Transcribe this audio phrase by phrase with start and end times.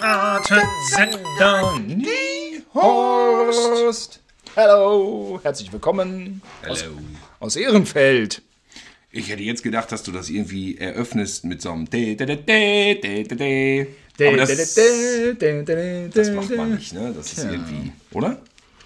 [0.00, 1.78] Piratensender
[2.72, 4.20] Horst.
[4.56, 6.94] Hallo, herzlich willkommen aus, Hallo.
[7.38, 8.40] aus Ehrenfeld.
[9.12, 11.84] Ich hätte jetzt gedacht, dass du das irgendwie eröffnest mit so einem.
[11.84, 11.98] Aber
[14.38, 14.74] das,
[16.14, 17.12] das macht man nicht, ne?
[17.14, 18.40] Das ist irgendwie, oder?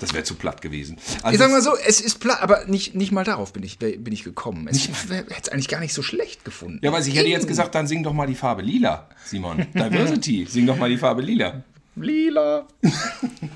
[0.05, 0.97] Das wäre zu platt gewesen.
[1.23, 3.79] Also Ich sag mal so, es ist platt, aber nicht, nicht mal darauf bin ich,
[3.79, 4.69] bin ich gekommen.
[4.69, 6.81] Es, ich hätte es eigentlich gar nicht so schlecht gefunden.
[6.83, 9.67] ja, weil ich hätte jetzt gesagt, dann sing doch mal die Farbe lila, Simon.
[9.75, 11.63] Diversity, sing doch mal die Farbe lila.
[11.97, 12.67] Lila.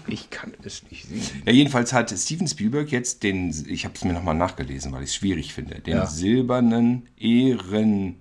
[0.06, 1.20] Ich kann es nicht sehen.
[1.45, 5.11] Ja, jedenfalls hat Steven Spielberg jetzt den, ich habe es mir nochmal nachgelesen, weil ich
[5.11, 6.06] es schwierig finde, den Ja.
[6.06, 8.17] silbernen Ehren...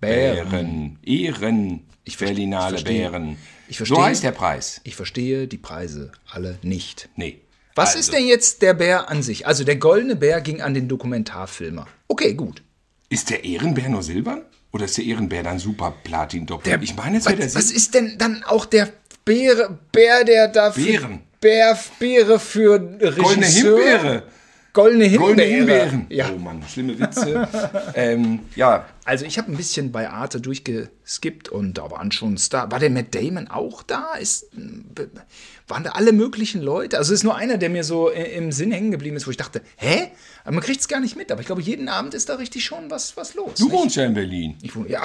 [0.00, 0.98] Bären.
[1.02, 1.80] Ehren.
[2.04, 3.10] Ich Berlinale ich verstehe.
[3.10, 3.38] Bären.
[3.68, 3.96] Ich verstehe.
[3.96, 4.80] So heißt der Preis.
[4.84, 7.08] Ich verstehe die Preise alle nicht.
[7.16, 7.40] Nee.
[7.74, 9.46] Was Also, ist denn jetzt der Bär an sich?
[9.46, 11.86] Also der goldene Bär ging an den Dokumentarfilmer.
[12.08, 12.62] Okay, gut.
[13.08, 14.42] Ist der Ehrenbär nur silbern?
[14.72, 16.82] Oder ist der Ehrenbär dann super Platin-Doppel?
[16.82, 18.92] Ich meine, es wäre der was, ist denn dann auch der
[19.24, 20.84] Bär, Bär der dafür...
[20.84, 21.20] Bären.
[21.40, 23.22] Bär, Bäre für Regisseur?
[23.22, 24.22] Goldene Himbeere.
[24.74, 25.20] Goldene Himbeere.
[25.26, 26.06] Goldene Himbeeren.
[26.10, 26.30] Ja.
[26.34, 27.48] Oh Mann, schlimme Witze.
[27.94, 32.70] ähm, ja, Also ich habe ein bisschen bei Arte durchgeskippt und da waren schon Star.
[32.72, 34.14] War der Matt Damon auch da?
[34.14, 34.48] Ist,
[35.68, 36.98] waren da alle möglichen Leute?
[36.98, 39.36] Also es ist nur einer, der mir so im Sinn hängen geblieben ist, wo ich
[39.36, 40.10] dachte, hä?
[40.42, 41.30] Aber man kriegt es gar nicht mit.
[41.30, 43.54] Aber ich glaube, jeden Abend ist da richtig schon was, was los.
[43.54, 43.72] du nicht?
[43.72, 44.56] wohnst ja in Berlin.
[44.60, 45.02] Ich wohne, ja,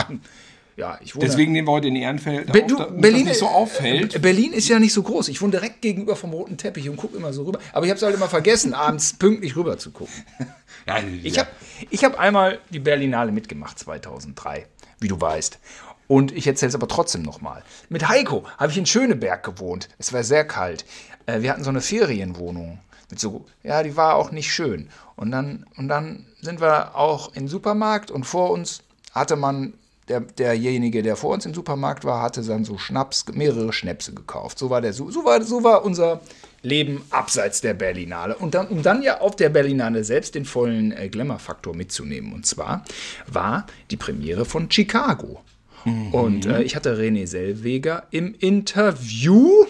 [0.80, 1.25] ja, ich wohne.
[1.25, 4.22] Deswegen nehmen wir heute in Ehrenfeld Be auf, du, damit Berlin, nicht so auffällt.
[4.22, 5.27] Berlin ist ja nicht so groß.
[5.27, 7.59] Ich wohne direkt gegenüber vom roten Teppich und gucke immer so rüber.
[7.73, 10.13] Aber ich habe es halt immer vergessen, abends pünktlich rüber zu gucken.
[10.88, 11.41] Ja, Ich ja.
[11.41, 11.52] habe
[11.89, 14.66] ich hab einmal die Berlinale mitgemacht, 2003,
[15.02, 15.59] wie du weißt.
[16.07, 17.63] Und ich erzähle es aber trotzdem nochmal.
[17.89, 19.89] Mit Heiko habe ich in Schöneberg gewohnt.
[20.00, 20.85] Es war sehr kalt.
[21.27, 22.80] Äh, Wir hatten so eine Ferienwohnung.
[23.11, 24.89] Mit so, ja, die war auch nicht schön.
[25.16, 28.81] Und dann, und dann sind wir auch im Supermarkt und vor uns
[29.13, 29.73] hatte man,
[30.10, 34.59] der, derjenige, der vor uns im Supermarkt war, hatte dann so Schnaps, mehrere Schnäpse gekauft.
[34.59, 36.22] So war, der, so, war, so war unser
[36.62, 38.36] Leben abseits der Berlinale.
[38.36, 42.34] Und dann, um dann ja auf der Berlinale selbst den vollen äh, Glamour-Faktor mitzunehmen.
[42.34, 42.84] Und zwar
[43.28, 45.42] war die Premiere von Chicago.
[46.12, 49.66] Und äh, ich hatte René Selweger im Interview.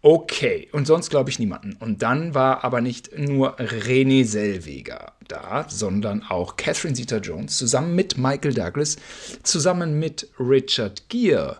[0.00, 1.76] Okay, und sonst glaube ich niemanden.
[1.80, 8.16] Und dann war aber nicht nur René Selweger da, sondern auch Catherine Zeta-Jones zusammen mit
[8.16, 8.96] Michael Douglas,
[9.42, 11.58] zusammen mit Richard Gere.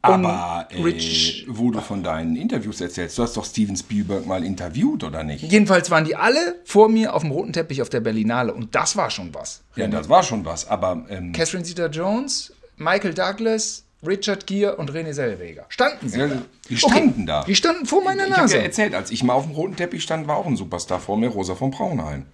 [0.00, 4.44] Aber äh, Rich- wo du von deinen Interviews erzählst, du hast doch Steven Spielberg mal
[4.44, 5.42] interviewt, oder nicht?
[5.50, 8.96] Jedenfalls waren die alle vor mir auf dem roten Teppich auf der Berlinale und das
[8.96, 9.62] war schon was.
[9.76, 15.12] Ja, das war schon was, aber ähm, Catherine Zeta-Jones, Michael Douglas, Richard Gere und René
[15.12, 15.66] Selweger.
[15.68, 16.42] Standen sie ja, da?
[16.68, 17.44] die standen da.
[17.44, 18.56] Die standen vor meiner Ich habe Nase.
[18.56, 21.16] ja erzählt, als ich mal auf dem roten Teppich stand, war auch ein Superstar vor
[21.16, 22.26] mir, Rosa von Braunheim.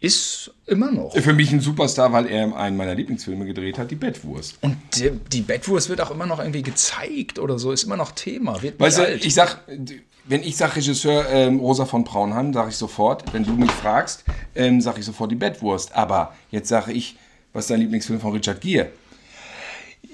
[0.00, 1.14] Ist immer noch.
[1.14, 4.58] Für mich ein Superstar, weil er einen meiner Lieblingsfilme gedreht hat, die Bettwurst.
[4.60, 8.12] Und die, die Bettwurst wird auch immer noch irgendwie gezeigt oder so, ist immer noch
[8.12, 9.60] Thema, wird Weißt du, ich sag,
[10.24, 14.24] wenn ich sag Regisseur ähm, Rosa von Braunheim, sage ich sofort, wenn du mich fragst,
[14.54, 15.94] ähm, sage ich sofort die Bettwurst.
[15.94, 17.16] Aber jetzt sage ich,
[17.54, 18.90] was ist dein Lieblingsfilm von Richard Gere?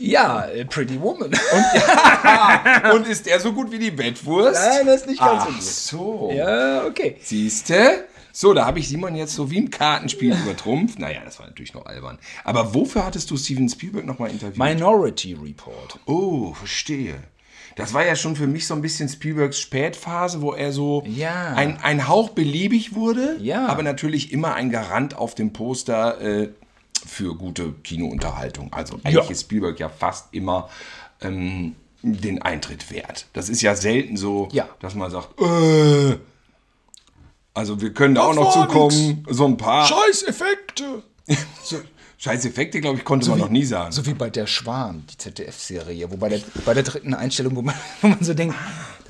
[0.01, 1.31] Ja, äh, Pretty Woman.
[2.95, 4.61] Und ist der so gut wie die Bettwurst?
[4.61, 6.31] Nein, das ist nicht ganz Ach so.
[6.35, 7.17] ja, okay.
[7.23, 8.05] Siehste?
[8.33, 10.99] So, da habe ich Simon jetzt so wie im Kartenspiel übertrumpft.
[11.01, 12.19] Naja, das war natürlich noch albern.
[12.45, 14.57] Aber wofür hattest du Steven Spielberg nochmal interviewt?
[14.59, 15.99] Minority Report.
[16.07, 17.17] oh, verstehe.
[17.77, 21.55] Das war ja schon für mich so ein bisschen Spielbergs Spätphase, wo er so Ja.
[21.55, 23.67] ein, ein Hauch beliebig wurde, Ja.
[23.67, 26.49] aber natürlich immer ein Garant auf dem Poster äh,
[27.11, 28.73] für gute Kinounterhaltung.
[28.73, 29.31] Also eigentlich Ja.
[29.31, 30.69] ist Spielberg ja fast immer
[31.21, 33.27] ähm, den Eintritt wert.
[33.33, 34.69] Das ist ja selten so, Ja.
[34.81, 36.17] dass man sagt, äh,
[37.53, 41.03] also wir können da auch noch zukommen, so ein paar Scheiß Effekte.
[42.19, 43.93] scheiß Effekte, glaube ich, konnte man noch nie sagen.
[43.93, 47.63] So wie bei Der Schwan, die ZDF-Serie, wo bei der, bei der dritten Einstellung, wo
[47.63, 48.55] man, wo man so denkt,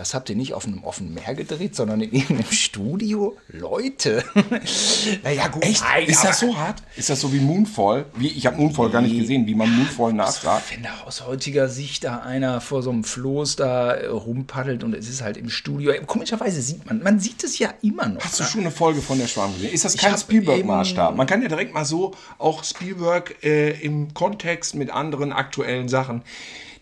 [0.01, 3.37] das habt ihr nicht auf einem offenen Meer gedreht, sondern in irgendeinem Studio?
[3.49, 4.25] Leute.
[5.23, 5.63] naja, gut.
[5.63, 5.83] Echt?
[5.83, 6.83] nein, ist das so hart?
[6.97, 8.07] Ist das so wie Moonfall?
[8.17, 10.73] Wie, ich habe Moonfall gar nicht gesehen, wie man Moonfall nachsagt.
[10.75, 14.95] Wenn da aus heutiger Sicht da einer vor so einem Floß da äh, rumpaddelt und
[14.95, 15.93] es ist halt im Studio.
[16.07, 18.25] Komischerweise sieht man, man sieht es ja immer noch.
[18.25, 19.75] Hast du schon eine Folge von der Schwarm gesehen?
[19.75, 21.15] Ist das kein Spielberg-Maßstab?
[21.15, 26.23] Man kann ja direkt mal so auch Spielberg äh, im Kontext mit anderen aktuellen Sachen.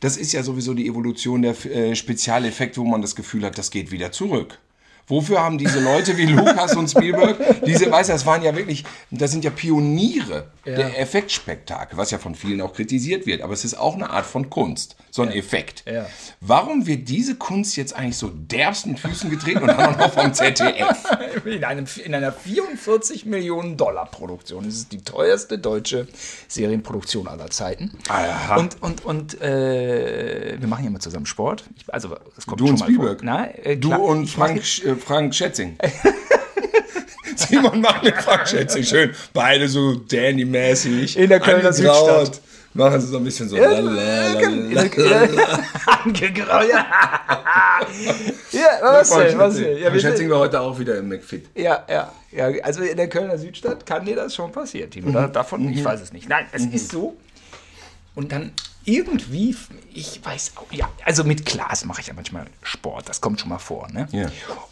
[0.01, 3.71] Das ist ja sowieso die Evolution der äh, Spezialeffekte, wo man das Gefühl hat, das
[3.71, 4.59] geht wieder zurück.
[5.09, 8.85] Wofür haben diese Leute wie Lukas und Spielberg, diese, weißt du, das waren ja wirklich,
[9.11, 13.65] das sind ja Pioniere der Effektspektakel, was ja von vielen auch kritisiert wird, aber es
[13.65, 14.97] ist auch eine Art von Kunst.
[15.11, 15.83] so ein Effekt.
[15.91, 16.07] Ja.
[16.41, 20.33] Warum wird diese Kunst jetzt eigentlich so derbst mit Füßen getreten und dann noch vom
[20.35, 20.97] ZDF?
[21.45, 24.65] In, einem, in einer 44 Millionen Dollar Produktion.
[24.65, 26.07] Das ist die teuerste deutsche
[26.49, 27.93] Serienproduktion aller Zeiten.
[28.09, 28.57] Aha.
[28.57, 31.65] Und, und, und äh, wir machen ja mal zusammen Sport.
[31.77, 33.19] Ich, also, das kommt Du schon und mal Spielberg.
[33.21, 33.25] vor.
[33.27, 35.77] Na, äh, Du klar, und Frank, äh, Frank Schätzing.
[37.37, 39.15] Simon macht mit Frank Schätzing schön.
[39.33, 41.17] Beide so Danny-mäßig.
[41.17, 42.27] In der Kölner angegraut.
[42.27, 42.41] Südstadt.
[42.75, 43.57] Machen sie so ein bisschen so.
[43.57, 43.69] Ja.
[46.05, 46.87] Angegraut, ja.
[48.53, 49.39] ja, was denn?
[49.39, 49.79] Was denn?
[49.79, 51.47] Ja, wir Schätzing sind, war heute auch wieder im McFit.
[51.55, 52.47] ja, ja, ja.
[52.63, 55.11] Also in der Kölner Südstadt kann dir das schon passieren, Tino.
[55.11, 56.29] Da, davon, ich weiß es nicht.
[56.29, 57.17] Nein, es ist so.
[58.19, 58.51] Und dann
[58.85, 59.55] irgendwie,
[59.95, 63.49] ich weiß auch, ja, also mit Glas mache ich ja manchmal Sport, das kommt schon
[63.49, 64.09] mal vor, ne?
[64.11, 64.29] Ja.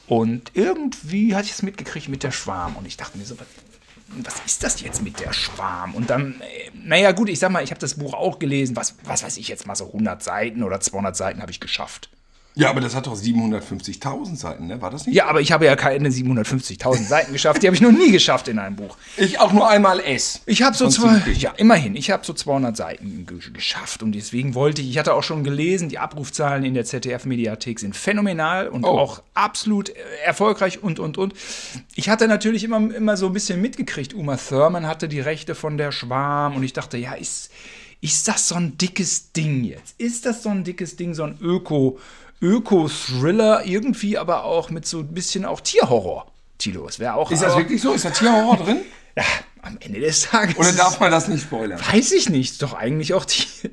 [0.08, 3.46] Und irgendwie hatte ich es mitgekriegt mit der Schwarm und ich dachte mir so, was,
[4.08, 5.94] was ist das jetzt mit der Schwarm?
[5.94, 8.96] Und dann, äh, naja gut, ich sag mal, ich habe das Buch auch gelesen, was,
[9.04, 12.10] was weiß ich jetzt mal, so 100 Seiten oder 200 Seiten habe ich geschafft.
[12.58, 14.81] Ja, aber das hat doch 750.000 Seiten, ne?
[14.81, 15.14] War das nicht?
[15.14, 18.49] Ja, aber ich habe ja keine 750.000 Seiten geschafft, die habe ich noch nie geschafft
[18.49, 18.97] in einem Buch.
[19.19, 20.41] Ich auch nur einmal S.
[20.47, 24.55] Ich habe so zwei, ja, immerhin, ich habe so 200 Seiten ge- geschafft und deswegen
[24.55, 28.85] wollte ich, ich hatte auch schon gelesen, die Abrufzahlen in der ZDF-Mediathek sind phänomenal und
[28.85, 28.99] Oh.
[28.99, 29.93] auch absolut
[30.25, 31.35] erfolgreich und, und, und.
[31.94, 35.76] Ich hatte natürlich immer, immer so ein bisschen mitgekriegt, Uma Thurman hatte die Rechte von
[35.76, 37.50] der Schwarm und ich dachte, ja, ist,
[38.00, 39.94] ist das so ein dickes Ding jetzt?
[39.99, 41.99] Ist das so ein dickes Ding, so ein Öko,
[42.41, 46.27] Öko-Thriller, irgendwie aber auch mit so ein bisschen auch Tierhorror?
[46.59, 47.31] Tilo, es wäre auch.
[47.31, 47.93] Ist das wirklich so?
[47.93, 48.79] Ist da Tierhorror drin?
[49.17, 49.25] ja,
[49.67, 50.57] am Ende des Tages.
[50.57, 51.81] Oder darf man das nicht spoilern?
[51.93, 52.53] Weiß ich nicht.
[52.53, 53.25] Ist doch eigentlich auch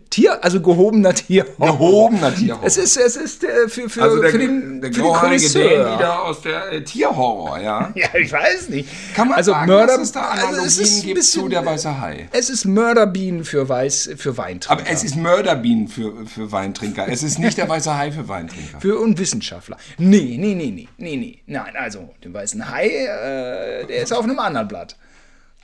[0.10, 1.46] Tier, also gehobener Tier.
[1.60, 2.66] Gehobener Tierhorror.
[2.66, 5.98] Es ist, es ist äh, für, für, also der, für den, der für den Connoisseur.
[6.00, 7.92] Da aus der äh, Tierhorror, ja?
[8.04, 8.90] Ja, ich weiß nicht.
[9.16, 11.50] Kann man also sagen, Mörder, dass es da also Analogien es ist gibt bisschen, zu
[11.50, 12.28] der Weiße Hai?
[12.32, 14.82] Es ist Mörderbienen für Weiß, für Weintrinker.
[14.82, 17.08] Aber es ist Mörderbienen für, für Weintrinker.
[17.08, 18.80] Es ist nicht der Weiße Hai für Weintrinker.
[18.80, 19.78] für Unwissenschaftler.
[19.98, 21.40] Nee, nee, nee, nee, nee, nee.
[21.46, 24.96] Nein, also, den weißen Hai, äh, der ist auf einem anderen Blatt.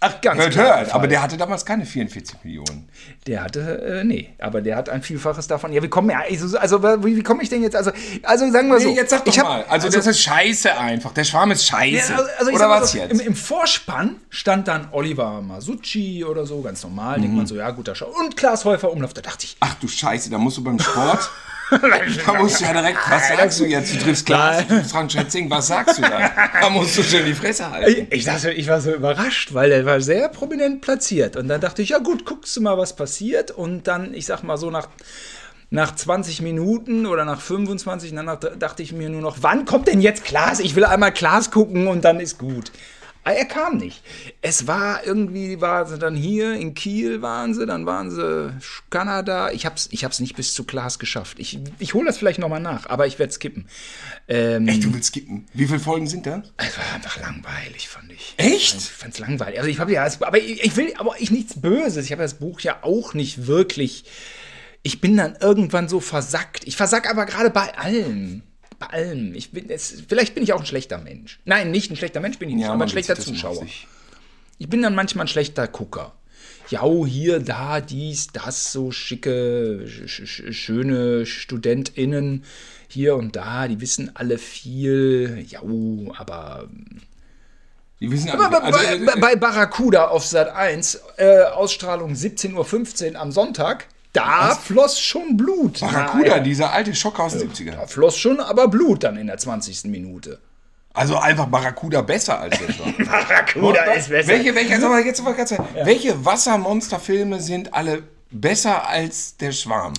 [0.02, 0.96] Ach, ganz Hört, hört.
[0.96, 2.88] Aber der hatte damals keine 44 Millionen.
[3.28, 5.74] Der hatte, äh, nee, aber der hat ein Vielfaches davon.
[5.74, 7.76] Ja, wie kommen ja, also, also wie, wie komme ich denn jetzt?
[7.76, 7.92] Also,
[8.24, 8.88] also sagen wir so.
[8.90, 9.66] Nee, jetzt sag doch ich hab- mal.
[9.68, 11.14] Also, das ist scheiße einfach.
[11.14, 12.14] Der Schwarm ist scheiße.
[12.14, 13.12] Ja, also, also oder was so, jetzt?
[13.12, 17.18] Im, Im Vorspann stand dann Oliver Masucci oder so, ganz normal.
[17.18, 17.22] Mhm.
[17.24, 18.08] Denkt man so, ja, guter Schau.
[18.08, 19.14] Und Klaas Häufer Umlauf.
[19.14, 21.30] Da dachte ich, Ach du Scheiße, da musst du beim Sport.
[22.26, 23.94] Da musst du ja direkt, was sagst du jetzt?
[23.94, 26.32] Du triffst du triffst Frank Schätzing, was sagst du da?
[26.62, 28.08] Da musst du schon die Fresse halten.
[28.10, 31.36] ich, ich, dachte, ich war so überrascht, weil der war sehr prominent platziert.
[31.36, 33.52] Und dann dachte ich, ja gut, guckst du mal, was passiert.
[33.52, 34.88] Und dann, ich sag mal so, nach,
[35.70, 40.02] nach 20 Minuten oder nach 25, danach dachte ich mir nur noch, wann kommt denn
[40.02, 40.60] jetzt Klaas?
[40.60, 42.72] Ich will einmal Klaas gucken und dann ist gut.
[43.24, 44.02] Aber er kam nicht.
[44.42, 48.54] Es war irgendwie, war sie dann hier in Kiel waren sie, dann waren sie
[48.90, 49.52] Kanada.
[49.52, 51.38] Ich hab's, ich hab's nicht bis zu Klaas geschafft.
[51.40, 53.68] Ich, ich hole das vielleicht nochmal nach, aber ich werde skippen.
[54.28, 55.46] Ähm, Echt, du willst skippen?
[55.54, 56.54] Wie viele Folgen sind das?
[56.58, 58.36] es war einfach langweilig, fand ich.
[58.38, 58.78] Echt?
[58.78, 59.60] Ich fand's langweilig.
[59.60, 62.06] Also ich habe ja, aber ich, ich will, aber ich nichts Böses.
[62.06, 64.06] Ich habe das Buch ja auch nicht wirklich.
[64.82, 66.66] Ich bin dann irgendwann so versackt.
[66.66, 68.44] Ich versack aber gerade bei allem.
[68.80, 69.36] Bei allem.
[69.36, 71.40] Ich bin, es, vielleicht bin ich auch ein schlechter Mensch.
[71.46, 73.66] Nein, nicht ein schlechter Mensch bin ich nicht, aber man ein schlechter Zuschauer.
[74.58, 76.14] Ich bin dann manchmal ein schlechter Gucker.
[76.70, 82.44] Ja, oh, hier, da, dies, das, so schicke, sch sch schöne StudentInnen
[82.88, 85.46] hier und da, die wissen alle viel.
[85.48, 86.70] Ja, oh, aber
[88.00, 93.20] Die wissen aber bei, also, bei, bei Barracuda auf Sat 1, äh, Ausstrahlung 17.15 Uhr
[93.20, 95.80] am Sonntag, da floss schon Blut.
[95.82, 97.88] Barracuda, Naja, dieser alte Schock aus den Da 70ern.
[97.88, 99.86] floss schon aber Blut dann in der 20.
[99.86, 100.40] Minute.
[100.94, 102.96] Also einfach Barracuda besser als der Schwarm.
[102.98, 103.86] Barracuda
[104.26, 109.94] Welche, welche, sag mal, jetzt mal ganz, welche Wassermonsterfilme sind alle besser als der Schwarm?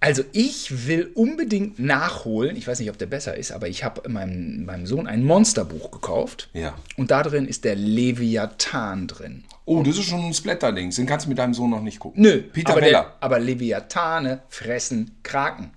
[0.00, 4.08] Also ich will unbedingt nachholen, ich weiß nicht, ob der besser ist, aber ich habe
[4.08, 6.48] meinem, meinem Sohn ein Monsterbuch gekauft.
[6.52, 6.74] Ja.
[6.96, 9.44] Und da drin ist der Leviathan drin.
[9.68, 10.96] Oh, das ist schon ein Splatter-Dings.
[10.96, 12.22] Den kannst du mit deinem Sohn noch nicht gucken.
[12.22, 13.02] Nö, Peter aber, Weller.
[13.02, 15.70] der, aber Leviathane fressen Kraken.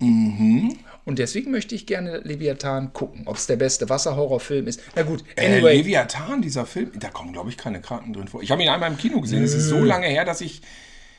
[0.00, 0.76] Mhm.
[1.04, 3.22] Und deswegen möchte ich gerne Leviathan gucken.
[3.26, 4.80] Ob es der beste Wasserhorrorfilm ist.
[4.94, 5.76] Na gut, Äh, anyway.
[5.78, 8.42] Leviathan, dieser Film, da kommen, glaube ich, keine Kraken drin vor.
[8.42, 9.42] Ich habe ihn einmal im Kino gesehen.
[9.42, 10.62] Es ist so lange her, dass ich.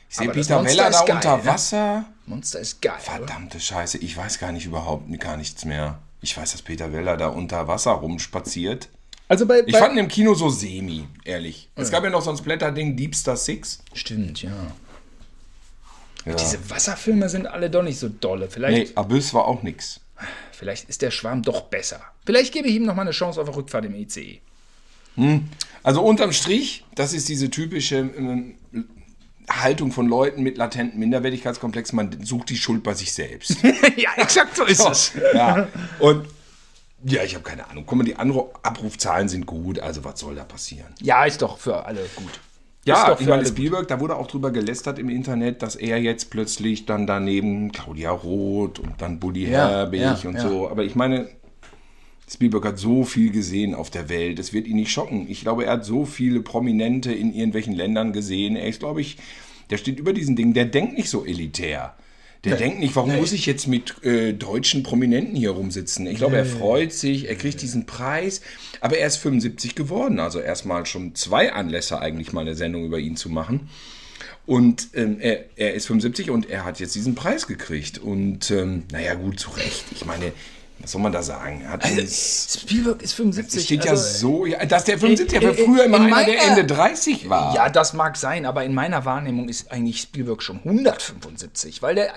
[0.08, 1.46] Ich sehe Peter Weller da geil, unter ne?
[1.46, 2.04] Wasser.
[2.26, 2.92] Monster ist geil.
[3.06, 3.26] oder?
[3.26, 6.00] Verdammte Scheiße, ich weiß gar nicht überhaupt gar nichts mehr.
[6.20, 8.90] Ich weiß, dass Peter Weller da unter Wasser rumspaziert.
[9.32, 11.70] Also bei, Ich bei fand ihn im Kino so semi, ehrlich.
[11.74, 13.78] Es gab ja noch so ein Splatter-Ding, Deep Star Six.
[13.94, 14.50] Stimmt, ja.
[16.26, 16.34] Ja.
[16.34, 18.50] Diese Wasserfilme sind alle doch nicht so dolle.
[18.50, 20.00] Vielleicht, Nee, Abyss war auch nix.
[20.52, 22.02] vielleicht ist der Schwarm doch besser.
[22.26, 23.94] Vielleicht gebe ich ihm noch mal eine Chance auf eine Rückfahrt im.
[23.94, 24.42] ICE.
[25.82, 28.56] Also unterm Strich, das ist diese typische ähm,
[29.48, 33.56] Haltung von Leuten mit latentem Minderwertigkeitskomplex, man sucht die Schuld bei sich selbst.
[33.96, 35.12] ja, exakt so ist es.
[35.34, 35.68] ja.
[36.00, 36.26] Und
[37.04, 37.84] ja, ich habe keine Ahnung.
[37.86, 40.94] Guck mal, die Anru Abrufzahlen sind gut, also was soll da passieren?
[41.00, 42.40] Ja, ist doch für alle gut.
[42.84, 46.84] Ja, ich meine, Spielberg, da wurde auch drüber gelästert im Internet, dass er jetzt plötzlich
[46.84, 50.40] dann daneben Claudia Roth und dann Bully Ja, Herbig ja, und ja.
[50.40, 50.68] so.
[50.68, 51.28] Aber ich meine,
[52.28, 55.26] Spielberg hat so viel gesehen auf der Welt, es wird ihn nicht schocken.
[55.28, 58.56] Ich glaube, er hat so viele Prominente in irgendwelchen Ländern gesehen.
[58.56, 59.18] Er ist, glaube ich,
[59.70, 61.94] der steht über diesen Dingen, der denkt nicht so elitär.
[62.44, 66.08] Der denkt nicht, warum muss ich jetzt mit äh, deutschen Prominenten hier rumsitzen?
[66.08, 68.40] Ich glaube, er freut sich, er kriegt diesen Preis,
[68.80, 70.18] aber er ist 75 geworden.
[70.18, 73.68] Also erstmal schon zwei Anlässe eigentlich mal eine Sendung über ihn zu machen.
[74.44, 77.98] Und ähm, er, er ist 75 und er hat jetzt diesen Preis gekriegt.
[77.98, 79.84] Und ähm, naja, gut, zu Recht.
[79.92, 80.32] Ich meine,
[80.82, 81.66] was soll man da sagen?
[81.68, 83.58] Hat uns, Spielberg ist 75.
[83.60, 86.24] es steht ja also, so, ja, dass der 75 in- ja früher immer in einer,
[86.24, 87.54] der meiner- Ende 30 war.
[87.54, 92.12] Ja, das mag sein, aber in meiner Wahrnehmung ist eigentlich Spielberg schon 175, weil der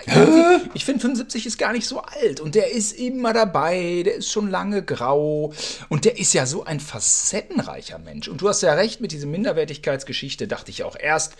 [0.74, 4.30] ich finde 75 ist gar nicht so alt und der ist immer dabei, der ist
[4.30, 5.52] schon lange grau
[5.88, 9.26] und der ist ja so ein facettenreicher Mensch und du hast ja recht mit dieser
[9.26, 11.34] Minderwertigkeitsgeschichte, dachte ich auch erst,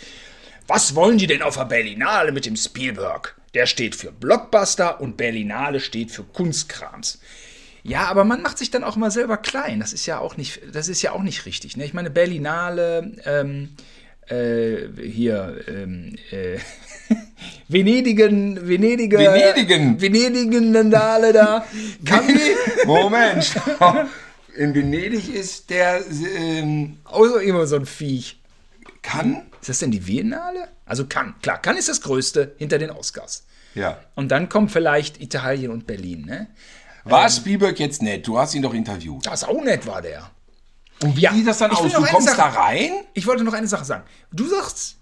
[0.68, 3.37] was wollen die denn auf der Berlinale mit dem Spielberg?
[3.57, 7.21] Der steht für Blockbuster und Berlinale steht für Kunstkrams.
[7.83, 9.81] Ja, aber man macht sich dann auch immer selber klein.
[9.81, 11.75] Das ist ja auch nicht, das ist ja auch nicht richtig.
[11.75, 11.87] Ne?
[11.87, 13.71] Ich meine, Berlinale, ähm,
[14.29, 16.59] äh, hier, ähm, äh,
[17.69, 20.03] Venedigen, Venediger, Venedigen.
[20.03, 21.67] Venedigenale da.
[22.05, 22.25] Kann
[22.85, 23.55] Moment.
[24.55, 26.03] In Venedig ist der
[26.37, 28.39] ähm, auch immer so ein Viech.
[29.01, 29.47] kann.
[29.63, 30.69] Ist das denn die Biennale?
[30.85, 33.46] Also Cannes, klar, Cannes ist das Größte hinter den Oscars.
[33.76, 33.99] Ja.
[34.16, 36.49] Und dann kommt vielleicht Italien und Berlin, ne?
[37.04, 38.26] War Spielberg jetzt nett?
[38.26, 39.26] Du hast ihn doch interviewt.
[39.26, 40.28] Das auch nett war der.
[41.02, 41.92] Und wie Ja, sieht das dann ich aus?
[41.92, 42.90] Du kommst Sache- da rein?
[43.14, 44.02] Ich wollte noch eine Sache sagen.
[44.33, 44.97] Du sagst,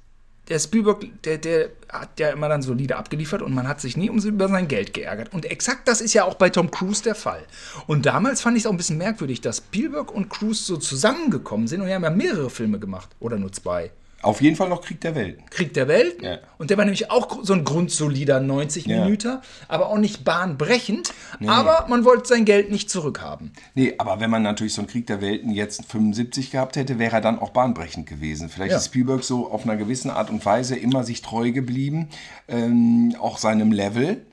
[0.49, 4.11] der Spielberg, der, der hat ja immer dann solide abgeliefert und man hat sich nie
[4.11, 5.33] um, über sein Geld geärgert.
[5.33, 7.43] Und exakt das ist ja auch bei Tom Cruise der Fall.
[7.87, 11.69] Und damals fand ich es auch ein bisschen merkwürdig, dass Spielberg und Cruise so zusammengekommen
[11.69, 13.09] sind und die haben ja mehrere Filme gemacht.
[13.21, 13.91] Oder nur zwei.
[14.25, 15.45] Auf jeden Fall noch Krieg der Welten.
[15.51, 16.23] Krieg der Welt.
[16.23, 16.39] Ja.
[16.59, 19.05] Und der war nämlich auch so ein grundsolider 90 Ja.
[19.05, 19.39] Minuten,
[19.69, 21.13] aber auch nicht bahnbrechend.
[21.47, 23.53] Aber man wollte sein Geld nicht zurückhaben.
[23.75, 27.17] Nee, aber wenn man natürlich so einen Krieg der Welten jetzt 75 gehabt hätte, wäre
[27.17, 28.49] er dann auch bahnbrechend gewesen.
[28.49, 28.79] Vielleicht Ja.
[28.79, 32.09] ist Spielberg so auf einer gewissen Art und Weise immer sich treu geblieben,
[32.49, 34.25] ähm, auch seinem Level.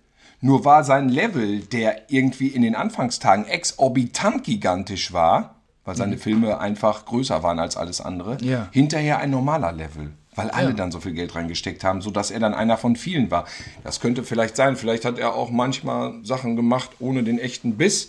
[0.43, 6.59] Nur war sein Level, der irgendwie in den Anfangstagen exorbitant gigantisch war, weil seine Filme
[6.59, 8.47] einfach größer waren als alles andere, Mhm.
[8.47, 8.67] Ja.
[8.71, 10.11] hinterher ein normaler Level.
[10.33, 13.45] Weil alle dann so viel Geld reingesteckt haben, sodass er dann einer von vielen war.
[13.83, 14.77] Das könnte vielleicht sein.
[14.77, 18.07] Vielleicht hat er auch manchmal Sachen gemacht ohne den echten Biss.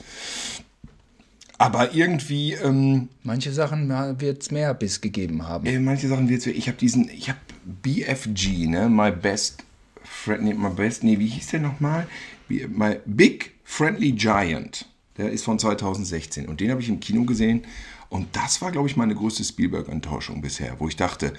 [1.59, 3.89] Aber irgendwie, ähm, Manche Sachen
[4.21, 5.67] wird es mehr Biss gegeben haben.
[5.67, 6.47] äh, manche Sachen wird's.
[6.47, 7.39] Ich habe diesen, ich habe
[7.83, 9.63] BFG, ne, my best
[10.05, 12.07] friend, nee, my best, nee, wie hieß der nochmal?
[12.49, 14.87] My Big Friendly Giant.
[15.19, 17.63] Der ist von 2016 und den habe ich im Kino gesehen
[18.09, 21.35] und das war, glaube ich, meine größte Spielberg-Enttäuschung bisher, wo ich dachte,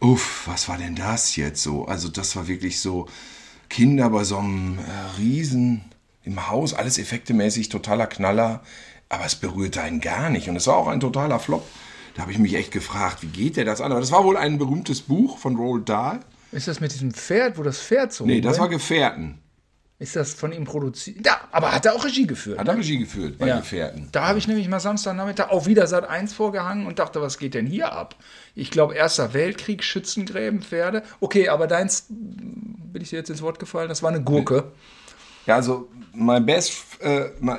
[0.00, 1.84] uff, was war denn das jetzt so?
[1.84, 3.08] Also das war wirklich so
[3.68, 5.84] Kinder bei so einem äh, Riesen
[6.24, 8.62] im Haus, alles effektemäßig, totaler Knaller,
[9.08, 11.66] aber es berührte einen gar nicht und es war auch ein totaler Flop.
[12.14, 13.90] Da habe ich mich echt gefragt, wie geht der das an?
[13.90, 16.20] Aber das war wohl ein berühmtes Buch von Roald Dahl.
[16.50, 18.68] Ist das mit diesem Pferd, wo das Pferd so Nee, das war?
[18.68, 19.38] Gefährten.
[20.02, 21.24] Ist das von ihm produziert?
[21.24, 22.58] Ja, aber hat er auch Regie geführt.
[22.58, 23.58] Hat er Regie geführt bei Ja.
[23.60, 24.08] Gefährten.
[24.10, 27.54] Da habe ich nämlich mal Samstagnachmittag auch wieder Sat 1 vorgehangen und dachte, was geht
[27.54, 28.16] denn hier ab?
[28.56, 31.04] Ich glaube, Erster Weltkrieg, Schützengräben, Pferde.
[31.20, 34.72] Okay, aber deins, bin ich dir jetzt ins Wort gefallen, das war eine Gurke.
[35.46, 37.54] Ja, also my best, äh, my,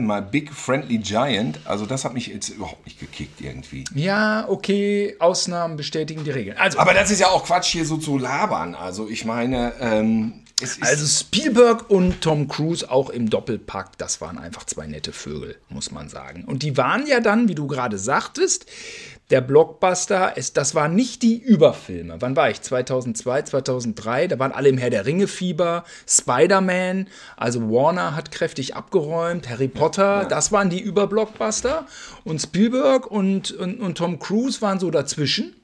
[0.00, 3.82] my big friendly giant, also das hat mich jetzt überhaupt nicht gekickt irgendwie.
[3.92, 6.56] Ja, okay, Ausnahmen bestätigen die Regeln.
[6.58, 8.76] Also, Aber das ist ja auch Quatsch, hier so zu labern.
[8.76, 10.44] Also ich meine, ähm,
[10.80, 15.90] also Spielberg und Tom Cruise auch im Doppelpack, das waren einfach zwei nette Vögel, muss
[15.90, 16.44] man sagen.
[16.44, 18.66] Und die waren ja dann, wie du gerade sagtest,
[19.30, 22.16] der Blockbuster, es, das waren nicht die Überfilme.
[22.20, 22.62] Wann war ich?
[22.62, 29.48] 2002, 2003, da waren alle im Herr der Ringe-Fieber, Spider-Man, also Warner hat kräftig abgeräumt,
[29.48, 31.86] Harry Potter, das waren die Überblockbuster.
[32.24, 35.54] Und Spielberg und, und, und Tom Cruise waren so dazwischen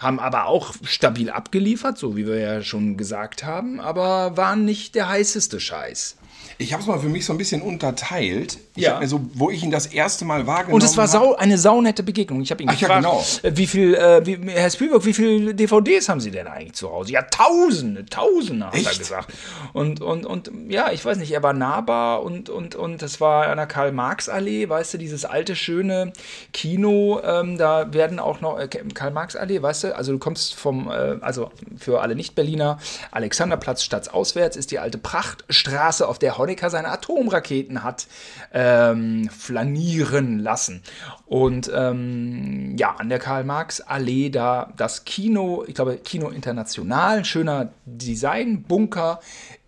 [0.00, 4.94] haben aber auch stabil abgeliefert, so wie wir ja schon gesagt haben, aber waren nicht
[4.94, 6.16] der heißeste Scheiß.
[6.58, 8.58] Ich habe es mal für mich so ein bisschen unterteilt.
[8.74, 9.04] Ich Ja.
[9.06, 12.42] so, wo ich ihn das erste Mal wahrgenommen Und es war sau, eine saunette Begegnung.
[12.42, 13.04] Ich habe ihn Ach ja, gefragt,
[13.42, 13.50] genau.
[13.50, 16.90] äh, wie viel, äh, wie, Herr Spielberg, wie viele DVDs haben Sie denn eigentlich zu
[16.90, 17.12] Hause?
[17.12, 18.98] Ja, Tausende, Tausende, hat er Echt?
[18.98, 19.32] gesagt.
[19.72, 23.46] Und, und, und ja, ich weiß nicht, er war nahbar und, und, und das war
[23.46, 26.12] an der Karl-Marx-Allee, weißt du, dieses alte, schöne
[26.52, 31.16] Kino, ähm, da werden auch noch, äh, Karl-Marx-Allee, weißt du, also du kommst vom, äh,
[31.20, 32.78] also für alle Nicht-Berliner,
[33.10, 38.06] Alexanderplatz stadtauswärts ist die alte Prachtstraße, auf der Honecker seine Atomraketen hat
[38.52, 40.82] ähm, flanieren lassen.
[41.26, 49.20] Und ähm, ja, an der Karl-Marx-Allee da das Kino, ich glaube Kino International, schöner Design-Bunker,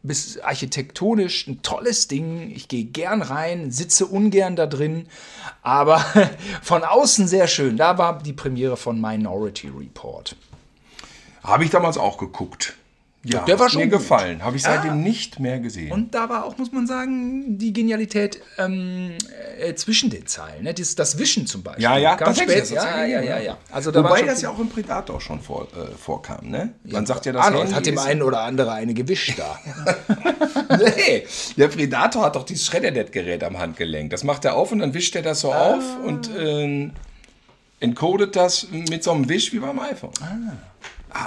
[0.02, 2.50] bis architektonisch ein tolles Ding.
[2.50, 5.06] Ich gehe gern rein, sitze ungern da drin,
[5.62, 5.98] aber
[6.62, 7.76] von außen sehr schön.
[7.76, 10.36] Da war die Premiere von Minority Report.
[11.42, 12.74] Habe ich damals auch geguckt.
[13.24, 14.00] Ja, Der war schon mir gut.
[14.00, 14.42] gefallen.
[14.42, 14.96] Habe ich seitdem Ja.
[14.96, 15.92] nicht mehr gesehen.
[15.92, 19.12] Und da war auch, muss man sagen, die Genialität ähm,
[19.60, 20.64] äh, zwischen den Zeilen.
[20.64, 20.74] Ne?
[20.74, 21.84] Das, das Wischen zum Beispiel.
[21.84, 22.68] ja, ja, ganz spät.
[22.70, 23.58] Ja, ja, ja, ja.
[23.70, 26.72] Also da Wobei das ja auch im Predator schon vor, äh, vorkam, ne?
[26.82, 29.56] Man sagt ja, das Arnold hat dem einen oder andere eine gewischt da.
[30.78, 31.24] Nee,
[31.56, 34.10] der Predator hat doch dieses Shredder-Gerät am Handgelenk.
[34.10, 35.74] Das macht er auf und dann wischt er das so Ah.
[35.74, 36.92] auf und ähm,
[37.78, 40.10] encodet das mit so einem Wisch wie beim iPhone.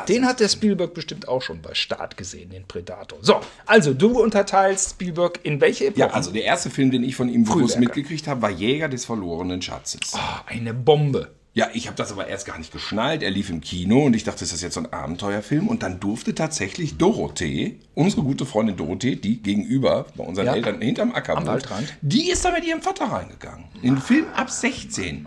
[0.07, 3.19] Den hat der Spielberg bestimmt auch schon bei Start gesehen, den Predator.
[3.21, 5.99] So, also du unterteilst Spielberg in welche Epoche?
[5.99, 9.05] Ja, also der erste Film, den ich von ihm bewusst mitgekriegt habe, war Jäger des
[9.05, 10.13] verlorenen Schatzes.
[10.13, 11.34] Ah, eine Bombe.
[11.57, 13.23] Ja, ich habe das aber erst gar nicht geschnallt.
[13.23, 15.69] Er lief im Kino und ich dachte, das ist jetzt so ein Abenteuerfilm.
[15.69, 20.55] Und dann durfte tatsächlich Dorothee, unsere gute Freundin Dorothee, die gegenüber bei unseren Ja.
[20.55, 21.95] Eltern hinterm Acker wohnt, Waldrand.
[22.01, 23.63] die ist da mit ihrem Vater reingegangen.
[23.81, 25.25] In den Film ab 16.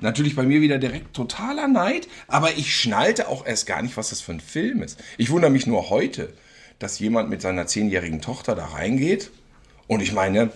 [0.00, 4.10] Natürlich bei mir wieder direkt totaler Neid, aber ich schnallte auch erst gar nicht, was
[4.10, 5.02] das für ein Film ist.
[5.18, 6.32] Ich wundere mich nur heute,
[6.78, 9.32] dass jemand mit seiner zehnjährigen Tochter da reingeht.
[9.88, 10.50] Und ich meine,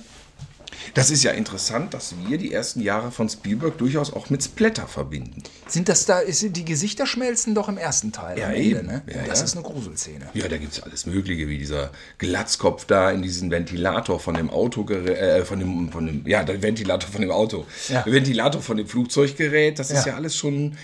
[0.94, 4.86] das ist ja interessant, dass wir die ersten Jahre von Spielberg durchaus auch mit Splatter
[4.86, 5.42] verbinden.
[5.66, 8.38] Sind das da, ist, die Gesichter schmelzen doch im ersten Teil.
[8.38, 8.86] Ja, am eben.
[8.86, 9.02] Ne?
[9.06, 9.44] Ja, das ja.
[9.44, 10.28] ist eine Gruselszene.
[10.34, 14.50] Ja, da gibt es alles Mögliche, wie dieser Glatzkopf da in diesen Ventilator von dem
[14.50, 17.66] Auto, äh, von dem, von dem, ja, der Ventilator von dem Auto.
[17.88, 18.02] Ja.
[18.02, 20.76] Der Ventilator von dem Flugzeuggerät, das ist ja alles schon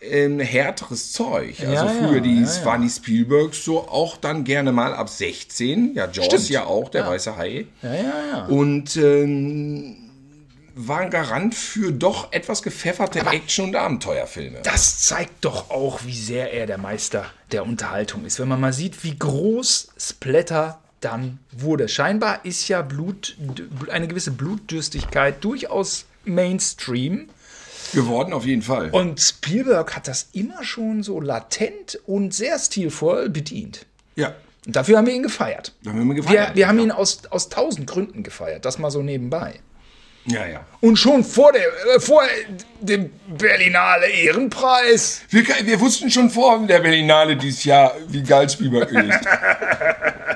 [0.00, 1.60] ähm, härteres Zeug.
[1.60, 5.08] Also Ja, früher ja, die, ja, waren die Spielbergs so auch dann gerne mal ab
[5.08, 5.94] 16.
[5.94, 6.50] Ja, Jaws Stimmt.
[6.50, 7.66] ja auch, der weiße Hai.
[7.82, 8.02] Ja, ja,
[8.32, 8.44] ja.
[8.46, 9.96] Und ähm,
[10.74, 14.60] war ein Garant für doch etwas gepfefferte Action- und Abenteuerfilme.
[14.62, 18.38] Das zeigt doch auch, wie sehr er der Meister der Unterhaltung ist.
[18.38, 21.88] Wenn man mal sieht, wie groß Splatter dann wurde.
[21.88, 23.36] Scheinbar ist ja Blut,
[23.90, 27.28] eine gewisse Blutdürstigkeit durchaus Mainstream.
[27.92, 28.90] Geworden auf jeden Fall.
[28.90, 33.86] Und Spielberg hat das immer schon so latent und sehr stilvoll bedient.
[34.16, 34.34] ja.
[34.66, 35.72] Und dafür haben wir ihn gefeiert.
[35.82, 36.84] Da haben wir Wir, gefeiert, wir haben ja.
[36.84, 38.66] ihn aus, aus tausend Gründen gefeiert.
[38.66, 39.54] Das mal so nebenbei.
[40.26, 40.66] Ja, ja.
[40.82, 41.62] Und schon vor, der,
[41.96, 42.22] äh, vor
[42.80, 45.22] dem Berlinale Ehrenpreis.
[45.30, 49.20] Wir, wir wussten schon vor der Berlinale dieses Jahr, wie geil Spielberg ist.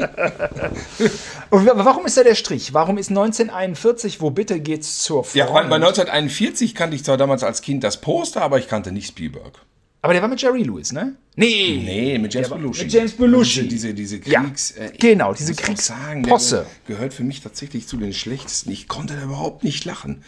[1.50, 2.72] Und wa- warum ist da der Strich?
[2.74, 5.34] Warum ist 1941, wo bitte geht's zur Front?
[5.36, 8.92] ja, bei, bei 1941 kannte ich zwar damals als Kind das Poster, aber ich kannte
[8.92, 9.60] nicht Spielberg.
[10.02, 11.14] Aber der war mit Jerry Lewis, ne?
[11.36, 11.82] Nee.
[11.84, 12.84] Nee, mit James Belushi.
[12.84, 13.68] mit James Belushi.
[13.68, 14.70] Diese, diese, diese Ja, Kriegs...
[14.70, 16.64] äh, genau, diese Kriegsposse.
[16.86, 18.70] Gehört für mich tatsächlich zu den schlechtesten.
[18.72, 20.24] Ich konnte da überhaupt nicht lachen.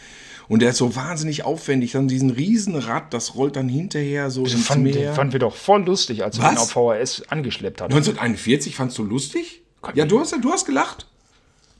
[0.47, 1.93] Und der ist so wahnsinnig aufwendig.
[1.93, 5.83] Dann diesen Riesenrad, das rollt dann hinterher so ins Fand, den fanden wir doch voll
[5.85, 7.93] lustig, als wir ihn auf VHS angeschleppt hatten.
[7.93, 9.62] 1941 fandst du lustig?
[9.93, 11.05] Ja, du hast, du hast gelacht.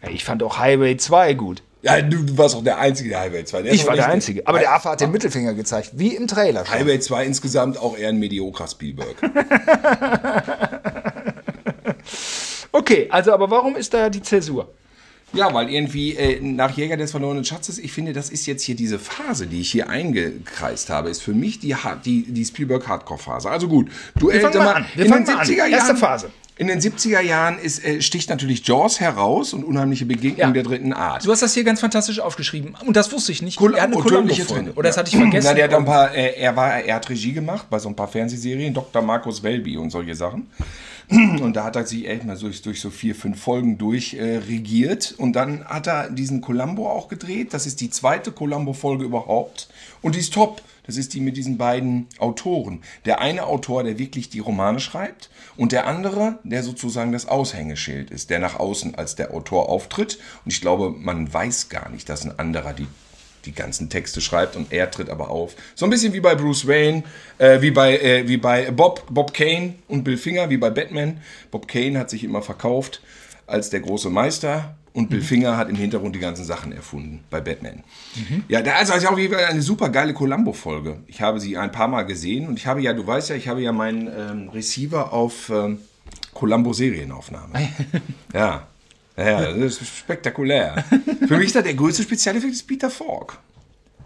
[0.02, 1.64] Ja, Ich fand auch Highway 2 gut.
[1.82, 3.64] Ja, du, du warst auch der Einzige, der Highway 2.
[3.66, 4.48] Ich war der Einzige.
[4.48, 6.76] Aber der Affe hat den Mittelfinger gezeigt, wie im Trailer schon.
[6.76, 9.16] Highway 2 insgesamt auch eher ein mediokrer Spielberg.
[12.76, 14.68] Okay, also aber warum ist da die Zäsur?
[15.34, 18.76] ja, weil irgendwie äh, nach Jäger des verlorenen Schatzes, ich finde, das ist jetzt hier
[18.76, 23.50] diese Phase, die ich hier eingekreist habe, ist für mich die, die, die Spielberg-Hardcore-Phase.
[23.50, 24.86] Also gut, du Wir fangen mal an.
[24.94, 25.48] Wir in fangen den mal an.
[25.48, 26.30] 70er Erste Jahren, Phase.
[26.56, 30.52] In den 70er Jahren ist, äh, sticht natürlich Jaws heraus und unheimliche Begegnung Ja.
[30.52, 31.26] der dritten Art.
[31.26, 32.76] Du hast das hier ganz fantastisch aufgeschrieben.
[32.86, 33.58] Und das wusste ich nicht.
[33.60, 34.56] Col- er hat eine oh, Columbo tödliche drin.
[34.56, 34.74] Freunde.
[34.74, 35.48] Oder das hatte ich vergessen.
[35.50, 37.96] Na, der hat ein paar, äh, er, war, er hat Regie gemacht bei so ein
[37.96, 39.02] paar Fernsehserien, Dr.
[39.02, 40.48] Markus Welby und solche Sachen.
[41.14, 45.14] Und da hat er sich echt mal durch, durch so vier, fünf Folgen durch äh.
[45.18, 47.54] Und dann hat er diesen Columbo auch gedreht.
[47.54, 49.70] Das ist die zweite Columbo-Folge überhaupt.
[50.02, 50.62] Und die ist top.
[50.86, 52.82] Das ist die mit diesen beiden Autoren.
[53.06, 58.12] Der eine Autor, der wirklich die Romane schreibt, und der andere, der sozusagen das Aushängeschild
[58.12, 60.20] ist, der nach außen als der Autor auftritt.
[60.44, 62.88] Und ich glaube, man weiß gar nicht, dass ein anderer die
[63.46, 65.56] die ganzen Texte schreibt und er tritt aber auf.
[65.76, 67.04] So ein bisschen wie bei Bruce Wayne,
[67.38, 71.22] äh, wie, bei, äh, wie bei Bob, Bob Kane und Bill Finger, wie bei Batman.
[71.52, 73.02] Bob Kane hat sich immer verkauft
[73.46, 77.42] als der große Meister Und Bill Finger hat im Hintergrund die ganzen Sachen erfunden bei
[77.42, 77.84] Batman.
[78.48, 81.00] Ja, da ist also jeden Fall eine super geile Columbo-Folge.
[81.08, 83.48] Ich habe sie ein paar Mal gesehen und ich habe ja, du weißt ja, ich
[83.48, 85.80] habe ja meinen ähm, Receiver auf ähm,
[86.36, 87.70] Columbo-Serienaufnahme.
[88.34, 88.68] ja.
[89.18, 90.84] Ja, das ist spektakulär.
[91.28, 93.38] Für mich ist das der größte Spezialeffekt ist Peter Falk.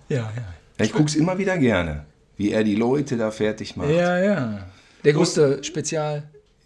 [0.09, 0.83] Ja, ja.
[0.85, 2.05] Ich gucke es immer wieder gerne,
[2.37, 3.89] wie er die Leute da fertig macht.
[3.89, 4.67] Ja, ja.
[5.03, 6.23] Der größte Spezial.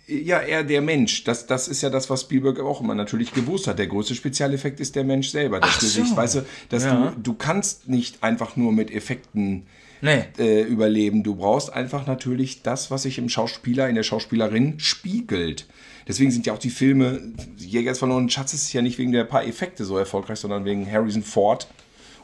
[0.08, 1.24] Ja, er der Mensch.
[1.24, 3.80] Das, das ist ja das, was Spielberg auch immer natürlich gewusst hat.
[3.80, 5.60] Der größte Spezialeffekt ist der Mensch selber.
[5.60, 5.86] Das Ach so.
[6.02, 6.18] Gesicht.
[6.18, 7.12] Weißt du, dass Ja.
[7.16, 9.68] du, du kannst nicht einfach nur mit Effekten
[10.02, 10.24] Nee.
[10.40, 11.24] äh, überleben.
[11.24, 15.68] Du brauchst einfach natürlich das, was sich im Schauspieler, in der Schauspielerin spiegelt.
[16.08, 17.22] Deswegen sind ja auch die Filme
[17.58, 21.24] Jägers verlorenen Schatzes ist ja nicht wegen der paar Effekte so erfolgreich, sondern wegen Harrison
[21.24, 21.68] Ford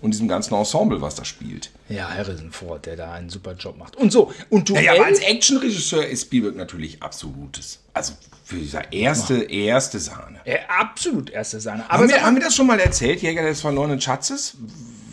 [0.01, 1.71] und diesem ganzen Ensemble, was da spielt.
[1.89, 3.95] Ja, Harrison Ford, der da einen super Job macht.
[3.95, 7.79] Und so, und du Ja, ja, aber als Actionregisseur ist Spielberg natürlich absolutes.
[7.93, 8.13] Also
[8.43, 10.39] für dieser erste, erste Sahne.
[10.45, 11.85] ja, absolut erste Sahne.
[11.89, 14.55] Aber Haben wir, haben wir das schon mal erzählt, Jäger des verlorenen Schatzes?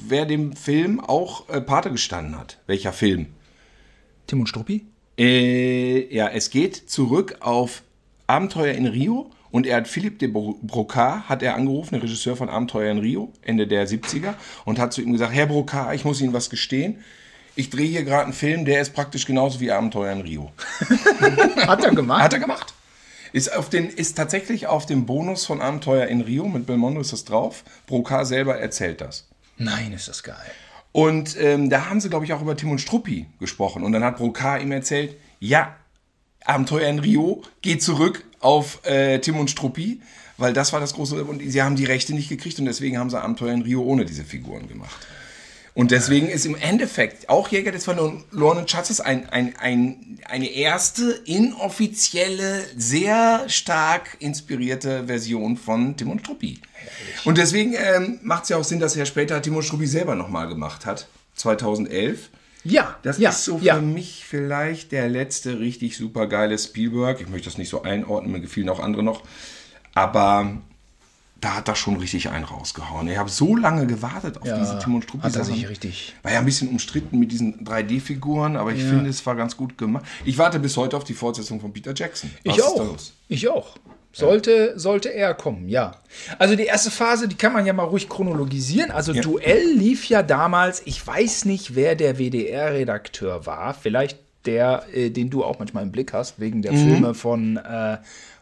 [0.07, 2.59] Wer dem Film auch äh, Pate gestanden hat?
[2.67, 3.27] Welcher Film?
[4.27, 4.87] Tim und Struppi?
[5.19, 7.83] Äh, ja, es geht zurück auf
[8.27, 12.37] Abenteuer in Rio und er hat Philippe de Bro- Brocard, hat er angerufen, der Regisseur
[12.37, 14.35] von Abenteuer in Rio, Ende der 70er,
[14.65, 17.05] und hat zu ihm gesagt, Herr Brocard, ich muss Ihnen was gestehen.
[17.57, 20.51] Ich drehe hier gerade einen Film, der ist praktisch genauso wie Abenteuer in Rio.
[21.69, 22.23] Hat er gemacht?
[22.23, 22.75] Hat er gemacht.
[23.33, 27.13] Ist, auf den, ist tatsächlich auf dem Bonus von Abenteuer in Rio, mit Belmondo ist
[27.13, 27.63] das drauf.
[27.87, 29.29] Brocard selber erzählt das.
[29.57, 30.35] Nein, ist das geil.
[30.91, 33.85] Und ähm, da haben sie, glaube ich, auch über Tim und Struppi gesprochen.
[33.85, 35.77] Und dann hat Brocard ihm erzählt, ja,
[36.45, 40.01] Abenteuer in Rio geht zurück auf äh, Tim und Struppi,
[40.37, 41.25] weil das war das große...
[41.25, 44.05] Und sie haben die Rechte nicht gekriegt und deswegen haben sie Abenteuer in Rio ohne
[44.05, 44.97] diese Figuren gemacht.
[45.75, 51.11] Und deswegen ist im Endeffekt auch Jäger des verlorenen Schatzes ein, ein, ein, eine erste
[51.25, 56.61] inoffizielle, sehr stark inspirierte Version von Tim und Struppi.
[57.25, 60.15] Und deswegen ähm, macht es ja auch Sinn, dass er später Tim und Struppi selber
[60.15, 62.31] nochmal gemacht hat, 2011.
[62.65, 63.75] Ja, Das ja, ist so ja.
[63.77, 67.21] für mich vielleicht der letzte richtig super geile Spielberg.
[67.21, 69.23] Ich möchte das nicht so einordnen, mir gefielen auch andere noch.
[69.95, 70.57] Aber
[71.41, 73.07] da hat er schon richtig einen rausgehauen.
[73.09, 75.45] Ich habe so lange gewartet auf Ja, diese Tim und Struppi er Sachen.
[75.55, 79.37] sich richtig- War ja ein bisschen umstritten mit diesen 3D-Figuren, aber ich finde, es war
[79.37, 80.05] ganz gut gemacht.
[80.25, 82.31] Ich warte bis heute auf die Fortsetzung von Peter Jackson.
[82.45, 82.97] Was Ich auch.
[83.29, 83.77] Ich auch.
[84.17, 85.97] Sollte, sollte er kommen, ja.
[86.39, 88.91] Also die erste Phase, die kann man ja mal ruhig chronologisieren.
[88.91, 89.23] Also Ja.
[89.23, 93.75] Duell lief ja damals, ich weiß nicht, wer der WDR-Redakteur war.
[93.75, 97.97] Vielleicht der, äh, den du auch manchmal im Blick hast, wegen der Filme von, äh,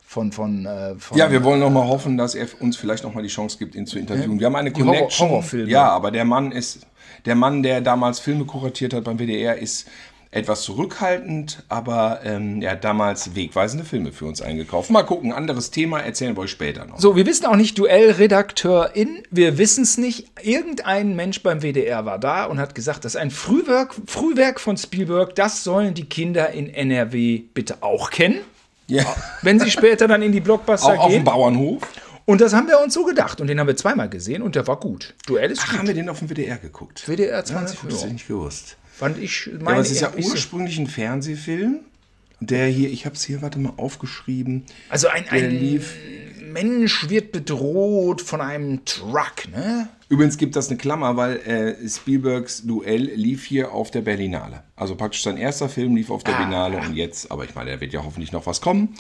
[0.05, 1.19] von, von, äh, von Mhm.
[1.19, 3.75] Ja, wir wollen noch mal hoffen, dass er uns vielleicht noch mal die Chance gibt,
[3.75, 4.39] ihn zu interviewen.
[4.39, 5.29] Wir haben eine Die Horror- Connection.
[5.29, 5.71] Horrorfilme.
[5.71, 6.81] Ja, aber der Mann ist,
[7.25, 9.87] der Mann, der damals Filme kuratiert hat beim WDR, ist
[10.35, 14.91] etwas zurückhaltend, aber ähm, er hat damals wegweisende Filme für uns eingekauft.
[14.91, 16.99] Mal gucken, anderes Thema, erzählen wir euch später noch.
[16.99, 20.27] So, wir wissen auch nicht Duellredakteurin, wir wissen es nicht.
[20.43, 24.77] Irgendein Mensch beim WDR war da und hat gesagt, das ist ein Frühwerk, Frühwerk von
[24.79, 28.39] Spielberg, das sollen die Kinder in NRW bitte auch kennen,
[28.87, 29.05] Ja.
[29.43, 31.25] wenn sie später dann in die Blockbuster Auch auf dem gehen.
[31.25, 31.83] Bauernhof.
[32.25, 34.67] Und das haben wir uns so gedacht und den haben wir zweimal gesehen und der
[34.67, 35.13] war gut.
[35.27, 35.79] Duell ist Ach, gut.
[35.81, 37.03] haben wir den auf dem WDR geguckt?
[37.07, 38.77] WDR 20 ja, das ich nicht gewusst.
[39.03, 41.81] Fand ich, Ja, meine aber es ist ja ursprünglich ein Fernsehfilm,
[42.41, 44.63] der hier, ich habe es hier, warte mal, aufgeschrieben.
[44.89, 45.81] Also ein, ein
[46.53, 49.89] Mensch wird bedroht von einem Truck, ne?
[50.09, 54.63] Übrigens gibt das eine Klammer, weil äh, Spielbergs Duell lief hier auf der Berlinale.
[54.77, 57.81] Also praktisch sein erster Film lief auf der Berlinale und jetzt, aber ich meine, da
[57.81, 58.95] wird ja hoffentlich noch was kommen.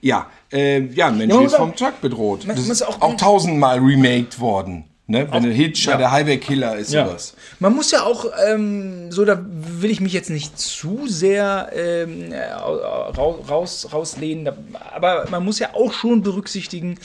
[0.00, 2.46] Ja, äh, ja, ein Mensch Ja, wird vom Truck bedroht.
[2.46, 4.84] Man Das ist auch- auch, tausendmal remaked worden.
[5.12, 5.28] Ne?
[5.30, 5.96] Wenn der Hitcher, ja.
[5.98, 7.34] der Highway-Killer ist sowas.
[7.60, 12.32] Man muss ja auch, ähm, so da will ich mich jetzt nicht zu sehr ähm,
[12.32, 14.48] äh, raus, raus, rauslehnen,
[14.90, 16.98] aber man muss ja auch schon berücksichtigen,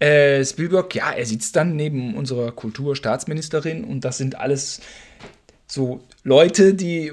[0.00, 4.80] äh, Spielberg, ja, er sitzt dann neben unserer Kulturstaatsministerin und das sind alles
[5.68, 7.12] so Leute, die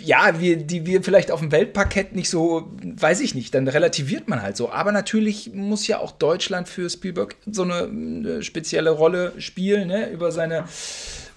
[0.00, 4.26] ja, wir, die wir vielleicht auf dem Weltparkett nicht so, weiß ich nicht, dann relativiert
[4.26, 4.70] man halt so.
[4.70, 10.08] Aber natürlich muss ja auch Deutschland für Spielberg so eine, äh, spezielle Rolle spielen, ne?
[10.08, 10.64] über seine,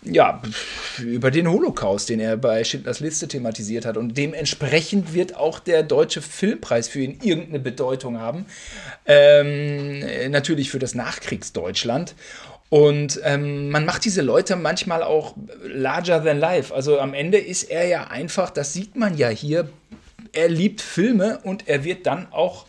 [0.04, 0.42] ja,
[1.00, 3.98] über den Holocaust, den er bei Schindlers Liste thematisiert hat.
[3.98, 8.46] Und dementsprechend wird auch der deutsche Filmpreis für ihn irgendeine Bedeutung haben.
[9.06, 12.16] Ähm, äh, natürlich für das Nachkriegsdeutschland.
[12.70, 16.74] Und ähm, man macht diese Leute manchmal auch larger than life.
[16.74, 19.70] Also am Ende ist er ja einfach, das sieht man ja hier,
[20.34, 22.66] er liebt Filme und er wird dann auch,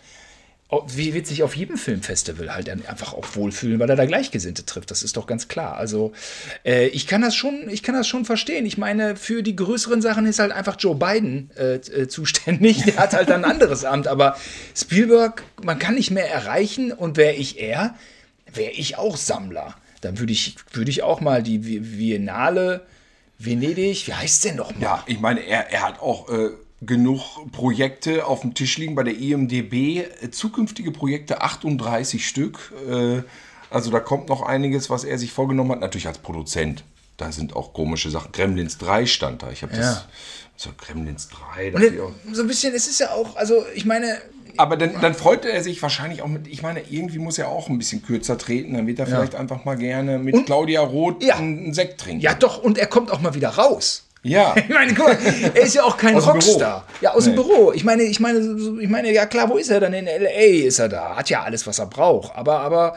[0.89, 4.91] wie wird sich auf jedem Filmfestival halt einfach auch wohlfühlen, weil er da Gleichgesinnte trifft.
[4.91, 5.77] Das ist doch ganz klar.
[5.77, 6.13] Also
[6.65, 8.67] äh, ich kann das schon, ich kann das schon verstehen.
[8.67, 12.85] Ich meine, für die größeren Sachen ist halt einfach Joe Biden äh, äh, zuständig.
[12.85, 14.09] Der hat halt ein anderes Amt.
[14.09, 14.37] Aber
[14.77, 17.95] Spielberg, man kann nicht mehr erreichen und wäre ich er,
[18.53, 19.77] wäre ich auch Sammler.
[20.07, 22.87] Dann würde ich, würde ich auch mal die Biennale
[23.39, 24.81] Venedig, wie heißt denn noch mal?
[24.83, 29.03] Ja, ich meine, er, er hat auch äh, genug Projekte auf dem Tisch liegen bei
[29.03, 29.73] der IMDB.
[30.23, 32.73] Äh, zukünftige Projekte 38 Stück.
[32.89, 33.23] Äh,
[33.69, 35.81] also da kommt noch einiges, was er sich vorgenommen hat.
[35.81, 36.85] Natürlich als Produzent.
[37.17, 38.31] Da sind auch komische Sachen.
[38.33, 39.51] Gremlins 3 stand da.
[39.51, 39.81] Ich habe Ja.
[39.81, 40.05] das.
[40.57, 41.67] So, Gremlins 3.
[41.69, 42.13] Und dachte ich auch.
[42.33, 44.23] so ein bisschen, es ist ja auch, also ich meine,
[44.59, 47.69] Aber dann, dann freute er sich wahrscheinlich auch mit, ich meine, irgendwie muss er auch
[47.69, 51.37] ein bisschen kürzer treten, dann wird er vielleicht einfach mal gerne mit Claudia Roth Ja.
[51.37, 52.21] einen Sekt trinken.
[52.21, 54.03] ja doch, und er kommt auch mal wieder raus.
[54.23, 54.55] Ja.
[54.69, 55.19] Ich meine, guck mal,
[55.55, 56.85] er ist ja auch kein Aus dem Rockstar.
[57.01, 57.43] Ja, aus dem Nee.
[57.43, 57.73] Büro.
[57.73, 58.39] Ich meine, ich meine,
[58.81, 59.93] ich meine, ja klar, wo ist er dann?
[59.93, 61.15] In LA ist er da.
[61.17, 62.35] Hat ja alles, was er braucht.
[62.35, 62.97] Aber, aber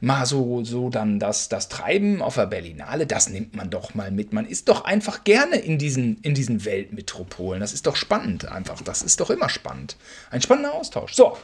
[0.00, 4.10] mal so, so dann das, das Treiben auf der Berlinale, das nimmt man doch mal
[4.10, 4.32] mit.
[4.32, 7.60] Man ist doch einfach gerne in diesen, in diesen Weltmetropolen.
[7.60, 8.80] Das ist doch spannend einfach.
[8.82, 9.96] Das ist doch immer spannend.
[10.30, 11.14] Ein spannender Austausch.
[11.14, 11.36] So.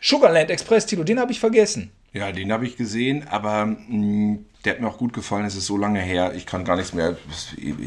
[0.00, 1.90] Sugarland Express, Tilo, den habe ich vergessen.
[2.12, 5.44] Ja, den habe ich gesehen, aber mh, der hat mir auch gut gefallen.
[5.44, 7.16] Es ist so lange her, ich kann gar nichts mehr.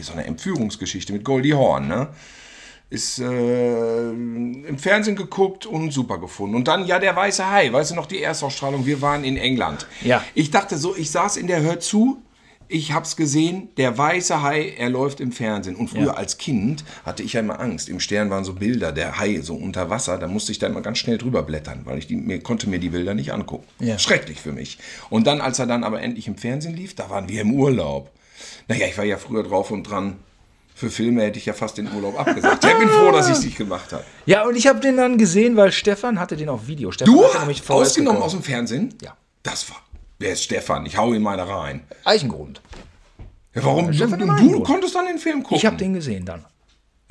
[0.01, 2.09] So eine Entführungsgeschichte mit Goldie Horn, ne?
[2.91, 6.55] Ist äh, im Fernsehen geguckt und super gefunden.
[6.55, 9.85] Und dann, ja, der weiße Hai, weißt du noch, die Erstausstrahlung, wir waren in England.
[10.01, 10.23] Ja.
[10.33, 12.17] Ich dachte so, ich saß in der Hör zu,
[12.67, 15.75] ich hab's gesehen, der weiße Hai, er läuft im Fernsehen.
[15.75, 16.13] Und früher Ja.
[16.13, 17.89] als Kind hatte ich ja immer Angst.
[17.89, 20.81] Im Stern waren so Bilder, der Hai so unter Wasser, da musste ich da immer
[20.81, 23.65] ganz schnell drüber blättern, weil ich die, mir, konnte mir die Bilder nicht angucken.
[23.79, 23.99] Ja.
[23.99, 24.79] Schrecklich für mich.
[25.11, 28.09] Und dann, als er dann aber endlich im Fernsehen lief, da waren wir im Urlaub.
[28.67, 30.15] Naja, ich war ja früher drauf und dran.
[30.79, 32.63] Für Filme hätte ich ja fast den Urlaub abgesagt.
[32.63, 34.05] Ich bin froh, dass ich es nicht gemacht habe.
[34.25, 36.89] Ja, und ich habe den dann gesehen, weil Stefan hatte den auf Video.
[36.93, 38.21] Stefan Du ausgenommen gekauft.
[38.27, 38.93] aus dem Fernsehen?
[39.01, 39.17] Ja.
[39.43, 39.75] Das war.
[40.19, 40.85] Wer ist Stefan?
[40.85, 41.81] Ich hau ihm mal da rein.
[42.05, 42.61] Eichengrund.
[43.53, 43.87] Ja, warum?
[43.87, 44.63] Du, Stefan du, du Eingrund.
[44.65, 45.57] konntest dann den Film gucken.
[45.57, 46.45] Ich habe den gesehen dann.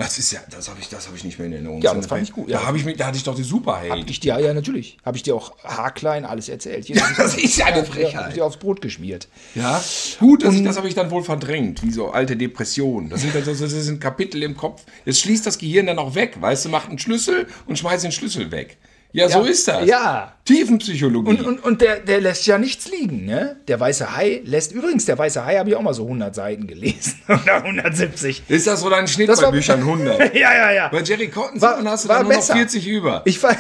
[0.01, 1.83] Das ist ja, das habe ich, das habe ich nicht mehr in Erinnerung.
[1.83, 2.67] Ja, das fand ich gut, Da ja.
[2.67, 4.09] habe ich mich, da hatte ich doch die Superheld.
[4.09, 4.97] Ich dir, ja, natürlich.
[5.05, 6.87] Habe ich dir auch haarklein alles erzählt.
[6.89, 8.29] Jedes das ist ja eine Ja, hab Frechheit.
[8.29, 9.27] ich dir aufs Brot geschmiert.
[9.57, 9.83] Ja,
[10.21, 13.11] gut, das, das habe ich dann wohl verdrängt, wie so alte Depressionen.
[13.11, 14.85] Das sind, dann so- das sind Kapitel im Kopf.
[15.05, 18.13] Jetzt schließt das Gehirn dann auch weg, weißt du, macht einen Schlüssel und schmeißt den
[18.13, 18.77] Schlüssel weg.
[19.13, 19.87] Ja, so ist das.
[19.87, 20.33] Ja.
[20.45, 21.31] Tiefenpsychologie.
[21.31, 23.57] Und, und, und der, der lässt ja nichts liegen, ne?
[23.69, 26.67] Der weiße Hai lässt, übrigens, der weiße Hai habe ich auch mal so 100 Seiten
[26.67, 27.21] gelesen.
[27.29, 28.43] Oder 170.
[28.49, 30.35] ist das so dein Schnitt Das bei war- Büchern 100?
[30.35, 30.89] ja, ja, ja.
[30.89, 32.55] Bei Jerry Cotton War- hast du war dann nur besser.
[32.55, 33.23] noch 40 über.
[33.27, 33.59] Ich fand,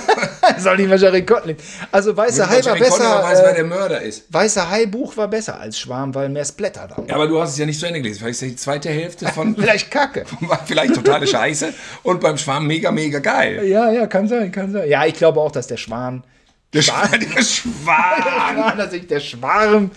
[0.58, 1.56] soll nicht mal Jerry Cotton.
[1.92, 3.22] Also weiße Hai war besser.
[3.22, 4.24] weiß, wer Äh, der Mörder ist.
[4.30, 6.96] weiße Hai Buch war besser als Schwarm, weil mehr Splatter da.
[6.98, 7.08] war.
[7.08, 8.18] Ja, aber du hast es ja nicht zu Ende gelesen.
[8.20, 10.24] Vielleicht ist die zweite Hälfte von Vielleicht Kacke.
[10.40, 13.64] war vielleicht totale Scheiße und beim Schwarm mega, mega geil.
[13.66, 14.88] Ja, ja, kann sein, kann sein.
[14.88, 16.24] Ja, ich glaube auch, dass der Schwan,
[16.72, 18.54] Der Schwarm, der Schwarm.
[18.54, 19.90] Schwan dass sich der Schwarm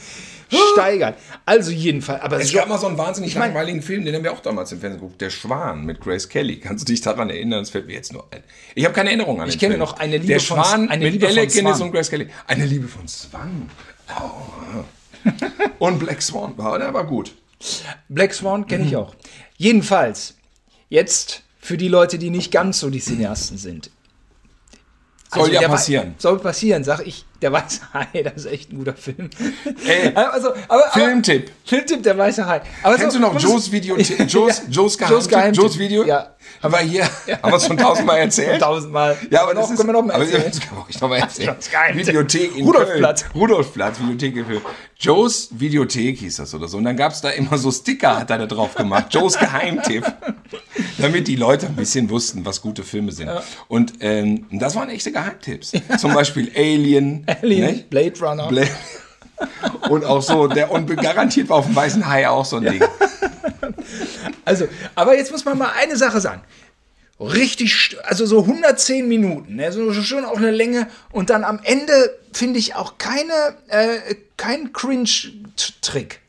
[0.74, 1.16] steigert.
[1.46, 4.34] Also jedenfalls, aber Es gab mal so einen wahnsinnig mein- langweiligen Film, den haben wir
[4.34, 5.22] auch damals im Fernsehen geguckt.
[5.22, 6.60] Der Schwan mit Grace Kelly.
[6.60, 7.60] Kannst du dich daran erinnern?
[7.62, 8.42] Das fällt mir jetzt nur ein.
[8.74, 9.80] Ich habe keine Erinnerung an Ich den kenne Film.
[9.82, 12.28] noch eine Liebe Der von- Schwan eine mit Liebe von Alec Guinness und Grace Kelly.
[12.48, 13.70] Eine Liebe von Swan.
[14.20, 14.84] Oh.
[15.80, 17.34] Und Black Swan war, der war gut.
[18.08, 18.90] Black Swan kenne Mhm.
[18.90, 19.14] ich auch.
[19.58, 20.36] Jedenfalls,
[20.88, 23.92] jetzt für die Leute, die nicht ganz so die Cineasten sind.
[25.32, 26.16] Soll ja der Wei- passieren.
[26.18, 27.26] Soll passieren, sag ich.
[27.42, 29.30] Der weiße Hai, das ist echt ein guter Film.
[29.86, 31.44] Ey, also, aber, Filmtipp.
[31.50, 32.62] Aber, Filmtipp, der weiße Hai.
[32.84, 33.96] Aber Kennst so- du noch Joes Video,
[34.28, 35.62] Joes, Ja, Joes Geheimtipp.
[35.64, 36.04] Joes Video?
[36.04, 36.36] Ja.
[36.64, 38.60] Haben wir hier, haben wir es schon tausendmal erzählt?
[38.62, 39.16] Tausendmal.
[39.30, 40.44] Ja, aber noch, das ist, können wir noch mal aber erzählen.
[40.52, 41.56] das kann ich noch mal erzählen.
[41.94, 43.22] Videothek in Rudolfplatz.
[43.24, 43.32] Köln.
[43.36, 44.62] Rudolfplatz, Videothek in Köln.
[45.00, 46.78] Joes Videothek hieß das oder so.
[46.78, 49.06] Und dann gab es da immer so Sticker, hat er da drauf gemacht.
[49.12, 50.04] Joes Geheimtipp.
[50.98, 53.30] Damit die Leute ein bisschen wussten, was gute Filme sind.
[53.68, 55.74] Und ähm, das waren echte Geheimtipps.
[55.98, 57.26] Zum Beispiel Alien.
[57.42, 57.90] Alien, nicht?
[57.90, 58.48] Blade Runner.
[58.48, 58.64] Bla-
[59.90, 62.84] Und auch so, der, und garantiert war auf dem Weißen Hai auch so ein Ding.
[64.46, 66.42] Also, aber jetzt muss man mal eine Sache sagen.
[67.20, 69.72] Richtig, also so 110 Minuten, ne?
[69.72, 70.88] so schon auch eine Länge.
[71.12, 73.32] Und dann am Ende finde ich auch keine,
[73.68, 76.22] äh, kein Cringe-Trick.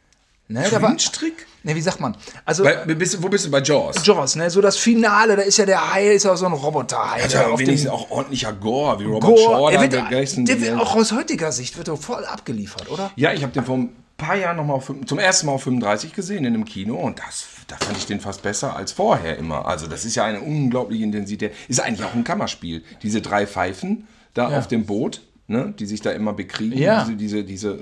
[0.48, 0.62] Ne?
[0.68, 1.46] Cringe-Trick?
[1.62, 2.16] Ne, wie sagt man?
[2.44, 3.96] Also, Bei, bist, wo bist du bei Jaws?
[4.04, 4.48] Jaws, ne?
[4.48, 7.20] so das Finale, da ist ja der Hai, ist ja so ein Roboter-Hai.
[7.20, 9.70] Hat der ja auf wenigstens auch ordentlicher Gore, wie Robert Gore, Shaw.
[9.70, 13.10] er da wird, der wird auch aus heutiger Sicht wird er voll abgeliefert, oder?
[13.16, 15.62] ja, ich habe den vor ein paar Jahren noch mal auf, zum ersten Mal auf
[15.62, 19.36] 35 gesehen in einem Kino und das, da fand ich den fast besser als vorher
[19.36, 19.66] immer.
[19.66, 21.52] Also das ist ja eine unglaubliche Intensität.
[21.68, 22.82] Ist eigentlich auch ein Kammerspiel.
[23.02, 26.78] Diese drei Pfeifen da auf dem Boot, ne, die sich da immer bekriegen.
[26.78, 27.04] Ja.
[27.04, 27.78] Diese, diese, diese,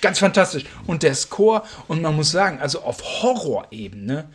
[0.00, 0.64] Ganz fantastisch.
[0.86, 4.28] Und der Score, und man muss sagen, also auf Horrorebene,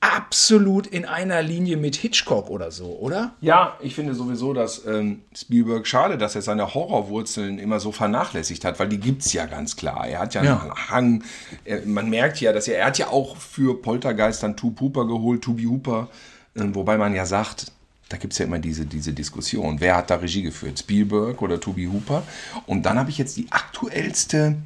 [0.00, 3.34] absolut in einer Linie mit Hitchcock oder so, oder?
[3.40, 8.64] Ja, ich finde sowieso, dass ähm, Spielberg schade, dass er seine Horrorwurzeln immer so vernachlässigt
[8.66, 10.06] hat, weil die gibt's ja ganz klar.
[10.06, 10.60] Er hat ja, Ja.
[10.60, 11.24] einen Hang.
[11.64, 15.06] Er, man merkt ja, dass er, er hat ja auch für Poltergeist dann Tu Hooper
[15.06, 16.08] geholt, Tubi Hooper,
[16.54, 17.72] äh, wobei man ja sagt,
[18.08, 19.80] Da gibt es ja immer diese, diese Diskussion.
[19.80, 20.78] Wer hat da Regie geführt?
[20.78, 22.22] Spielberg oder Toby Hooper?
[22.66, 24.56] Und dann habe ich jetzt die aktuellste,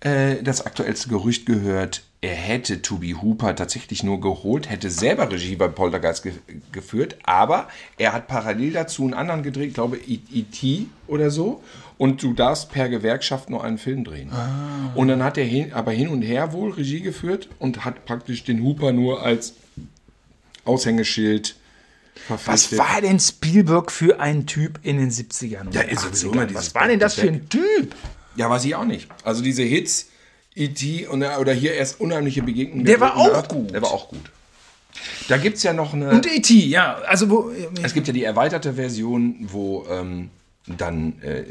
[0.00, 5.56] äh, das aktuellste Gerücht gehört, er hätte Toby Hooper tatsächlich nur geholt, hätte selber Regie
[5.56, 6.32] bei Poltergeist ge
[6.72, 10.86] geführt, aber er hat parallel dazu einen anderen gedreht, ich glaube E.T.
[11.06, 11.62] oder so.
[11.98, 14.32] Und du darfst per Gewerkschaft nur einen Film drehen.
[14.32, 14.90] Ah.
[14.94, 18.42] Und dann hat er hin, aber hin und her wohl Regie geführt und hat praktisch
[18.42, 19.52] den Hooper nur als
[20.64, 21.56] Aushängeschild
[22.28, 22.78] Was verpflichtet.
[22.78, 26.32] war denn Spielberg für ein Typ in den 70ern und Ja, ist sowieso 80ern?
[26.32, 27.94] immer Was war denn das für ein Typ?
[28.36, 29.08] Ja, weiß ich auch nicht.
[29.24, 30.08] Also diese Hits,
[30.56, 31.08] E.T.
[31.08, 32.84] oder hier erst unheimliche Begegnungen.
[32.84, 33.72] Der war auch gut.
[33.72, 34.30] Der war auch gut.
[35.28, 36.10] Da gibt es ja noch eine.
[36.10, 36.96] Und E.T., ja.
[37.06, 37.50] Also, wo.
[37.82, 40.30] es gibt ja die erweiterte Version, wo ähm,
[40.66, 41.44] dann äh,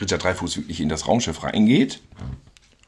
[0.00, 2.00] Richard Dreyfuss wirklich in das Raumschiff reingeht.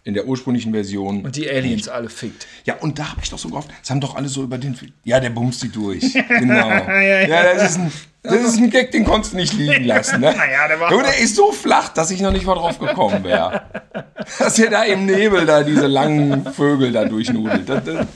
[0.06, 1.22] In der ursprünglichen Version.
[1.24, 2.46] Und die Aliens alle fickt.
[2.64, 4.78] Ja, und da habe ich doch so gehofft, es haben doch alle so über den.
[5.04, 6.12] Ja, der bumst die durch.
[6.28, 6.68] Genau.
[6.68, 7.90] ja, das ist ein.
[8.22, 10.20] Das ist ein Gag, den konntest du nicht liegen lassen.
[10.20, 10.34] Ne?
[10.34, 13.22] Naja, der war- Junge, der ist so flach, dass ich noch nicht mal drauf gekommen
[13.24, 13.62] wäre.
[14.38, 17.68] Dass er da im Nebel da diese langen Vögel da durchnudelt.
[17.68, 18.06] Das, das,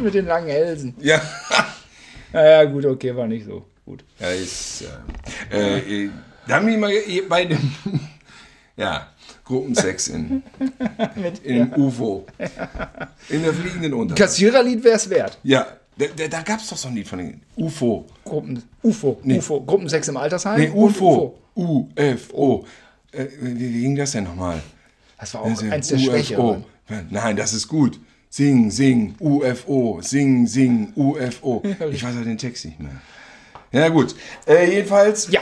[0.00, 0.94] Mit den langen Hälsen.
[1.00, 1.20] ja.
[2.32, 4.04] Naja, gut, okay, war nicht so gut.
[4.20, 4.84] Ja, ist.
[5.50, 6.10] Äh, äh,
[6.46, 6.92] da haben die mal
[7.28, 7.72] bei dem.
[8.76, 9.08] Ja,
[9.48, 10.42] Gruppensex in,
[11.42, 12.26] in UFO.
[13.30, 14.18] In der fliegenden Unterwelt.
[14.18, 15.38] Kassiererlied wäre es wert.
[15.42, 18.04] Ja, da, da, da gab es doch so ein Lied von den UFO.
[18.24, 20.60] Gruppen, UFO, UFO, Gruppensex im Altersheim.
[20.60, 21.38] Nee, und UFO.
[21.54, 22.66] UFO.
[23.10, 24.62] Äh, wie, wie ging das denn nochmal?
[25.18, 26.64] Das war auch eins der Schwächeren.
[27.10, 27.98] Nein, das ist gut.
[28.28, 31.62] Sing, sing, UFO, sing, sing, UFO.
[31.90, 33.00] Ich weiß ja den Text nicht mehr.
[33.72, 34.14] Ja, gut.
[34.46, 35.40] Äh, jedenfalls, Ja.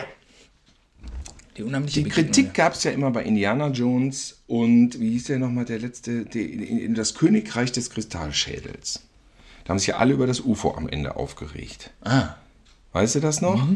[1.56, 5.24] Die unheimliche die Begegnung, Kritik gab es ja immer bei Indiana Jones und wie hieß
[5.24, 9.00] der nochmal, der letzte, die, in, in das Königreich des Kristallschädels.
[9.64, 11.90] Da haben sich ja alle über das UFO am Ende aufgeregt.
[12.02, 12.34] Ah.
[12.92, 13.66] Weißt du das noch?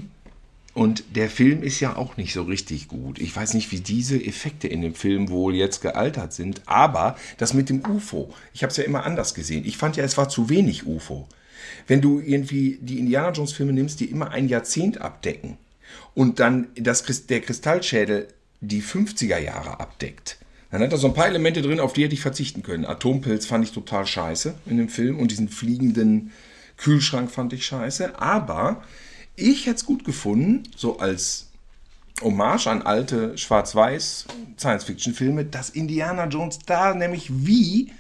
[0.73, 3.19] Und der Film ist ja auch nicht so richtig gut.
[3.19, 7.55] Ich weiß nicht, wie diese Effekte in dem Film wohl jetzt gealtert sind, aber das
[7.55, 9.65] mit dem UFO, ich habe es ja immer anders gesehen.
[9.67, 11.27] Ich fand ja, es war zu wenig UFO.
[11.87, 15.59] Wenn du irgendwie die Indiana Jones Filme nimmst, die immer ein Jahrzehnt abdecken
[16.15, 18.29] und dann das, der Kristallschädel
[18.61, 20.39] die 50er Jahre abdeckt,
[20.71, 22.85] dann hat er so ein paar Elemente drin, auf die hätte ich verzichten können.
[22.85, 26.31] Atompilz fand ich total scheiße in dem Film und diesen fliegenden
[26.77, 28.21] Kühlschrank fand ich scheiße.
[28.21, 28.83] Aber
[29.35, 31.49] ich hätte es gut gefunden, so als
[32.23, 34.27] Hommage an alte Schwarz-Weiß
[34.59, 37.93] Science-Fiction-Filme, dass Indiana Jones da nämlich wie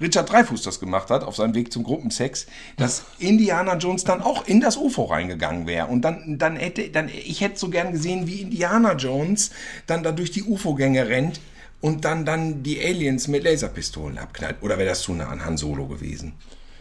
[0.00, 4.46] Richard Dreyfuss das gemacht hat auf seinem Weg zum Gruppensex, dass Indiana Jones dann auch
[4.46, 8.26] in das UFO reingegangen wäre und dann dann hätte dann ich hätte so gern gesehen,
[8.26, 9.50] wie Indiana Jones
[9.86, 11.40] dann da durch die UFO-Gänge rennt
[11.80, 15.56] und dann dann die Aliens mit Laserpistolen abknallt oder wäre das zu nah an Han
[15.56, 16.34] Solo gewesen?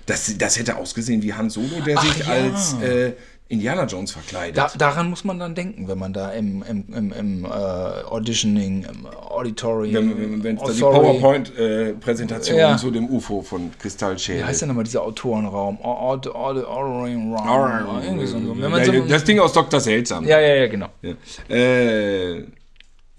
[0.05, 2.33] Das, das hätte ausgesehen wie Han Solo, der Ach sich ja.
[2.33, 3.13] als äh,
[3.51, 4.57] Indiana Jones verkleidet.
[4.57, 8.83] Da, daran muss man dann denken, wenn man da im, im, im, im äh, Auditioning,
[8.83, 12.77] im Auditorium, Wenn es da die Authority- PowerPoint-Präsentation Ja.
[12.77, 14.41] zu dem UFO von Kristallschädel.
[14.41, 15.77] Wie heißt denn nochmal dieser Autorenraum?
[15.81, 18.01] Aud- Aud- Auditorium Raum.
[18.03, 18.37] Irgendwie so.
[18.37, 19.79] Wenn man so das Ding aus Dr.
[19.79, 20.25] Seltsam.
[20.27, 20.87] ja, ja, ja, genau.
[21.01, 21.13] Ja.
[21.55, 22.43] Äh,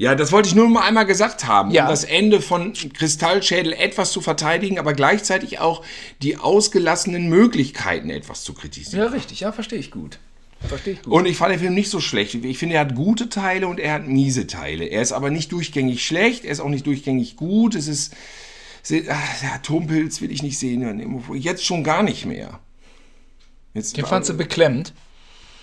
[0.01, 1.83] ja, das wollte ich nur mal einmal gesagt haben, Ja.
[1.85, 5.85] um das Ende von Kristallschädel etwas zu verteidigen, aber gleichzeitig auch
[6.23, 9.05] die ausgelassenen Möglichkeiten etwas zu kritisieren.
[9.05, 10.19] Ja, richtig, ja, verstehe ich gut.
[10.67, 11.13] Verstehe ich gut.
[11.13, 12.35] Und ich fand den Film nicht so schlecht.
[12.35, 14.87] Ich finde, er hat gute Teile und er hat miese Teile.
[14.87, 17.75] Er ist aber nicht durchgängig schlecht, er ist auch nicht durchgängig gut.
[17.75, 18.15] Es ist.
[19.11, 21.23] ach, Der Atompilz will ich nicht sehen.
[21.35, 22.59] Jetzt schon gar nicht mehr.
[23.75, 24.95] Jetzt Den fandst du beklemmend.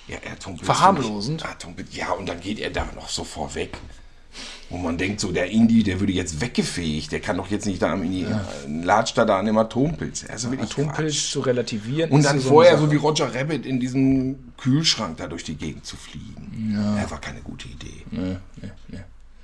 [0.08, 1.43] ja, Atompilz verharmlosend?
[1.43, 3.71] Atompilz, ja, und dann geht er da noch so vorweg.
[4.69, 7.13] Wo man denkt, so der Indie, der würde jetzt weggefegt.
[7.13, 8.25] Der kann doch jetzt nicht da am Indie.
[8.84, 10.25] Latscht da, da an dem Atompilz.
[10.30, 11.32] Also wirklich Atompilz Quatsch.
[11.32, 12.12] zu relativieren.
[12.12, 15.86] Und dann so vorher so wie Roger Rabbit in diesem Kühlschrank da durch die Gegend
[15.86, 16.73] zu fliegen.
[16.75, 17.10] Ja.
[17.10, 18.38] war keine gute Idee.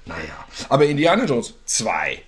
[0.06, 0.46] Naja.
[0.68, 2.22] Aber Indiana Jones 2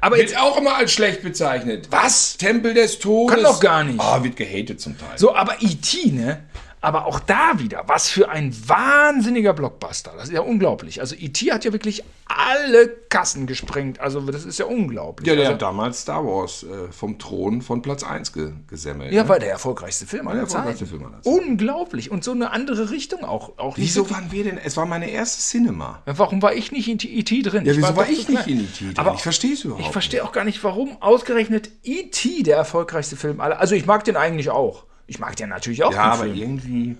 [0.00, 1.86] Aber wird jetzt, auch immer als schlecht bezeichnet.
[1.90, 2.36] Was?
[2.36, 3.36] Tempel des Todes?
[3.36, 4.00] Kann doch gar nicht.
[4.00, 5.16] Ah, wird gehatet zum Teil.
[5.16, 6.42] so, aber E.T., ne?
[6.80, 10.12] Aber auch da wieder, was für ein wahnsinniger Blockbuster.
[10.16, 11.00] Das ist ja unglaublich.
[11.00, 11.50] Also E.T.
[11.52, 14.00] hat ja wirklich alle Kassen gesprengt.
[14.00, 15.26] Also das ist ja unglaublich.
[15.26, 19.12] Ja, der also, hat damals Star Wars äh, vom Thron von Platz 1 ge gesemmelt.
[19.12, 19.28] ja, ne?
[19.28, 21.04] war der erfolgreichste Film aller der erfolgreichste Zeiten.
[21.24, 22.10] Unglaublich.
[22.10, 23.58] Und so eine andere Richtung auch.
[23.58, 24.58] auch Wieso wirklich- waren wir denn?
[24.58, 26.02] Es war meine erste Cinema.
[26.06, 27.42] Warum war ich nicht in E.T.
[27.42, 27.64] drin?
[27.64, 28.58] Ja, wieso war doch ich so nicht klein.
[28.58, 28.84] in E.T.
[28.84, 28.98] drin?
[28.98, 32.42] Aber Ich verstehe es überhaupt Ich verstehe auch gar nicht, warum ausgerechnet E.T.
[32.44, 33.58] der erfolgreichste Film aller.
[33.58, 34.84] Also ich mag den eigentlich auch.
[35.08, 35.92] Ich mag den natürlich auch.
[35.92, 36.36] Ja, den aber Film.
[36.36, 36.96] irgendwie.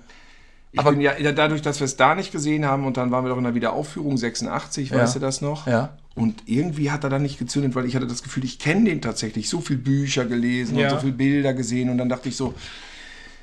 [0.72, 3.24] Ich Aber- bin ja dadurch, dass wir es da nicht gesehen haben und dann waren
[3.24, 5.66] wir doch in der Wiederaufführung 86, weißt du das noch?
[5.66, 5.96] Ja.
[6.14, 9.00] Und irgendwie hat er dann nicht gezündet, weil ich hatte das Gefühl, ich kenne den
[9.00, 9.48] tatsächlich.
[9.48, 10.88] So viele Bücher gelesen Ja.
[10.88, 12.54] und so viele Bilder gesehen und dann dachte ich so,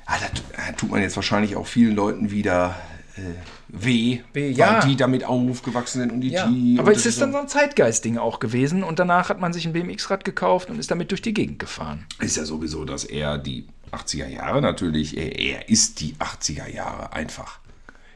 [0.08, 0.26] Ah, da
[0.66, 2.76] da tut man jetzt wahrscheinlich auch vielen Leuten wieder
[3.16, 3.20] äh,
[3.68, 4.80] weh, Weh, weil ja.
[4.86, 6.76] die damit aufgewachsen sind und die Ja, die.
[6.78, 9.66] aber und es ist dann so ein Zeitgeist-Ding auch gewesen und danach hat man sich
[9.66, 12.04] ein BMX-Rad gekauft und ist damit durch die Gegend gefahren.
[12.20, 13.66] ist ja sowieso, dass er die
[13.96, 17.60] 80er Jahre natürlich, er, ist die 80er Jahre einfach.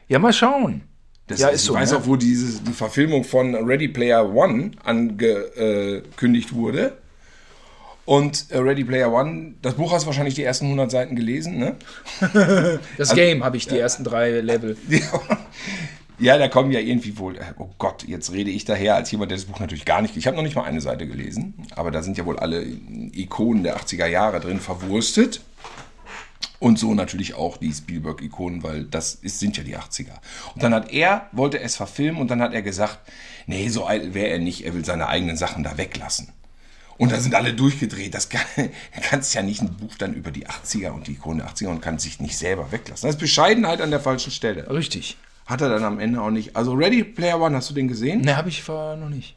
[0.07, 0.83] Ja, mal schauen.
[1.27, 1.73] Das ja, ist, ist ich so.
[1.73, 1.97] weiß ne?
[1.97, 6.97] auch, wo dieses, die Verfilmung von Ready Player One angekündigt wurde.
[8.05, 11.59] Und äh, Ready Player One, das Buch hast du wahrscheinlich die ersten 100 Seiten gelesen,
[11.59, 11.75] ne?
[12.97, 14.75] Das Game habe ich die ersten drei Level.
[16.21, 19.31] Ja, da kommen ja irgendwie wohl, äh, oh Gott, jetzt rede ich daher als jemand,
[19.31, 21.89] der das Buch natürlich gar nicht, ich habe noch nicht mal eine Seite gelesen, aber
[21.89, 25.41] da sind ja wohl alle Ikonen der 80er Jahre drin verwurstet.
[26.61, 30.19] Und so natürlich auch die Spielberg-Ikonen, weil das ist, sind ja die 80er.
[30.53, 32.99] Und dann hat er, wollte es verfilmen und dann hat er gesagt,
[33.47, 36.29] nee, so eitel wäre er nicht, er will seine eigenen Sachen da weglassen.
[36.99, 38.13] Und da sind alle durchgedreht.
[38.13, 38.45] Das kann,
[39.01, 41.81] kannst ja nicht ein Buch dann über die 80er und die Ikonen der 80er und
[41.81, 43.07] kannst sich nicht selber weglassen.
[43.07, 44.69] Das ist Bescheidenheit an der falschen Stelle.
[44.69, 45.17] Richtig.
[45.47, 46.55] Hat er dann am Ende auch nicht.
[46.55, 48.21] Also Ready Player One, hast du den gesehen?
[48.21, 49.35] Ne, habe ich vor noch nicht.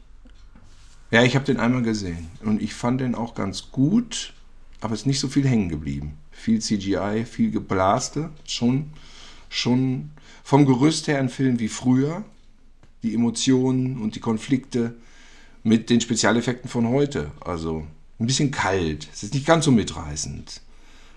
[1.09, 2.29] Ja, ich habe den einmal gesehen.
[2.43, 4.33] Und ich fand den auch ganz gut,
[4.79, 6.19] aber es ist nicht so viel hängen geblieben.
[6.45, 8.29] Viel CGI, viel Geblaste.
[8.45, 8.91] Schon,
[9.49, 10.11] schon
[10.43, 12.23] vom Gerüst her ein Film wie früher.
[13.01, 14.93] Die Emotionen und die Konflikte
[15.63, 17.31] mit den Spezialeffekten von heute.
[17.43, 17.87] Also
[18.19, 19.07] ein bisschen kalt.
[19.11, 20.61] Es ist nicht ganz so mitreißend.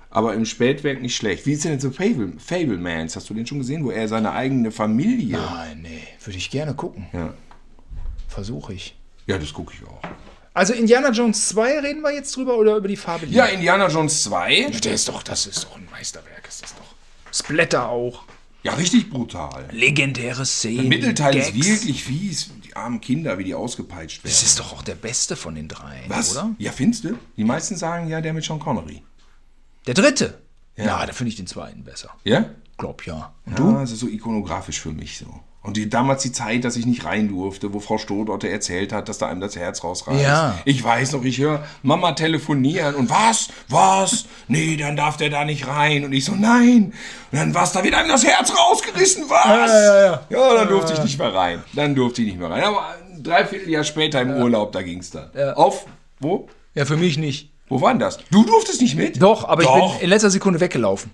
[0.09, 1.45] Aber im Spätwerk nicht schlecht.
[1.45, 3.15] Wie ist denn so Fable, Fablemans?
[3.15, 5.37] Hast du den schon gesehen, wo er seine eigene Familie.
[5.37, 6.05] Nein, nee.
[6.25, 7.07] Würde ich gerne gucken.
[7.13, 7.35] Ja,
[8.29, 8.97] Versuche ich.
[9.27, 10.01] ja das gucke ich auch.
[10.59, 13.27] Also Indiana Jones 2 reden wir jetzt drüber oder über die Farbe?
[13.27, 14.71] Ja, Indiana Jones 2.
[14.83, 16.95] Der ist doch, das ist doch ein Meisterwerk, ist das doch.
[17.33, 18.25] Splatter auch.
[18.65, 19.69] Ja, richtig brutal.
[19.71, 20.79] Legendäre Szenen.
[20.91, 21.65] Der Mittelteil ist Gags.
[21.65, 22.51] wirklich fies.
[22.65, 24.33] Die armen Kinder, wie die ausgepeitscht werden.
[24.33, 26.33] Das ist doch auch der beste von den dreien, Was?
[26.33, 26.51] oder?
[26.59, 27.17] Ja, findest du?
[27.37, 29.05] Die meisten sagen ja, der mit Sean Connery.
[29.87, 30.41] Der dritte?
[30.75, 30.85] Ja.
[30.87, 32.11] Ja, da finde ich den zweiten besser.
[32.25, 32.47] Ja?
[32.79, 33.33] Glaub ja.
[33.47, 35.41] Und Ja, das ist so ikonografisch für mich so.
[35.69, 39.11] Und die, damals die Zeit, dass ich nicht rein durfte, wo Frau Stodotte erzählt hat,
[39.11, 40.23] dass da einem das Herz rausreißt.
[40.25, 40.59] Ja.
[40.65, 43.51] Ich weiß noch, ich höre Mama telefonieren und was?
[43.69, 44.25] Was?
[44.47, 46.07] Nee, dann darf der da nicht rein.
[46.07, 46.95] Und ich so, nein.
[47.33, 49.45] Und dann was, da wird einem das Herz rausgerissen, was?
[49.45, 50.21] Ja, ja, ja.
[50.31, 51.63] Ja, dann durfte ich nicht mehr rein.
[51.75, 52.65] Dann durfte ich nicht mehr rein.
[52.65, 55.29] Aber ein Dreivierteljahr später im Urlaub, da ging es dann.
[55.55, 55.85] Auf,
[56.19, 56.49] wo?
[56.75, 57.51] Ja, für mich nicht.
[57.69, 58.19] Wo war denn das?
[58.31, 59.21] Du durftest nicht mit?
[59.21, 59.77] Doch, aber Doch.
[59.77, 61.11] ich bin in letzter Sekunde weggelaufen.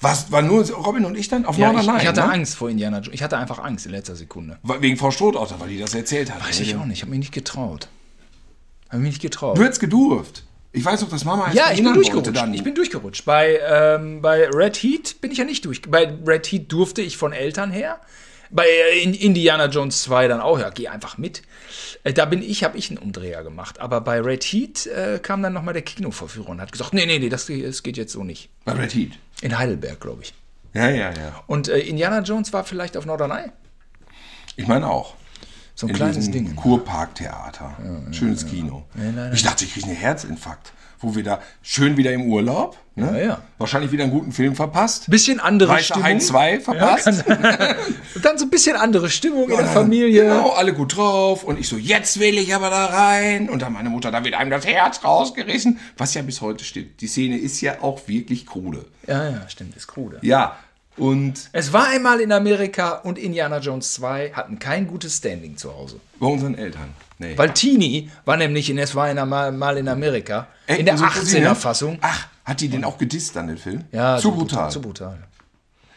[0.00, 2.02] Was, war nur Robin und ich dann auf Ja, ich, Norderney?
[2.02, 2.32] ich hatte ne?
[2.32, 3.14] Angst vor Indiana Jones.
[3.14, 4.58] Ich hatte einfach Angst in letzter Sekunde.
[4.80, 6.44] Wegen Frau Stodotter, weil die das erzählt hat.
[6.46, 6.98] Weiß ich auch nicht.
[6.98, 7.88] Ich habe mich nicht getraut.
[8.88, 9.56] Habe mich nicht getraut.
[9.58, 10.44] Du hättest gedurft.
[10.74, 12.34] Ich weiß noch, dass Mama Ja, ich bin durchgerutscht.
[12.34, 12.54] Dann.
[12.54, 13.24] Ich bin durchgerutscht.
[13.26, 15.82] Bei, ähm, bei Red Heat bin ich ja nicht durch.
[15.82, 18.00] Bei Red Heat durfte ich von Eltern her.
[18.50, 21.42] Bei äh, In- Indiana Jones 2 dann auch, ja, geh einfach mit.
[22.04, 23.80] Äh, da bin ich, habe ich einen Umdreher gemacht.
[23.80, 27.18] Aber bei Red Heat äh, kam dann nochmal der Kinoverführer und hat gesagt, nee, nee,
[27.18, 28.48] nee, das, das geht jetzt so nicht.
[28.64, 29.12] Bei Red Heat.
[29.42, 30.32] In Heidelberg, glaube ich.
[30.72, 31.42] Ja, ja, ja.
[31.46, 33.50] Und äh, Indiana Jones war vielleicht auf Norderney.
[34.56, 35.14] Ich meine auch.
[35.74, 36.54] So ein In kleines Ding.
[36.56, 37.76] Kurparktheater.
[38.12, 38.84] Schönes Kino.
[38.94, 39.32] nein, nein.
[39.34, 40.72] Ich dachte, ich kriege einen Herzinfarkt.
[41.00, 42.78] Wo wir da schön wieder im Urlaub.
[42.94, 43.06] Ne?
[43.20, 43.42] Ja, ja.
[43.58, 45.08] Wahrscheinlich wieder einen guten Film verpasst.
[45.10, 46.04] Bisschen andere Weiße Stimmung.
[46.04, 47.06] Hein 2 verpasst.
[47.06, 47.24] Und
[48.24, 50.24] dann so ein bisschen andere Stimmung in der Familie.
[50.24, 51.42] Genau, alle gut drauf.
[51.42, 53.48] Und ich so, jetzt will ich aber da rein.
[53.48, 55.78] Und dann meine Mutter, da wird einem das Herz rausgerissen.
[55.96, 57.00] Was ja bis heute stimmt.
[57.00, 58.84] Die Szene ist ja auch wirklich krude.
[59.06, 60.18] Ja, ja, stimmt, ist krude.
[60.20, 60.56] Ja,
[60.98, 65.74] und Es war einmal in Amerika und Indiana Jones 2 hatten kein gutes Standing zu
[65.74, 65.98] Hause.
[66.20, 66.90] bei unseren Eltern.
[67.18, 67.32] Nee.
[67.38, 70.48] Weil Tini war nämlich in Es war einer mal, mal in Amerika.
[70.66, 71.50] Ey, in der unsere Cousine?
[71.50, 71.98] 18er Fassung.
[72.02, 73.84] Ach, hat die den auch gedisst an den Film?
[73.92, 74.70] Ja, Zu so brutal.
[74.70, 75.18] Zu brutal.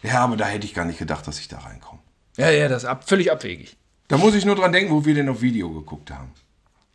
[0.04, 2.00] Ja, aber da hätte ich gar nicht gedacht, dass ich da reinkomme.
[2.38, 3.78] Ja, ja, das ist ab, völlig abwegig.
[4.08, 6.32] Da muss ich nur dran denken, wo wir denn auf Video geguckt haben.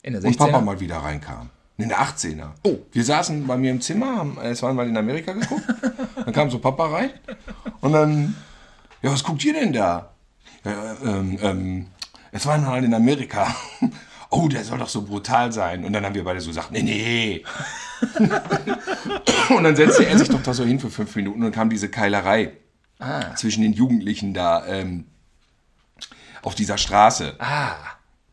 [0.02, 0.38] In der Und 16er.
[0.38, 1.50] Papa mal wieder reinkam.
[1.76, 2.50] In der 18er.
[2.62, 2.76] Oh.
[2.92, 5.64] Wir saßen bei mir im Zimmer, haben, es waren mal in Amerika geguckt.
[6.24, 7.10] dann kam so Papa rein.
[7.80, 8.36] Und dann,
[9.02, 10.10] ja, was guckt ihr denn da?
[10.64, 11.86] Ja, ähm, ähm,
[12.32, 13.54] es waren halt in Amerika.
[14.30, 15.84] Oh, der soll doch so brutal sein.
[15.84, 17.44] Und dann haben wir beide so gesagt, nee, nee.
[19.50, 21.88] und dann setzte er sich doch da so hin für fünf Minuten und kam diese
[21.88, 22.52] Keilerei
[23.02, 23.34] Ah.
[23.34, 25.06] zwischen den Jugendlichen da ähm,
[26.42, 27.74] auf dieser Straße Ah.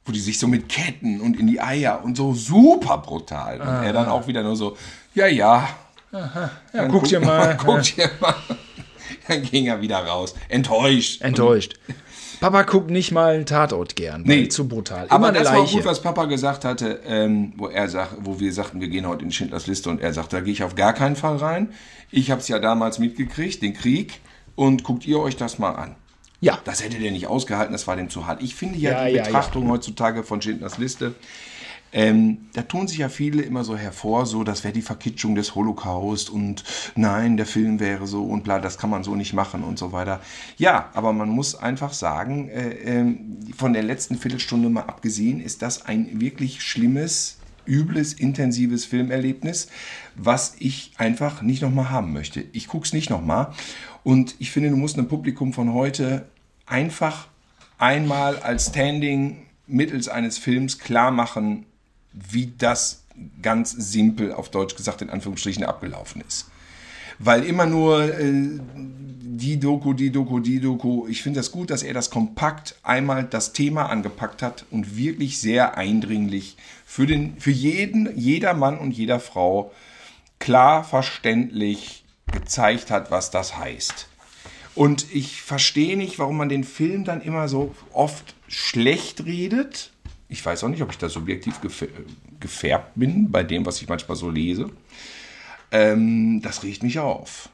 [0.06, 3.60] wo die sich so mit Ketten und in die Eier und so super brutal.
[3.62, 4.78] Und er dann auch wieder nur so,
[5.16, 5.68] ja, ja.
[6.12, 7.58] Ja, guck dir mal.
[7.64, 8.36] Guck dir mal.
[9.28, 10.34] Dann ging er wieder raus.
[10.48, 11.22] Enttäuscht.
[11.22, 11.78] Enttäuscht.
[12.40, 14.24] Papa guckt nicht mal einen Tatort gern.
[14.26, 14.48] Nee.
[14.48, 15.06] Zu brutal.
[15.06, 18.40] Immer Aber eine das war gut, was Papa gesagt hatte, ähm, wo er sagt, wo
[18.40, 20.76] wir sagten, wir gehen heute in Schindlers Liste und er sagt, da gehe ich auf
[20.76, 21.70] gar keinen Fall rein.
[22.12, 24.20] Ich habe es ja damals mitgekriegt, den Krieg,
[24.56, 25.96] und guckt ihr euch das mal an.
[26.42, 26.58] ja.
[26.66, 28.42] Das hätte der nicht ausgehalten, das war dem zu hart.
[28.42, 31.16] Ich finde ja, Ja, die ja, Betrachtung heutzutage von Schindlers Liste
[31.94, 35.56] Ähm, da tun sich ja viele immer so hervor, so das wäre die Verkitschung des
[35.56, 36.64] Holocaust und
[36.96, 39.92] nein, der Film wäre so und bla, das kann man so nicht machen und so
[39.92, 40.20] weiter.
[40.58, 45.62] Ja, aber man muss einfach sagen, äh, ähm, von der letzten Viertelstunde mal abgesehen, ist
[45.62, 49.68] das ein wirklich schlimmes, übles, intensives Filmerlebnis,
[50.16, 52.44] was ich einfach nicht nochmal haben möchte.
[52.54, 53.54] Ich gucke es nicht nochmal
[54.04, 56.28] und ich finde, du musst einem Publikum von heute
[56.66, 57.28] einfach
[57.78, 61.66] einmal als Standing mittels eines Films klar machen,
[62.32, 63.04] wie das
[63.42, 66.48] ganz simpel, auf Deutsch gesagt, in Anführungsstrichen abgelaufen ist.
[67.20, 68.60] Weil immer nur äh,
[69.38, 71.08] die Doku, die Doku, die Doku.
[71.08, 75.40] Ich finde das gut, dass er das kompakt einmal das Thema angepackt hat und wirklich
[75.40, 79.72] sehr eindringlich für, den, für jeden, jeder Mann und jeder Frau
[80.40, 84.08] klar verständlich gezeigt hat, was das heißt.
[84.76, 89.92] Und ich verstehe nicht, warum man den Film dann immer so oft schlecht redet
[90.30, 91.56] ich weiß auch nicht, ob ich da subjektiv
[92.40, 94.70] gefärbt bin bei dem, was ich manchmal so lese.
[95.72, 97.50] Ähm, das riecht mich auf.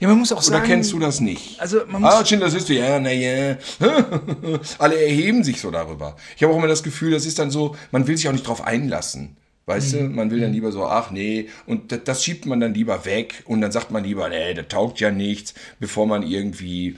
[0.00, 0.66] Ja, man muss auch Oder sagen.
[0.66, 1.60] kennst du das nicht?
[1.60, 3.56] Also man muss ah, Schindler ist du, ja, naja.
[4.78, 6.16] Alle erheben sich so darüber.
[6.36, 8.46] Ich habe auch immer das Gefühl, das ist dann so, man will sich auch nicht
[8.46, 9.36] drauf einlassen.
[9.66, 9.98] Weißt Mhm.
[9.98, 13.04] du, man will dann lieber so, ach nee, und das, das schiebt man dann lieber
[13.04, 16.96] weg und dann sagt man lieber, nee, das taugt ja nichts, bevor man irgendwie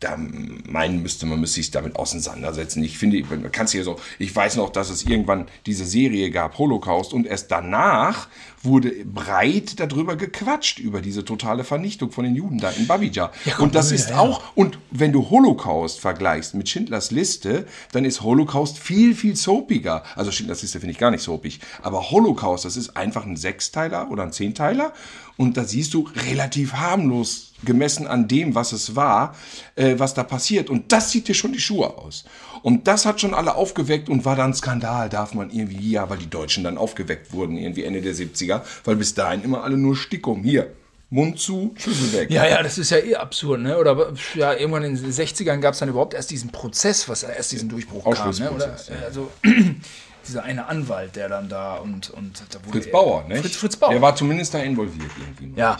[0.00, 2.82] da meinen müsste, man müsste sich damit auseinandersetzen.
[2.82, 6.30] Ich finde, man kann es hier so, ich weiß noch, dass es irgendwann diese Serie
[6.30, 8.28] gab, Holocaust, und erst danach
[8.62, 13.32] wurde breit darüber gequatscht, über diese totale Vernichtung von den Juden da in Babija.
[13.58, 14.18] und das ja, ist ja.
[14.18, 20.02] auch, und wenn du Holocaust vergleichst mit Schindlers Liste, dann ist Holocaust viel, viel soapiger.
[20.16, 21.60] Also Schindlers Liste finde ich gar nicht soapig.
[21.80, 24.92] Aber Holocaust, das ist einfach ein Sechsteiler oder ein Zehnteiler.
[25.38, 29.34] Und da siehst du relativ harmlos gemessen an dem, was es war,
[29.76, 30.70] äh, was da passiert.
[30.70, 32.24] Und das zieht dir schon die Schuhe aus.
[32.62, 36.18] Und das hat schon alle aufgeweckt und war dann Skandal, darf man irgendwie, ja, weil
[36.18, 39.96] die Deutschen dann aufgeweckt wurden, irgendwie Ende der 70er, weil bis dahin immer alle nur
[39.96, 40.42] Stickum.
[40.44, 40.70] Hier,
[41.12, 42.30] Mund zu, Schlüssel weg.
[42.30, 43.76] Ja, ja, das ist ja eh absurd, ne?
[43.76, 47.52] Oder ja, irgendwann in den 60ern gab es dann überhaupt erst diesen Prozess, was erst
[47.52, 48.50] diesen Durchbruch kam, ne?
[48.50, 49.30] Oder äh, also
[50.26, 53.36] dieser eine Anwalt, der dann da und und da wurde Fritz Bauer, ne?
[53.36, 53.90] Fritz, Fritz Bauer.
[53.90, 55.60] Der war zumindest da involviert irgendwie.
[55.60, 55.76] Ja,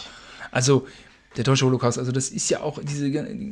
[0.51, 0.87] also
[1.37, 3.11] der deutsche Holocaust, also das ist ja auch diese,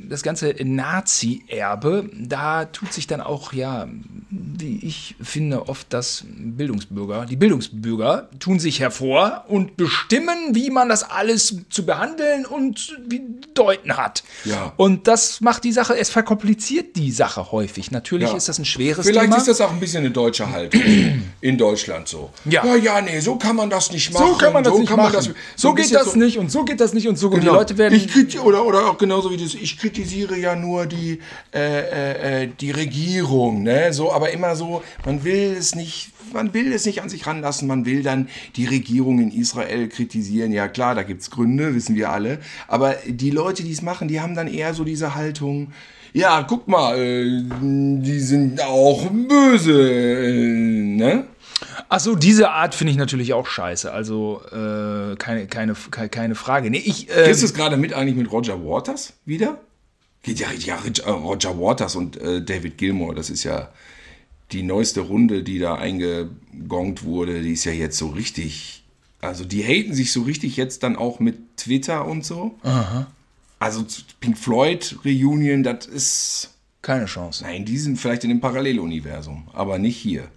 [0.09, 3.89] das ganze Nazi-Erbe, da tut sich dann auch, ja,
[4.31, 10.89] wie ich finde, oft das Bildungsbürger, die Bildungsbürger tun sich hervor und bestimmen, wie man
[10.89, 13.23] das alles zu behandeln und wie
[13.55, 14.23] deuten hat.
[14.45, 14.73] Ja.
[14.77, 17.91] Und das macht die Sache, es verkompliziert die Sache häufig.
[17.91, 18.37] Natürlich Ja.
[18.37, 19.37] ist das ein schweres Vielleicht Thema.
[19.39, 20.81] ist das auch ein bisschen eine deutsche Haltung
[21.41, 22.31] in Deutschland so.
[22.45, 22.65] Ja.
[22.65, 24.27] ja, ja, nee, so kann man das nicht machen.
[24.29, 25.15] so kann man das nicht kann man machen.
[25.17, 27.29] das- so ein geht das nicht und so geht das nicht und so.
[27.29, 27.59] Und die Genau.
[27.71, 31.21] Leute werden ich oder, oder auch genauso wie das, ich kritisiere ja nur die,
[31.55, 33.93] äh, äh, äh, die Regierung, ne?
[33.93, 37.69] So, aber immer so, man will es nicht, man will es nicht an sich ranlassen,
[37.69, 40.53] man will dann die Regierung in Israel kritisieren.
[40.53, 42.41] Ja klar, da gibt's Gründe, wissen wir alle.
[42.69, 45.73] Aber die Leute, die es machen, die haben dann eher so diese Haltung.
[46.13, 51.25] Ja, guck mal, äh, die sind auch böse, äh, ne?
[51.93, 53.93] Ach so, diese Art finde ich natürlich auch scheiße.
[53.93, 56.71] Also äh, keine, keine, keine, Frage.
[56.71, 59.61] Nee, ich, äh, Kriegst du es gerade mit eigentlich mit Roger Waters wieder?
[60.23, 63.71] Geht ja, ja äh, Roger Waters und äh, David Gilmore, das ist ja
[64.53, 68.85] die neueste Runde, die da eingegongt wurde, die ist ja jetzt so richtig,
[69.21, 72.55] also die haten sich so richtig jetzt dann auch mit Twitter und so.
[73.59, 73.85] Also
[74.21, 76.51] Pink Floyd Reunion, das ist,
[76.83, 77.43] keine Chance.
[77.43, 80.29] nein, die sind vielleicht in dem Paralleluniversum, aber nicht hier.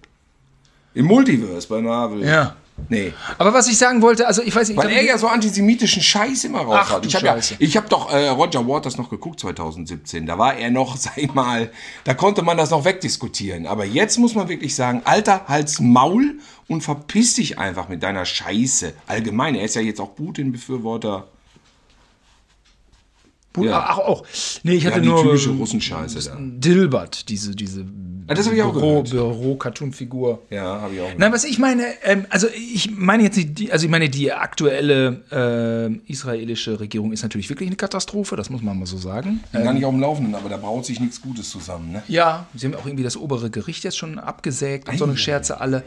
[0.94, 2.24] Im Multiverse bei Marvel.
[2.24, 2.56] Ja.
[2.88, 3.12] Nee.
[3.38, 5.28] Aber was ich sagen wollte, also ich weiß nicht, Weil ich er glaub, ja so
[5.28, 7.06] antisemitischen Scheiß immer raus Ach, hat.
[7.06, 10.26] Ich habe ja, ich hab doch äh, Roger Waters noch geguckt 2017.
[10.26, 11.70] Da war er noch, sag ich mal,
[12.02, 13.66] da konnte man das noch wegdiskutieren.
[13.66, 18.24] Aber jetzt muss man wirklich sagen, Alter, halt's Maul und verpiss dich einfach mit deiner
[18.24, 18.92] Scheiße.
[19.06, 21.28] Allgemein, er ist ja jetzt auch Putin-Befürworter.
[23.56, 23.84] Ja.
[23.88, 24.26] ach auch.
[24.64, 26.36] Nee, ich Ja, hatte die nur typische Russenscheiße da.
[26.40, 27.84] Dilbert, diese, diese
[28.26, 29.10] Ah, das hab ich auch Büro, gehört.
[29.10, 30.42] Büro-Cartoon-Figur.
[30.50, 31.10] Ja, habe ich auch.
[31.18, 34.32] Nein, was ich meine, ähm, also ich meine jetzt nicht, die, also ich meine, die
[34.32, 39.40] aktuelle äh, israelische Regierung ist natürlich wirklich eine Katastrophe, das muss man mal so sagen.
[39.52, 41.92] bin gar nicht auf dem Laufenden, aber da braut sich nichts Gutes zusammen.
[41.92, 42.02] Ne?
[42.08, 45.60] Ja, sie haben auch irgendwie das obere Gericht jetzt schon abgesägt und so eine Scherze
[45.60, 45.82] alle.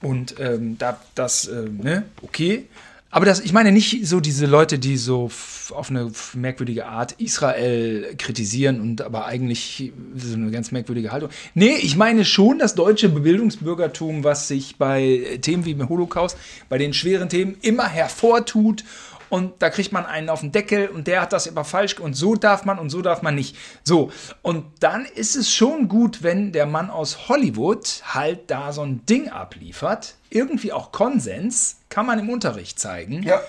[0.00, 2.66] Und ähm, da, das, äh, ne, okay.
[3.14, 8.14] Aber das, ich meine nicht so diese Leute, die so auf eine merkwürdige Art Israel
[8.16, 11.28] kritisieren und aber eigentlich so eine ganz merkwürdige Haltung.
[11.54, 16.38] Nee, ich meine schon das deutsche Bildungsbürgertum, was sich bei Themen wie dem Holocaust,
[16.70, 18.82] bei den schweren Themen immer hervortut
[19.28, 22.14] und da kriegt man einen auf den Deckel und der hat das immer falsch und
[22.14, 23.56] so darf man und so darf man nicht.
[23.82, 24.10] So,
[24.40, 29.06] und dann ist es schon gut, wenn der Mann aus Hollywood halt da so ein
[29.06, 33.22] Ding abliefert, irgendwie auch Konsens, kann man im Unterricht zeigen.
[33.22, 33.42] Ja,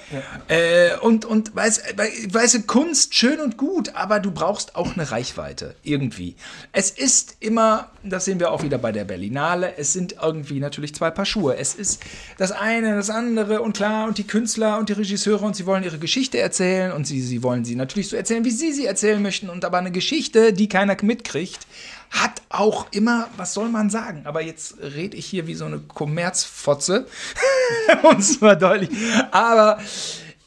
[0.49, 1.95] Äh, und, und weißt,
[2.33, 5.75] weißt du, Kunst schön und gut, aber du brauchst auch eine Reichweite.
[5.81, 6.35] Irgendwie.
[6.73, 10.93] Es ist immer, das sehen wir auch wieder bei der Berlinale, es sind irgendwie natürlich
[10.93, 11.55] zwei Paar Schuhe.
[11.55, 12.01] Es ist
[12.37, 15.85] das eine, das andere und klar, und die Künstler und die Regisseure und sie wollen
[15.85, 19.21] ihre Geschichte erzählen und sie, sie wollen sie natürlich so erzählen, wie sie sie erzählen
[19.21, 19.49] möchten.
[19.49, 21.65] Und aber eine Geschichte, die keiner mitkriegt,
[22.13, 24.21] hat auch immer, was soll man sagen?
[24.25, 27.07] Aber jetzt rede ich hier wie so eine Kommerzfotze,
[28.03, 28.89] um es mal deutlich.
[29.31, 29.79] Aber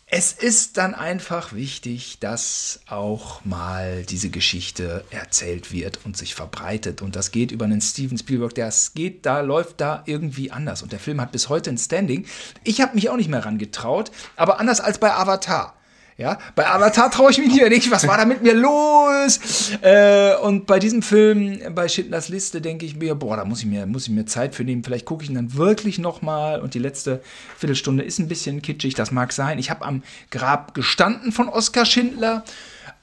[0.09, 7.03] es ist dann einfach wichtig, dass auch mal diese Geschichte erzählt wird und sich verbreitet.
[7.03, 10.85] Und das geht über einen Steven Spielberg, das geht, da läuft da irgendwie anders.
[10.85, 12.25] Und der Film hat bis heute ein Standing.
[12.63, 15.77] Ich habe mich auch nicht mehr rangetraut, aber anders als bei Avatar.
[16.19, 17.91] Ja, bei Avatar traue ich mich nicht mehr nicht.
[17.91, 19.71] Was war da mit mir los?
[19.83, 23.67] Äh, und bei diesem Film, bei Schindlers Liste, denke ich mir, boah, da muss ich
[23.67, 24.83] mir, muss ich mir Zeit für nehmen.
[24.83, 26.61] Vielleicht gucke ich ihn dann wirklich nochmal.
[26.63, 27.21] Und die letzte
[27.59, 29.59] Viertelstunde ist ein bisschen kitschig, das mag sein.
[29.59, 32.45] Ich habe am Grab gestanden von Oskar Schindler.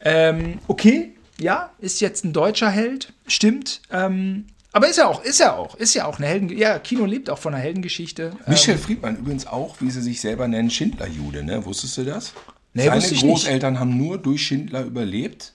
[0.01, 3.82] Ähm, okay, ja, ist jetzt ein deutscher Held, stimmt.
[3.91, 6.49] Ähm, aber ist ja auch, ist ja auch, ist ja auch eine Helden.
[6.49, 8.36] Ja, Kino lebt auch von einer Heldengeschichte.
[8.47, 11.64] Michel Friedmann übrigens auch, wie sie sich selber nennen, Schindlerjude, ne?
[11.64, 12.34] Wusstest du das?
[12.74, 13.24] Nee, Seine ich nicht.
[13.24, 15.54] Großeltern haben nur durch Schindler überlebt.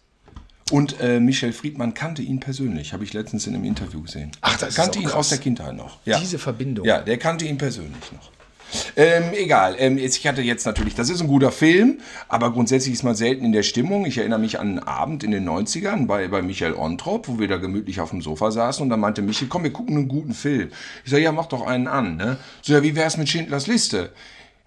[0.71, 4.33] Und äh, Michel Friedmann kannte ihn persönlich, habe ich letztens in einem Interview gesehen.
[4.43, 5.17] Ach, das ist kannte auch ihn krass.
[5.17, 5.99] aus der Kindheit noch.
[6.05, 6.21] Ja.
[6.21, 6.85] Diese Verbindung.
[6.85, 8.31] Ja, der kannte ihn persönlich noch.
[8.97, 13.03] Ähm, egal, ähm, ich hatte jetzt natürlich, das ist ein guter Film, aber grundsätzlich ist
[13.03, 14.05] man selten in der Stimmung.
[14.05, 17.49] Ich erinnere mich an einen Abend in den 90ern bei, bei Michael Ontrop, wo wir
[17.49, 20.35] da gemütlich auf dem Sofa saßen und dann meinte Michael, komm, wir gucken einen guten
[20.35, 20.69] Film.
[21.05, 22.17] Ich sage, ja, mach doch einen an.
[22.17, 22.37] Ne?
[22.61, 24.13] So, ja, wie wär's mit Schindlers Liste?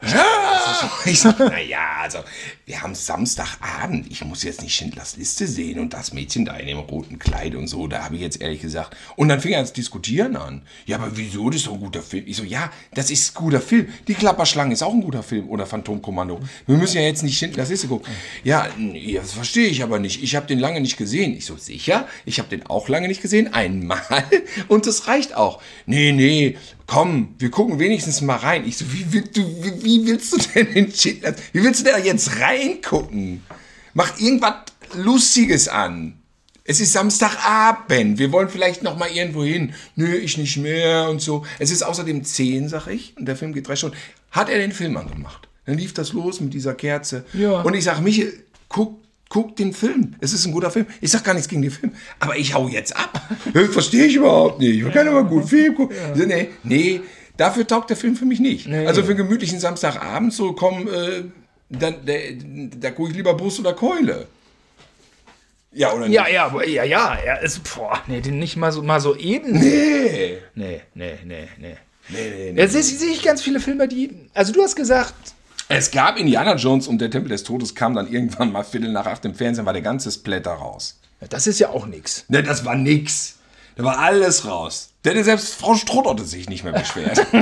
[0.03, 2.19] Ja, ich sag, naja, also,
[2.65, 4.09] wir haben Samstagabend.
[4.09, 7.53] Ich muss jetzt nicht Schindlers Liste sehen und das Mädchen da in dem roten Kleid
[7.55, 7.87] und so.
[7.87, 8.95] Da habe ich jetzt ehrlich gesagt.
[9.15, 10.63] Und dann fing er ans Diskutieren an.
[10.85, 11.49] Ja, aber wieso?
[11.49, 12.23] Das ist doch ein guter Film.
[12.25, 13.89] Ich so, ja, das ist ein guter Film.
[14.07, 15.49] Die Klapperschlange ist auch ein guter Film.
[15.49, 16.39] Oder Phantomkommando.
[16.65, 18.11] Wir müssen ja jetzt nicht Schindlers Liste gucken.
[18.43, 18.67] Ja,
[19.15, 20.23] das verstehe ich aber nicht.
[20.23, 21.35] Ich habe den lange nicht gesehen.
[21.35, 22.07] Ich so, sicher?
[22.25, 23.53] Ich habe den auch lange nicht gesehen.
[23.53, 24.01] Einmal.
[24.67, 25.61] Und das reicht auch.
[25.85, 26.57] Nee, nee.
[26.87, 28.67] Komm, wir gucken wenigstens mal rein.
[28.67, 31.85] Ich so, wie, willst du, wie, wie willst du denn in Schindlers, wie willst du
[31.85, 33.43] denn da jetzt reingucken?
[33.93, 34.55] Mach irgendwas
[34.93, 36.17] Lustiges an.
[36.63, 38.19] Es ist Samstagabend.
[38.19, 39.73] Wir wollen vielleicht noch mal irgendwo hin.
[39.95, 41.45] Nö, ich nicht mehr und so.
[41.59, 43.17] Es ist außerdem 10, sag ich.
[43.17, 43.97] Und der Film geht drei Stunden.
[44.29, 45.47] Hat er den Film angemacht?
[45.65, 47.25] Dann lief das los mit dieser Kerze.
[47.33, 47.61] Ja.
[47.61, 48.33] Und ich sag, Michael,
[48.69, 48.99] guck,
[49.31, 50.15] guck den Film.
[50.19, 50.85] Es ist ein guter Film.
[50.99, 51.93] Ich sag gar nichts gegen den Film.
[52.19, 53.29] Aber ich hau jetzt ab.
[53.71, 54.85] Verstehe ich überhaupt nicht.
[54.85, 55.95] Ich kann aber guten Film gucken.
[56.13, 57.01] So, Nee, nee,
[57.37, 58.67] dafür taugt der Film für mich nicht.
[58.67, 61.23] Also für einen gemütlichen Samstagabend so, komm, äh,
[61.69, 62.13] dann, da,
[62.77, 64.27] da gucke ich lieber Brust oder Keule.
[65.71, 66.15] Ja, oder nicht?
[66.15, 69.53] Ja, ja, ja, ja, er ist, boah, nee, den nicht mal so, mal so eben.
[69.53, 70.39] Nee.
[70.55, 71.77] Nee, nee, nee, nee.
[72.09, 72.61] Nee, nee, nee.
[72.61, 75.13] Jetzt sehe ich ganz viele Filme, die, also du hast gesagt,
[75.73, 79.05] Es gab Indiana Jones und der Tempel des Todes kam dann irgendwann mal Viertel nach
[79.05, 80.99] acht im Fernsehen, war der ganze Splatter raus.
[81.29, 82.25] das ist ja auch nix.
[82.27, 83.37] Ne, das war nix.
[83.77, 84.89] Da war alles raus.
[85.05, 87.25] Denn selbst Frau Strutt hatte sich nicht mehr beschwert.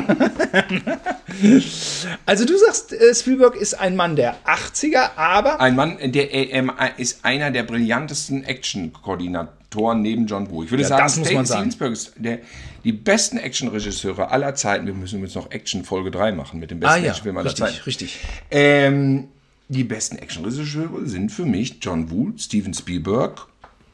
[2.25, 6.43] Also du sagst, äh, Spielberg ist ein Mann der 80er, aber Ein Mann, der äh,
[6.45, 10.63] ähm, ist einer der brillantesten Action-Koordinatoren neben John Woo.
[10.63, 11.71] Ich würde Ja, sagen, das muss man sagen.
[11.71, 12.39] Steven Spielberg ist der,
[12.83, 14.85] die besten Action-Regisseure aller Zeiten.
[14.85, 17.45] Wir müssen jetzt noch Action Folge 3 machen mit dem besten ah ja, Actionfilm aller
[17.45, 17.83] richtig, Zeiten.
[17.85, 18.19] richtig.
[18.51, 19.27] Ähm,
[19.67, 23.47] die besten Action-Regisseure sind für mich John Woo, Steven Spielberg,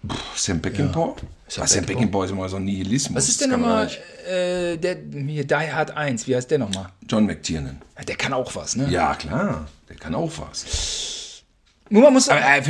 [0.07, 1.15] pff, Sam Peckinpah.
[1.47, 2.25] Sam Ah, Sam Peckinpah.
[2.25, 3.17] Ist immer so ein Nihilismus.
[3.17, 3.89] Was ist denn nochmal,
[4.27, 4.97] äh, der,
[5.27, 6.89] hier, Die Hard 1, wie heißt der nochmal?
[7.07, 7.81] John McTiernan.
[8.07, 8.87] Der kann auch was, ne?
[8.89, 9.67] Ja, klar.
[9.89, 11.43] Der kann auch was.
[11.89, 12.63] Nur man muss Aber äh,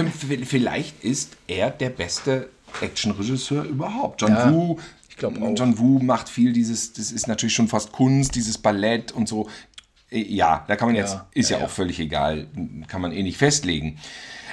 [0.45, 2.49] vielleicht ist er der beste
[2.82, 4.21] Action-Regisseur überhaupt.
[4.21, 4.78] John Ja, Woo.
[5.09, 5.53] ich glaub auch.
[5.55, 9.47] John Woo macht viel dieses, das ist natürlich schon fast Kunst, dieses Ballett und so.
[10.11, 12.47] Äh, Ja, da kann man jetzt, Ja, ist ja, auch völlig egal,
[12.88, 13.97] kann man eh nicht festlegen.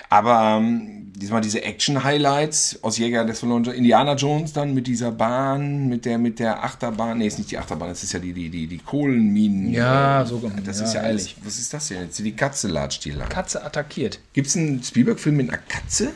[0.09, 5.89] Aber ähm, diesmal diese Action-Highlights aus Jäger des verlorenen Indiana Jones dann mit dieser Bahn,
[5.89, 8.51] mit der, mit der Achterbahn, nee, ist nicht die Achterbahn, das ist ja die, die,
[8.51, 9.73] die, die Kohlenminen.
[9.73, 11.35] Ja, Äh, so- Das ja, ist ja alles.
[11.43, 12.19] Was ist das denn jetzt?
[12.19, 13.29] Die Katze latscht hier lang.
[13.31, 14.19] Katze attackiert.
[14.35, 16.13] Gibt es einen Spielberg-Film mit einer Katze?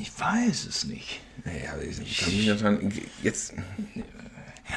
[0.00, 1.20] Ich, weiß es nicht.
[1.44, 2.92] Naja, ich kann mich daran.
[3.22, 3.54] Jetzt.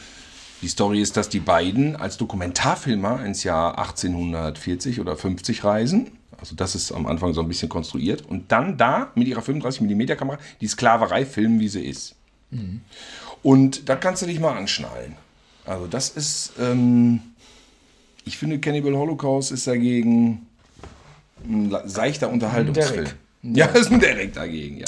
[0.62, 6.12] die Story ist, dass die beiden als Dokumentarfilmer ins Jahr 1840 oder 50 reisen.
[6.38, 8.22] Also das ist am Anfang so ein bisschen konstruiert.
[8.26, 12.16] Und dann da mit ihrer 35mm Kamera die Sklaverei filmen, wie sie ist.
[13.44, 15.16] Und da kannst du dich mal anschnallen.
[15.66, 17.22] Also das ist, ähm,
[18.24, 20.48] ich finde Cannibal Holocaust ist dagegen
[21.48, 23.08] ein seichter Unterhaltungsfilm.
[23.42, 24.86] Ja, ist ein Derek dagegen, ja.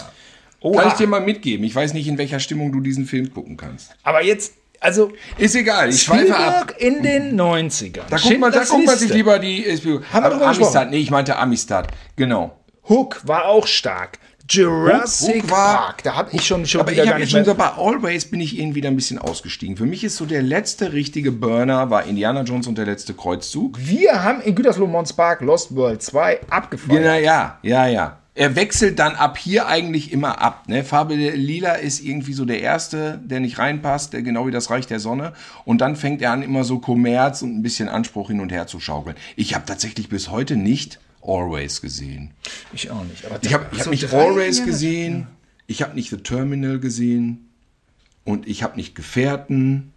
[0.60, 0.82] Oha.
[0.82, 1.66] Kann ich dir mal mitgeben.
[1.66, 3.95] Ich weiß nicht, in welcher Stimmung du diesen Film gucken kannst.
[4.03, 5.12] Aber jetzt, also...
[5.38, 6.72] Ist egal, ich schweife ab.
[6.72, 8.01] Spielberg in den 90ern.
[8.10, 11.12] Da guckt man, da guckt man sich lieber die äh, Haben wir Amistad, nee, ich
[11.12, 11.89] meinte Amistad.
[12.16, 12.58] Genau.
[12.89, 14.18] Hook war auch stark.
[14.50, 17.32] Jurassic Hook war- Park, da habe ich schon, schon Aber wieder ich gar habe nicht
[17.32, 17.45] schon mehr...
[17.45, 19.78] so bei Always bin ich irgendwie wieder ein bisschen ausgestiegen.
[19.78, 23.78] Für mich ist so der letzte richtige Burner war Indiana Jones und der letzte Kreuzzug.
[23.80, 27.02] Wir haben in Gütersloh Mons Park Lost World 2 abgefeuert.
[27.04, 28.18] Genau, ja, ja, ja.
[28.36, 30.66] Er wechselt dann ab hier eigentlich immer ab.
[30.68, 30.84] Ne?
[30.84, 34.86] Farbe Lila ist irgendwie so der erste, der nicht reinpasst, der genau wie das Reich
[34.86, 35.34] der Sonne.
[35.66, 38.68] Und dann fängt er an, immer so Kommerz und ein bisschen Anspruch hin und her
[38.68, 39.16] zu schaukeln.
[39.36, 42.32] Ich habe tatsächlich bis heute nicht Always gesehen.
[42.73, 43.25] Ich auch nicht.
[43.25, 45.28] Aber Ich habe hab nicht Always gesehen,
[45.67, 47.49] ich habe nicht The Terminal gesehen
[48.23, 49.93] und ich habe nicht Gefährten.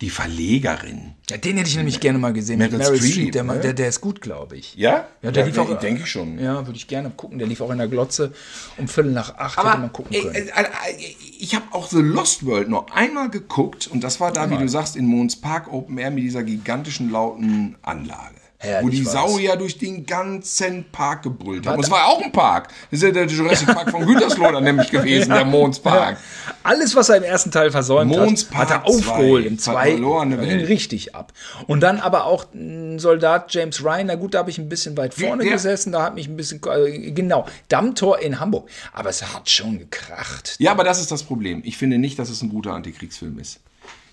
[0.00, 1.12] Die Verlegerin.
[1.30, 2.58] Ja, den hätte ich nämlich gerne mal gesehen.
[2.58, 3.32] Meryl Meryl Streep, Streep.
[3.34, 3.60] Der, ne?
[3.60, 4.74] der, der ist gut, glaube ich.
[4.74, 5.06] Ja?
[5.22, 5.78] Ja, der Ja, lief auch.
[5.78, 6.40] denke ich schon.
[6.40, 7.38] Ja, würde ich gerne gucken.
[7.38, 8.32] Der lief auch in der Glotze
[8.78, 9.56] um Viertel nach acht.
[9.56, 10.34] hätte Aber man gucken können.
[10.34, 11.04] äh, äh,
[11.38, 14.66] ich habe auch The Lost World noch einmal geguckt und das war da, wie du
[14.68, 18.34] sagst, in Mons Park Open Air mit dieser gigantischen lauten Anlage.
[18.62, 19.04] Herrlich wo die.
[19.04, 21.66] Sau ja durch den ganzen Park gebrüllt hat.
[21.66, 21.78] Warte.
[21.78, 22.68] Und es war auch ein Park.
[22.90, 26.16] Das ist ja der Jurassic Park von Gütersloh nämlich gewesen, der Mons Park.
[26.62, 29.46] Alles, was er im ersten Teil versäumt Mons hat, hat er aufgeholt.
[29.46, 30.00] Im zweiten
[30.40, 31.32] ging richtig ab.
[31.66, 34.06] Und dann aber auch ein Soldat James Ryan.
[34.06, 35.92] Na gut, da habe ich ein bisschen weit vorne der- gesessen.
[35.92, 36.60] Da hat mich ein bisschen.
[36.66, 38.68] äh, Genau, Dammtor in Hamburg.
[38.92, 40.54] Aber es hat schon gekracht.
[40.58, 41.62] Ja, aber das ist das Problem.
[41.64, 43.60] Ich finde nicht, dass es ein guter Antikriegsfilm ist.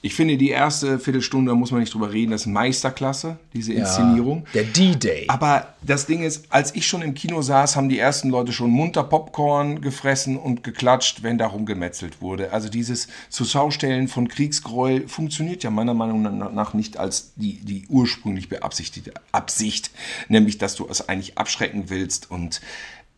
[0.01, 3.73] Ich finde, die erste Viertelstunde, da muss man nicht drüber reden, das ist Meisterklasse, diese
[3.73, 4.45] Inszenierung.
[4.53, 5.25] Der D-Day.
[5.27, 8.69] Aber das Ding ist, als ich schon im Kino saß, haben die ersten Leute schon
[8.69, 12.53] munter Popcorn gefressen und geklatscht, wenn darum gemetzelt wurde.
[12.53, 18.47] Also dieses Zuschaustellen von Kriegsgräuel funktioniert ja meiner Meinung nach nicht als die, die ursprünglich
[18.47, 19.91] beabsichtigte Absicht,
[20.29, 22.31] nämlich dass du es eigentlich abschrecken willst.
[22.31, 22.61] Und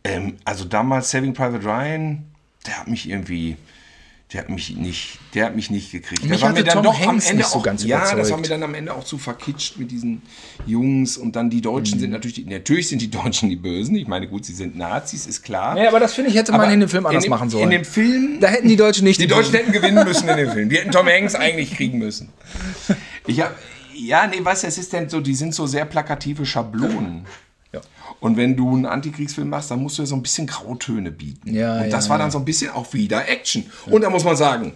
[0.02, 2.24] ähm, also damals Saving Private Ryan,
[2.66, 3.56] der hat mich irgendwie...
[4.32, 6.24] Der hat mich nicht, der hat mich nicht gekriegt.
[6.24, 8.40] Mich der hatte Tom Hanks nicht so auch, ganz ja, das war überzeugt.
[8.42, 10.22] mir dann am Ende auch zu verkitscht mit diesen
[10.66, 12.00] Jungs und dann die Deutschen Mhm.
[12.00, 13.94] sind natürlich, die, natürlich sind die Deutschen die Bösen.
[13.94, 15.76] Ich meine, gut, sie sind Nazis, ist klar.
[15.76, 17.64] Ja, aber das finde ich, hätte man Aber in dem Film anders dem, machen sollen.
[17.64, 20.50] In dem Film, da hätten die Deutschen nicht die Deutschen hätten gewinnen müssen in dem
[20.50, 20.68] Film.
[20.70, 22.30] Die hätten Tom Hanks eigentlich kriegen müssen.
[23.26, 23.54] Ich hab,
[23.94, 27.24] ja, nee, was es ist denn so, die sind so sehr plakative Schablonen.
[28.22, 28.28] Ja.
[28.28, 31.54] Und wenn du einen Antikriegsfilm machst, dann musst du ja so ein bisschen Grautöne bieten.
[31.54, 32.24] Ja, und das ja, war ja.
[32.24, 33.64] dann so ein bisschen auch wieder Action.
[33.86, 34.72] Und da muss man sagen,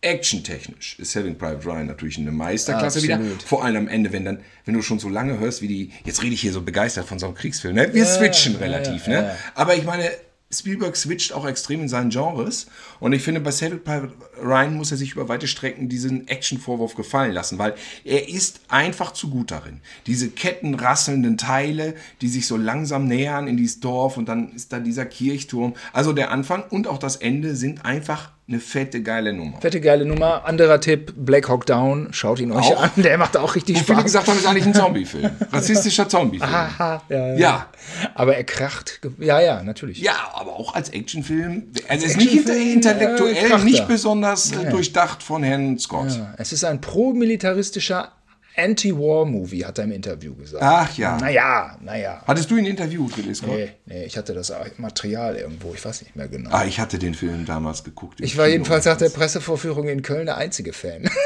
[0.00, 3.16] actiontechnisch ist Saving Private Ryan natürlich eine Meisterklasse wieder.
[3.16, 3.42] Absolut.
[3.42, 6.22] Vor allem am Ende, wenn dann, wenn du schon so lange hörst, wie die, jetzt
[6.22, 7.92] rede ich hier so begeistert von so einem Kriegsfilm, ne?
[7.92, 9.34] Wir switchen relativ, ne?
[9.54, 10.10] Aber ich meine,
[10.50, 12.68] Spielberg switcht auch extrem in seinen Genres.
[13.00, 16.94] Und ich finde, bei Saving Private Ryan muss er sich über weite Strecken diesen Action-Vorwurf
[16.94, 17.74] gefallen lassen, weil
[18.04, 19.80] er ist einfach zu gut darin.
[20.06, 24.80] Diese kettenrasselnden Teile, die sich so langsam nähern in dieses Dorf und dann ist da
[24.80, 25.74] dieser Kirchturm.
[25.92, 29.60] Also der Anfang und auch das Ende sind einfach eine fette, geile Nummer.
[29.60, 30.46] Fette geile Nummer.
[30.46, 32.08] Anderer Tipp, Black Hawk Down.
[32.12, 32.82] Schaut ihn euch Auch?
[32.82, 32.90] an.
[32.96, 34.04] Der macht auch richtig Wo viele Spaß.
[34.04, 35.30] gesagt haben, ist eigentlich ein Zombie-Film.
[35.52, 36.50] Rassistischer Zombie-Film.
[36.50, 37.36] Aha, ja, ja.
[37.36, 37.66] Ja.
[38.14, 39.00] Aber er kracht.
[39.18, 40.00] Ja, ja, natürlich.
[40.00, 41.64] Ja, aber auch als Actionfilm.
[41.88, 43.86] Also Als ist nicht Actionfilm, intellektuell, äh, nicht er.
[43.86, 46.12] besonders äh, durchdacht von Herrn Scott.
[46.16, 48.12] Ja, Es ist ein pro-militaristischer
[48.58, 50.62] Anti-War-Movie, hat er im Interview gesagt.
[50.62, 51.16] Ach ja.
[51.18, 52.22] Naja, naja.
[52.26, 53.50] Hattest du ihn interviewt, Ridley Scott?
[53.50, 56.50] Nee, nee, ich hatte das Material irgendwo, ich weiß nicht mehr genau.
[56.50, 58.20] Ah, ich hatte den Film damals geguckt.
[58.20, 58.54] ich war Kino.
[58.54, 61.08] jedenfalls nach der Pressevorführung in Köln der einzige Fan.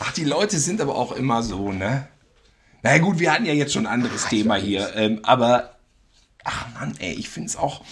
[0.00, 2.08] Ach, die Leute sind aber auch immer so, ne?
[2.82, 4.90] Na ja, gut, wir hatten ja jetzt schon ein anderes Thema hier.
[4.96, 5.76] Ähm, aber,
[6.44, 7.82] ach Mann, ey, ich finde es auch.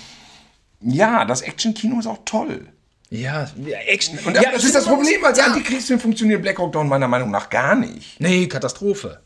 [0.81, 2.67] Ja, das Action-Kino ist auch toll.
[3.11, 3.49] Ja,
[3.89, 4.19] Action.
[4.25, 5.47] Und ja, das ist das Problem, als ja.
[5.47, 8.21] Antikriegsfilm funktioniert Black Hawk Down meiner Meinung nach gar nicht.
[8.21, 9.21] Nee, Katastrophe.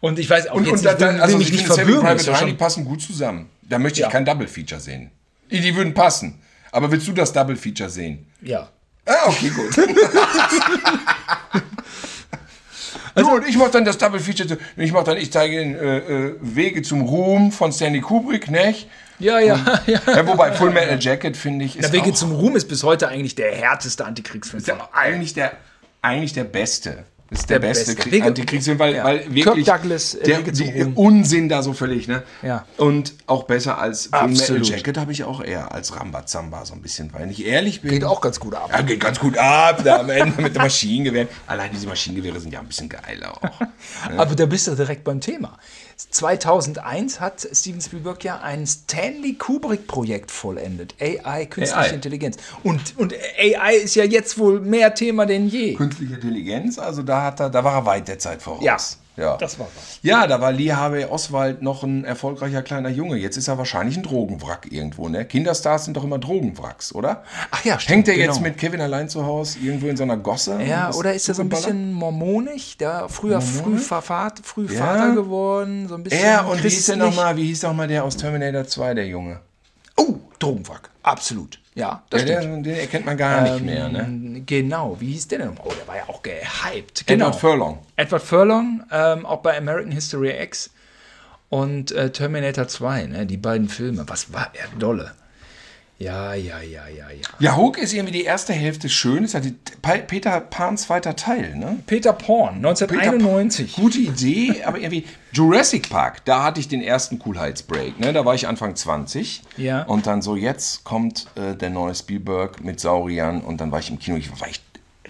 [0.00, 2.00] Und ich weiß auch Und, jetzt und nicht, dann, also mich nicht verwirren.
[2.00, 3.48] Private die passen gut zusammen.
[3.62, 4.10] Da möchte ich Ja.
[4.10, 5.12] kein Double Feature sehen.
[5.50, 6.42] Die, würden passen.
[6.72, 8.26] Aber willst du das Double Feature sehen?
[8.40, 8.68] Ja.
[9.06, 9.76] Ah, okay, gut.
[13.14, 14.58] du und ich mach dann das Double Feature.
[14.76, 18.88] Ich mach dann, ich zeige Ihnen äh, äh, Wege zum Ruhm von Stanley Kubrick, nicht?
[19.22, 20.00] Ja, ja, ja.
[20.06, 22.82] Ja, wobei Full Metal Jacket finde ich ist Der Wege auch, zum Ruhm ist bis
[22.82, 25.52] heute eigentlich der härteste Antikriegsfilm ist ja eigentlich der
[26.02, 27.04] eigentlich der beste.
[27.30, 28.10] Ist der, Der beste, beste.
[28.10, 29.04] Krieg, Antikriegsfilm, weil, Ja.
[29.04, 30.98] weil Kirk wirklich Douglas, äh, der, der.
[30.98, 32.24] Unsinn da so völlig, ne?
[32.42, 32.66] Ja.
[32.76, 34.62] Und auch besser als Full Metal.
[34.62, 37.90] Jacket habe ich auch eher als Rambazamba so ein bisschen, weil ich ehrlich bin.
[37.90, 38.68] Geht auch ganz gut ab.
[38.70, 41.28] Ja, geht ganz gut ab da am Ende mit den Maschinengewehren.
[41.46, 43.50] Allein diese Maschinengewehre sind ja ein bisschen geiler auch.
[44.18, 45.56] Aber da bist du direkt beim Thema.
[46.10, 50.94] 2001 hat Steven Spielberg ja ein Stanley Kubrick-Projekt vollendet.
[51.00, 51.94] AI, künstliche AI.
[51.94, 52.36] Intelligenz.
[52.62, 55.74] Und, und AI ist ja jetzt wohl mehr Thema denn je.
[55.74, 58.62] Künstliche Intelligenz, also da hat er, da war er weit der Zeit voraus.
[58.62, 58.76] Ja,
[59.16, 59.36] ja.
[59.36, 59.98] das war was.
[60.02, 63.16] Ja, da war Lee Harvey Oswald noch ein erfolgreicher kleiner Junge.
[63.16, 65.24] Jetzt ist er wahrscheinlich ein Drogenwrack irgendwo, ne?
[65.24, 67.22] Kinderstars sind doch immer Drogenwracks, oder?
[67.50, 68.32] Ach ja, stimmt, Hängt er genau.
[68.32, 70.60] jetzt mit Kevin allein zu Hause irgendwo in so einer Gosse?
[70.62, 72.76] Ja, oder ist er so ein bisschen mormonisch?
[72.78, 74.80] Der früher früh, Vater, früh Ja.
[74.80, 77.88] Vater geworden, so ein bisschen Er und wie hieß der nochmal, wie hieß noch mal
[77.88, 79.40] der aus Terminator 2, der Junge?
[79.96, 80.90] Oh, Drogenwrack.
[81.02, 81.61] Absolut.
[81.74, 82.66] Ja, das Ja, stimmt.
[82.66, 84.00] der, den erkennt man gar nicht mehr, ne?
[84.00, 85.66] Ähm, Genau, wie hieß der denn nochmal?
[85.68, 87.06] Oh, der war ja auch gehypt.
[87.06, 87.26] Genau.
[87.28, 87.78] Edward Furlong.
[87.96, 90.70] Edward Furlong, ähm, auch bei American History X
[91.48, 94.04] und äh, Terminator 2, ne, die beiden Filme.
[94.08, 95.12] Was war er dolle?
[96.02, 97.28] Ja, ja, ja, ja, ja.
[97.38, 99.24] Ja, Hook ist irgendwie die erste Hälfte schön.
[99.24, 99.54] Ist ja die,
[100.06, 101.78] Peter Pans zweiter Teil, ne?
[101.86, 103.74] Peter Porn, 1991.
[103.76, 108.12] Gute Idee, aber irgendwie Jurassic Park, da hatte ich den ersten Coolheitsbreak, ne?
[108.12, 109.42] Da war ich Anfang 20.
[109.56, 109.82] Ja.
[109.84, 113.90] Und dann so, jetzt kommt äh, der neue Spielberg mit Sauriern und dann war ich
[113.90, 114.62] im Kino, ich war echt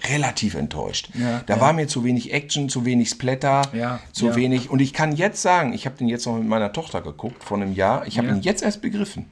[0.09, 1.09] relativ enttäuscht.
[1.13, 4.35] Ja, da war mir zu wenig Action, zu wenig Splatter, Ja, zu ja.
[4.35, 4.69] wenig.
[4.69, 7.57] Und ich kann jetzt sagen, ich habe den jetzt noch mit meiner Tochter geguckt, vor
[7.57, 8.05] einem Jahr.
[8.07, 8.33] Ich habe Ja.
[8.35, 9.27] ihn jetzt erst begriffen.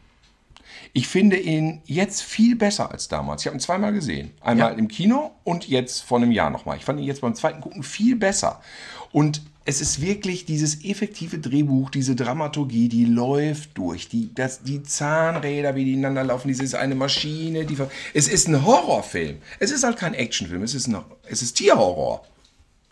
[0.93, 3.41] Ich finde ihn jetzt viel besser als damals.
[3.41, 4.31] Ich habe ihn zweimal gesehen.
[4.41, 4.77] Einmal Ja.
[4.77, 6.77] im Kino und jetzt vor einem Jahr nochmal.
[6.77, 8.61] Ich fand ihn jetzt beim zweiten Gucken viel besser.
[9.13, 14.09] Und es ist wirklich dieses effektive Drehbuch, diese Dramaturgie, die läuft durch.
[14.09, 17.65] Die, das, die Zahnräder, wie die ineinander laufen, diese ist eine Maschine.
[17.65, 17.77] Die,
[18.13, 19.37] es ist ein Horrorfilm.
[19.59, 20.63] Es ist halt kein Actionfilm.
[20.63, 20.97] Es ist, ein,
[21.29, 22.25] es ist Tierhorror.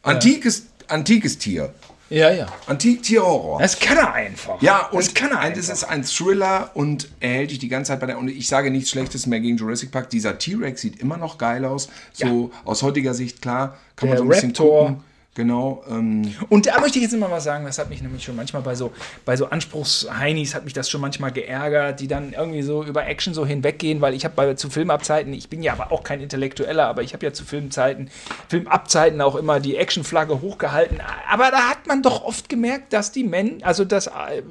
[0.04, 1.74] Antikes, antikes Tier.
[2.10, 2.48] Ja, ja.
[2.68, 3.60] Antik-Tierhorror.
[3.62, 4.62] Das kann er einfach.
[4.62, 5.60] Ja, und das kann er ein- einfach.
[5.62, 8.18] es ist ein Thriller und er hält dich die ganze Zeit bei der.
[8.18, 10.10] Und ich sage nichts Schlechtes mehr gegen Jurassic Park.
[10.10, 11.90] Dieser T-Rex sieht immer noch geil aus.
[12.14, 14.88] So aus heutiger Sicht, klar, kann man Der so ein bisschen Raptor.
[14.88, 15.04] gucken.
[15.40, 15.82] Genau.
[15.90, 18.62] Ähm, Und da möchte ich jetzt immer was sagen, das hat mich nämlich schon manchmal
[18.62, 18.92] bei so,
[19.24, 23.34] bei so Anspruchsheinis hat mich das schon manchmal geärgert, die dann irgendwie so über Action
[23.34, 26.88] so hinweggehen, weil ich habe bei zu Filmabzeiten, ich bin ja aber auch kein Intellektueller,
[26.88, 28.10] aber ich habe ja zu Filmzeiten,
[28.50, 31.00] Filmabzeiten auch immer die Actionflagge hochgehalten.
[31.32, 34.44] Aber da hat man doch oft gemerkt, dass die Männer, also dass äh,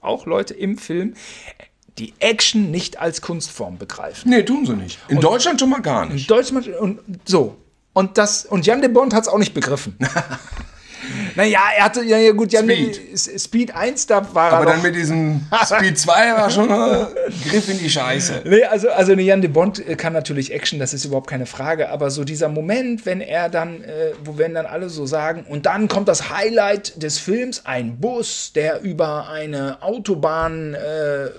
[0.00, 1.14] auch Leute im Film
[1.98, 4.28] die Action nicht als Kunstform begreifen.
[4.28, 4.98] nee, tun sie nicht.
[5.06, 6.28] In Deutschland schon mal gar nicht.
[6.28, 7.58] Deutschland und so.
[7.92, 9.96] Und das und Jan de Bond hat es auch nicht begriffen.
[11.36, 12.96] naja, er hatte ja, ja gut, Jan Speed.
[12.96, 16.70] De, Speed 1, da war Aber er dann noch, mit diesem Speed 2 war schon
[16.70, 17.06] ein
[17.48, 18.42] Griff in die Scheiße.
[18.46, 21.90] Nee, also, also Jan de Bond äh, kann natürlich Action, das ist überhaupt keine Frage,
[21.90, 25.66] aber so dieser Moment, wenn er dann, äh, wo wenn dann alle so sagen, und
[25.66, 30.78] dann kommt das Highlight des Films, ein Bus, der über eine Autobahn äh,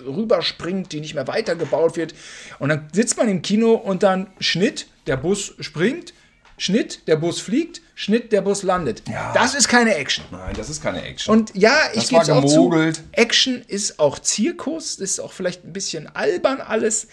[0.06, 2.14] rüberspringt, die nicht mehr weitergebaut wird,
[2.60, 6.14] und dann sitzt man im Kino und dann Schnitt, der Bus springt,
[6.58, 9.04] Schnitt, der Bus fliegt, Schnitt, der Bus landet.
[9.10, 9.34] Ja.
[9.34, 10.24] Das ist keine Action.
[10.32, 11.34] Nein, das ist keine Action.
[11.34, 12.72] Und ja, ich Das gebe es auch zu.
[13.12, 17.08] Action ist auch Zirkus, ist auch vielleicht ein bisschen albern alles,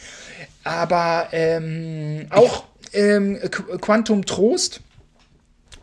[0.64, 4.80] aber ähm, auch ähm, Qu- Quantum Trost,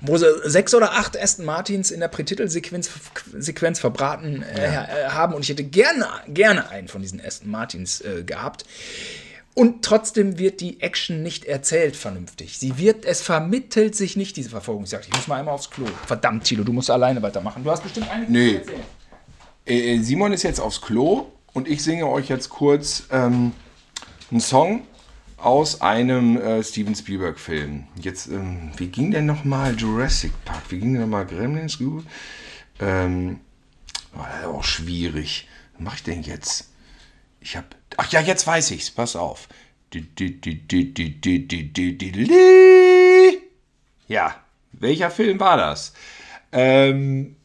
[0.01, 2.89] wo sie sechs oder acht Aston Martins in der Prätitelsequenz
[3.33, 8.01] Sequenz verbraten äh, äh, haben und ich hätte gerne, gerne einen von diesen Aston Martins
[8.01, 8.65] äh, gehabt.
[9.57, 12.59] Und trotzdem wird die Action nicht erzählt vernünftig.
[12.59, 15.07] Sie wird, es vermittelt sich nicht, diese Verfolgungsjagd.
[15.07, 15.87] Ich muss mal einmal aufs Klo.
[16.05, 17.63] Verdammt, Tilo, du musst alleine weitermachen.
[17.63, 18.51] Du hast bestimmt eine Nee.
[18.51, 18.81] zu erzählen.
[19.65, 23.51] Äh, Simon ist jetzt aufs Klo und ich singe euch jetzt kurz ähm,
[24.29, 24.83] einen Song
[25.37, 27.87] aus einem äh, Steven Spielberg-Film.
[27.99, 29.73] Jetzt, ähm, wie ging der nochmal?
[29.75, 30.65] Jurassic Park.
[30.69, 31.25] Wie ging der nochmal?
[31.25, 31.79] Gremlins?
[32.79, 33.39] Ähm,
[34.15, 35.47] oh, das ist auch schwierig.
[35.73, 36.69] Was mache ich denn jetzt?
[37.39, 37.65] Ich habe.
[37.95, 38.91] Ach ja, jetzt weiß ich's.
[38.91, 39.47] Pass auf.
[44.07, 44.35] Ja,
[44.73, 45.93] welcher Film war das?
[46.51, 47.35] Ähm,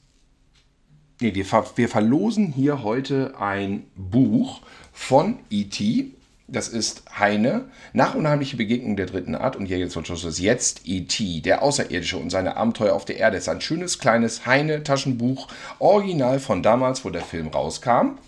[1.21, 4.63] nee, wir, ver wir verlosen hier heute ein Buch
[4.93, 6.13] von E.T.
[6.49, 11.41] Das ist Heine, nach unheimliche Begegnung der dritten Art und Jäger von Schusses, jetzt E.T.,
[11.41, 13.37] der Außerirdische und seine Abenteuer auf der Erde.
[13.37, 18.19] Das ist ein schönes kleines Heine-Taschenbuch, original von damals, wo der Film rauskam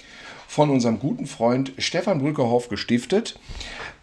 [0.54, 3.40] von unserem guten Freund Stefan Brückerhoff gestiftet.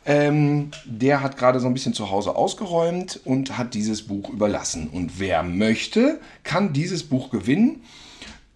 [0.06, 4.89] Ähm, der hat gerade so ein bisschen zu Hause ausgeräumt und hat dieses Buch überlassen.
[4.89, 7.84] Und wer möchte, kann dieses Buch gewinnen.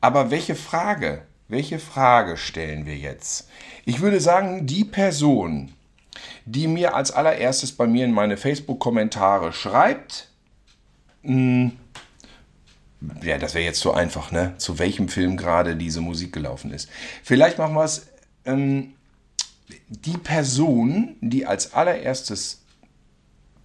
[0.02, 3.48] Aber welche Frage, welche Frage stellen wir jetzt?
[3.86, 5.72] Ich würde sagen, die Person,
[6.46, 10.28] die mir als allererstes bei mir in meine Facebook-Kommentare schreibt,
[11.24, 11.72] mh,
[13.24, 14.56] ja, das wäre jetzt zu einfach, ne?
[14.58, 16.90] Zu welchem Film gerade diese Musik gelaufen ist.
[17.24, 18.08] Vielleicht machen wir es,
[18.46, 18.94] ähm,
[19.90, 22.62] die Person, die als allererstes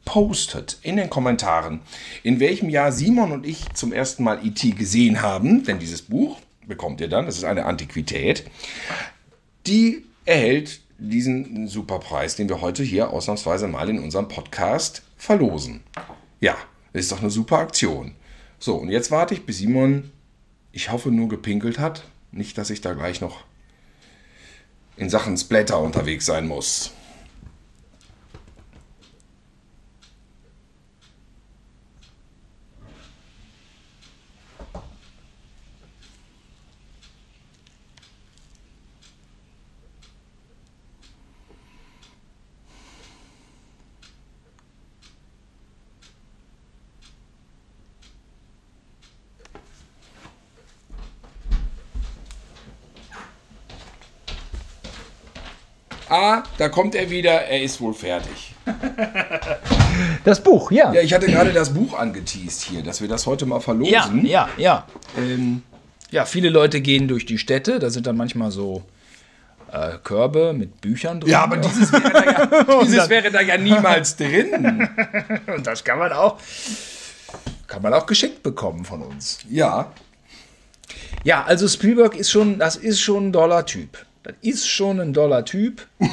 [0.05, 1.81] postet in den Kommentaren,
[2.23, 4.71] in welchem Jahr Simon und ich zum ersten Mal E.T.
[4.73, 8.45] gesehen haben, denn dieses Buch bekommt ihr dann, das ist eine Antiquität,
[9.67, 15.81] die erhält diesen Superpreis, den wir heute hier ausnahmsweise mal in unserem Podcast verlosen.
[16.41, 16.57] Ja,
[16.93, 18.15] ist doch eine super Aktion.
[18.63, 20.13] So, und jetzt warte ich, bis Simon,
[20.71, 22.05] ich hoffe, nur gepinkelt hat.
[22.31, 23.43] Nicht, dass ich da gleich noch
[24.99, 26.93] in Sachen Splatter unterwegs sein muss.
[56.13, 58.55] Ah, da kommt er wieder, er ist wohl fertig.
[60.25, 60.93] Das Buch, ja.
[60.93, 64.25] Ja, ich hatte gerade das Buch angeteased hier, dass wir das heute mal Ja, verlosen.
[64.27, 64.87] ja, ja.
[65.19, 65.63] Ähm,
[66.11, 68.83] Ja, viele Leute gehen durch die Städte, da sind dann manchmal so
[69.73, 71.31] äh, Körbe mit Büchern drin.
[71.31, 74.89] ja, aber dieses wäre da ja, dieses wäre da ja niemals drin.
[75.57, 76.39] Und das kann man auch,
[77.67, 79.39] kann man auch geschickt bekommen von uns.
[79.49, 79.93] Ja,
[81.25, 84.05] Ja, also Spielberg ist schon, das ist schon ein doller Typ.
[84.33, 85.87] Das ist schon ein doller Typ.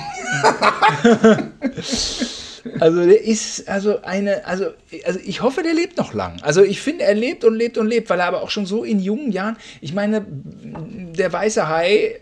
[2.80, 4.66] also der ist also eine, also,
[5.06, 6.42] also ich hoffe, der lebt noch lang.
[6.42, 8.84] Also ich finde, er lebt und lebt und lebt, weil er aber auch schon so
[8.84, 12.20] in jungen Jahren, ich meine, der weiße Hai,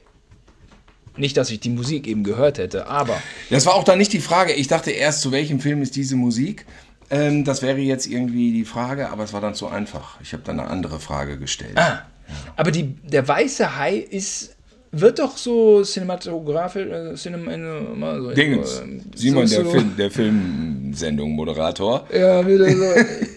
[1.17, 4.19] nicht, dass ich die Musik eben gehört hätte, aber das war auch dann nicht die
[4.19, 4.53] Frage.
[4.53, 6.65] Ich dachte erst, zu welchem Film ist diese Musik?
[7.09, 10.19] Ähm, das wäre jetzt irgendwie die Frage, aber es war dann zu einfach.
[10.21, 11.79] Ich habe dann eine andere Frage gestellt.
[12.55, 14.54] Aber die, der weiße Hai ist,
[14.99, 18.79] wird doch so cinematografisch, äh, Cinem, äh, so, Dingens.
[18.79, 22.07] äh, Simon, so, der, so, Film, der Filmsendung, Moderator.
[22.13, 22.85] Ja, wieder so,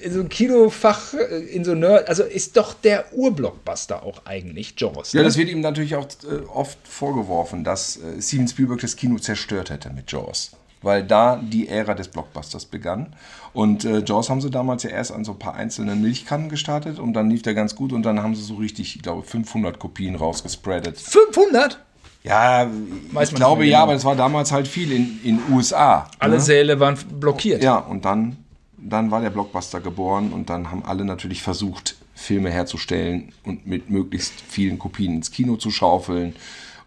[0.02, 4.74] in so ein Kinofach, äh, in so Nerd, also ist doch der Urblockbuster auch eigentlich,
[4.76, 5.12] Jaws.
[5.12, 5.26] Ja, ne?
[5.26, 9.70] das wird ihm natürlich auch äh, oft vorgeworfen, dass äh, Steven Spielberg das Kino zerstört
[9.70, 10.52] hätte mit Jaws.
[10.82, 13.14] Weil da die Ära des Blockbusters begann.
[13.52, 16.98] Und äh, Jaws haben sie damals ja erst an so ein paar einzelnen Milchkannen gestartet
[16.98, 19.78] und dann lief der ganz gut und dann haben sie so richtig, ich glaube, 500
[19.78, 20.98] Kopien rausgespreadet.
[20.98, 21.80] 500?
[22.24, 22.68] Ja,
[23.12, 23.82] Weiß ich glaube ja, genau.
[23.84, 26.08] aber es war damals halt viel in in USA.
[26.18, 26.40] Alle ne?
[26.40, 27.62] Säle waren blockiert.
[27.62, 28.36] Ja, und dann,
[28.76, 33.90] dann war der Blockbuster geboren und dann haben alle natürlich versucht, Filme herzustellen und mit
[33.90, 36.34] möglichst vielen Kopien ins Kino zu schaufeln,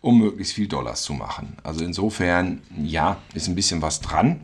[0.02, 1.58] um möglichst viel Dollars zu machen.
[1.64, 4.42] Also insofern, ja, ist ein bisschen was dran.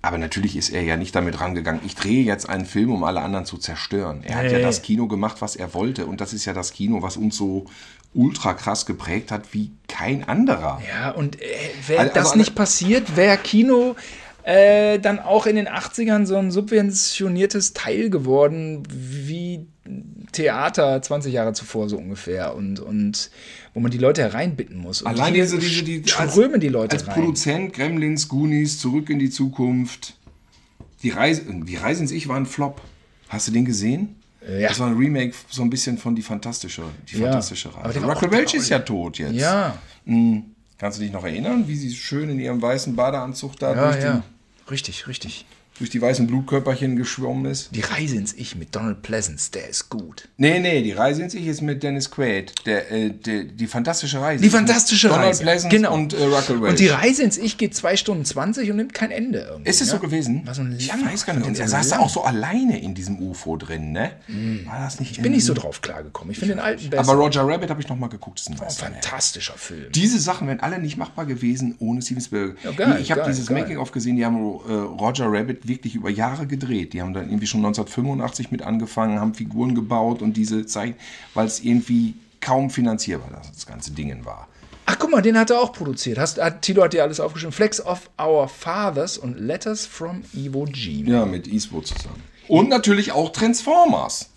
[0.00, 3.20] Aber natürlich ist er ja nicht damit rangegangen, ich drehe jetzt einen Film, um alle
[3.20, 4.22] anderen zu zerstören.
[4.22, 6.06] Er hat ja das Kino gemacht, was er wollte.
[6.06, 7.66] Und das ist ja das Kino, was uns so
[8.14, 10.80] ultra krass geprägt hat wie kein anderer.
[10.88, 11.46] Ja, und äh,
[11.86, 13.96] wäre Also- das also nicht passiert, wäre Kino
[14.44, 19.66] äh, dann auch in den 80ern so ein subventioniertes Teil geworden, wie
[20.32, 23.30] Theater 20 Jahre zuvor so ungefähr und, und
[23.74, 25.02] wo man die Leute hereinbitten muss.
[25.02, 27.14] Und Allein hier diese, diese, die, strömen die Leute als rein.
[27.14, 30.14] Produzent, Gremlins, Goonies, Zurück in die Zukunft.
[31.02, 32.80] Die Reise, die Reise ins Ich war ein Flop.
[33.28, 34.16] Hast du den gesehen?
[34.46, 34.68] Ja.
[34.68, 38.00] Das war ein Remake so ein bisschen von Die Fantastische, die Ja, fantastische aber Reise.
[38.00, 39.34] Russell auch Welch ist ja tot jetzt.
[39.34, 39.78] Ja,
[40.78, 44.02] Kannst du dich noch erinnern, wie sie schön in ihrem weißen Badeanzug da ja, durch,
[44.02, 44.22] ja.
[44.70, 45.44] Richtig, richtig.
[45.78, 47.74] Durch die weißen Blutkörperchen geschwommen ist?
[47.74, 50.28] Die Reise ins Ich mit Donald Pleasance, der ist gut.
[50.36, 52.52] Nee, nee, die Reise ins Ich ist mit Dennis Quaid.
[52.66, 54.42] Der, äh, der, die fantastische Reise.
[54.42, 55.42] Die fantastische Donald Reise.
[55.42, 55.94] Pleasance Genau.
[55.94, 56.70] und äh, Russell Welch.
[56.70, 59.70] Und die Reise ins Ich geht 2 Stunden 20 und nimmt kein Ende irgendwie.
[59.70, 59.94] Ist es ne?
[59.94, 60.46] so gewesen?
[60.46, 61.58] War so ein ich weiß gar nicht.
[61.58, 64.12] Er saß da auch so alleine in diesem UFO drin, ne?
[64.66, 65.12] War das nicht?
[65.12, 66.32] Ich bin nicht so drauf klargekommen.
[66.32, 67.02] Ich finde den alten besser.
[67.10, 68.38] Aber Roger Rabbit habe ich noch mal geguckt.
[68.40, 69.00] Das ist ein Oh, Western, ey.
[69.02, 69.92] fantastischer Film.
[69.92, 72.56] Diese Sachen wären alle nicht machbar gewesen ohne Steven Spielberg.
[72.64, 73.48] Ja, geil, ich habe dieses.
[73.50, 76.92] Making-of gesehen, die haben äh, Roger Rabbit wirklich über Jahre gedreht.
[76.92, 80.96] Die haben dann irgendwie schon 1985 mit angefangen, haben Figuren gebaut und diese Zeit,
[81.34, 84.48] weil es irgendwie kaum finanzierbar das, das ganze Ding war.
[84.86, 86.18] Ach, guck mal, den hat er auch produziert.
[86.18, 87.52] Hast, hat, Tilo hat dir alles aufgeschrieben.
[87.52, 91.10] Flex of Our Fathers und Letters from Iwo Jima.
[91.10, 92.22] Ja, mit Eastwood zusammen.
[92.48, 94.30] Und natürlich auch Transformers.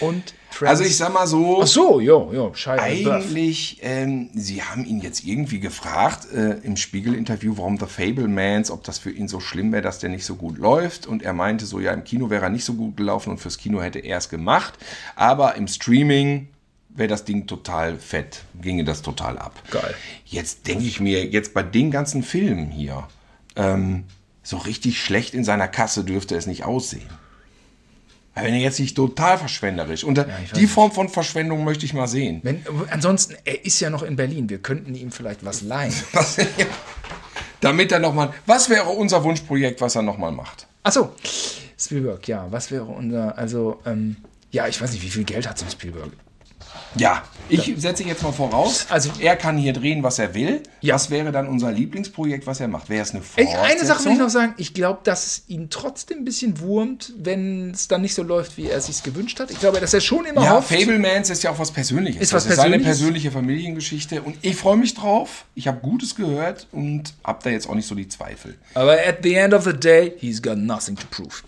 [0.00, 2.80] Und Trans Also ich sag mal so, Ach so, jo, jo, LaBeouf.
[2.80, 8.82] Eigentlich, ähm, sie haben ihn jetzt irgendwie gefragt äh, im Spiegel-Interview, warum The Fablemans, ob
[8.84, 11.06] das für ihn so schlimm wäre, dass der nicht so gut läuft.
[11.06, 13.58] Und er meinte so, ja, im Kino wäre er nicht so gut gelaufen und fürs
[13.58, 14.74] Kino hätte er es gemacht.
[15.14, 16.48] Aber im Streaming
[16.88, 19.62] wäre das Ding total fett, ginge das total ab.
[19.70, 19.94] Geil.
[20.24, 23.06] Jetzt denke ich mir, jetzt bei den ganzen Filmen hier,
[23.56, 24.04] ähm,
[24.42, 27.25] so richtig schlecht in seiner Kasse dürfte es nicht aussehen.
[28.36, 30.72] Weil wenn er jetzt nicht total verschwenderisch, und äh, weiß die nicht.
[30.72, 32.40] Form von Verschwendung möchte ich mal sehen.
[32.42, 34.50] Wenn, ansonsten, er ist ja noch in Berlin.
[34.50, 35.94] Wir könnten ihm vielleicht was leihen.
[36.58, 36.66] Ja.
[37.60, 38.34] Damit er nochmal.
[38.44, 40.66] Was wäre unser Wunschprojekt, was er nochmal macht?
[40.82, 41.12] Ach so,
[41.78, 42.46] Spielberg, ja.
[42.50, 44.16] Was wäre unser, also, ähm,
[44.50, 46.10] ja, ich weiß nicht, wie viel Geld hat so Spielberg?
[46.98, 48.86] Ja, ich setze jetzt mal voraus.
[48.88, 50.62] Also- er kann hier drehen, was er will.
[50.80, 50.94] Ja.
[50.94, 52.88] Was wäre dann unser Lieblingsprojekt, was er macht?
[52.88, 53.60] Wäre es eine Fortsetzung?
[53.64, 54.54] Eine Sache will ich noch sagen.
[54.56, 58.56] Ich glaube, dass es ihn trotzdem ein bisschen wurmt, wenn es dann nicht so läuft,
[58.56, 59.50] wie er es sich gewünscht hat.
[59.50, 60.68] Ich glaube, dass er schon immer Ja, hofft.
[60.70, 62.20] Fablemans ist ja auch was Persönliches.
[62.22, 62.98] Ist was das ist seine Persönliches?
[62.98, 65.44] persönliche Familiengeschichte und ich freue mich drauf.
[65.54, 68.56] Ich habe Gutes gehört und habe da jetzt auch nicht so die Zweifel.
[68.74, 71.42] Aber at the end of the day, he's got nothing to prove.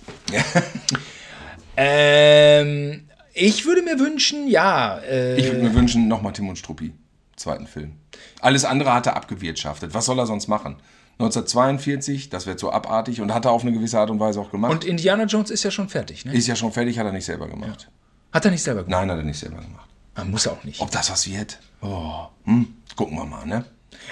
[1.77, 3.03] ähm,
[3.39, 6.93] ich würde mir wünschen, ja, äh, Ich würde mir wünschen, nochmal Tim und Struppi,
[7.37, 7.93] zweiten Film.
[8.41, 9.95] Alles andere hat er abgewirtschaftet.
[9.95, 10.77] Was soll er sonst machen?
[11.21, 14.51] 1942, das wird so abartig und hat er auf eine gewisse Art und Weise auch
[14.51, 14.71] gemacht.
[14.73, 16.33] und Indiana Jones ist ja schon fertig, ne?
[16.33, 17.91] ist ja schon fertig, hat er nicht selber gemacht.
[18.33, 19.01] Hat er nicht selber gemacht.
[19.01, 19.89] Nein, hat er nicht selber gemacht.
[20.15, 20.81] Ah, Muss er auch nicht.
[20.81, 21.59] Ob das was wird?
[21.81, 22.27] Oh.
[22.45, 23.65] Hm, gucken wir mal, ne?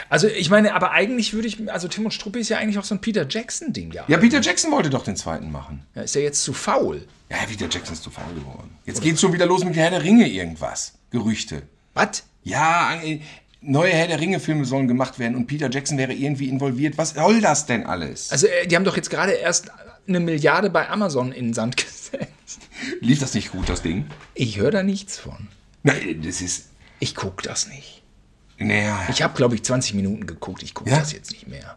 [0.08, 2.84] Also ich meine, aber eigentlich würde ich, also Tim und Struppi ist ja eigentlich auch
[2.84, 4.04] so ein Peter Jackson-Ding, ja.
[4.08, 5.84] Ja, Peter Jackson wollte doch den zweiten machen.
[5.94, 6.02] ja.
[6.02, 7.06] Ist ja jetzt zu faul.
[7.30, 8.70] Ja, Peter Jackson ist zu faul geworden.
[8.84, 10.94] Jetzt geht's schon wieder los mit Herr der Ringe irgendwas.
[11.10, 11.62] Gerüchte.
[11.94, 12.24] Was?
[12.42, 13.20] Ja, äh,
[13.60, 16.98] neue Herr der Ringe-Filme sollen gemacht werden und Peter Jackson wäre irgendwie involviert.
[16.98, 18.30] Was soll das denn alles?
[18.30, 19.70] Also äh, die haben doch jetzt gerade erst
[20.06, 22.60] eine Milliarde bei Amazon in den Sand gesetzt.
[23.00, 24.06] Lief das nicht gut, das Ding?
[24.34, 25.48] Ich höre da nichts von.
[25.82, 26.68] Nein, das ist.
[27.00, 28.02] Ich gucke das nicht.
[28.58, 30.62] Naja, Ich habe, glaube ich, 20 Minuten geguckt.
[30.62, 30.98] Ich gucke Ja?
[30.98, 31.76] das jetzt nicht mehr.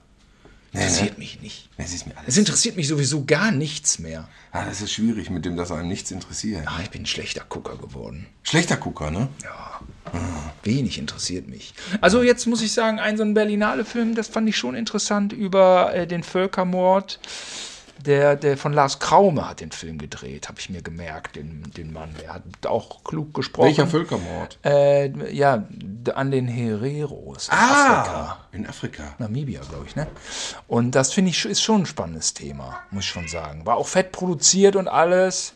[0.72, 1.68] Interessiert mich nicht.
[1.78, 2.30] das ist mir alles.
[2.30, 4.28] Es interessiert mich sowieso gar nichts mehr.
[4.52, 6.62] Ah, das ist schwierig mit dem, dass einem nichts interessiert.
[6.68, 8.28] Ah, ich bin ein schlechter Gucker geworden.
[8.44, 9.30] Schlechter Gucker, ne?
[10.64, 11.74] Wenig interessiert mich.
[12.02, 15.94] Also jetzt muss ich sagen, ein so ein Berlinale-Film, das fand ich schon interessant über
[15.96, 17.20] äh, den Völkermord.
[18.06, 21.91] Der, der von Lars Kraume hat den Film gedreht, habe ich mir gemerkt, den, den
[21.91, 22.10] Mann.
[22.26, 23.68] Er hat auch klug gesprochen.
[23.68, 24.58] Welcher Völkermord?
[24.64, 25.64] Äh, ja,
[26.16, 27.47] an den Hereros.
[27.50, 28.02] in Ah.
[28.02, 28.38] Afrika.
[28.52, 29.04] in Afrika.
[29.18, 30.08] Namibia, glaube ich, ne?
[30.68, 33.66] Und das finde ich ist schon ein spannendes Thema, muss ich schon sagen.
[33.66, 35.54] War auch fett produziert und alles.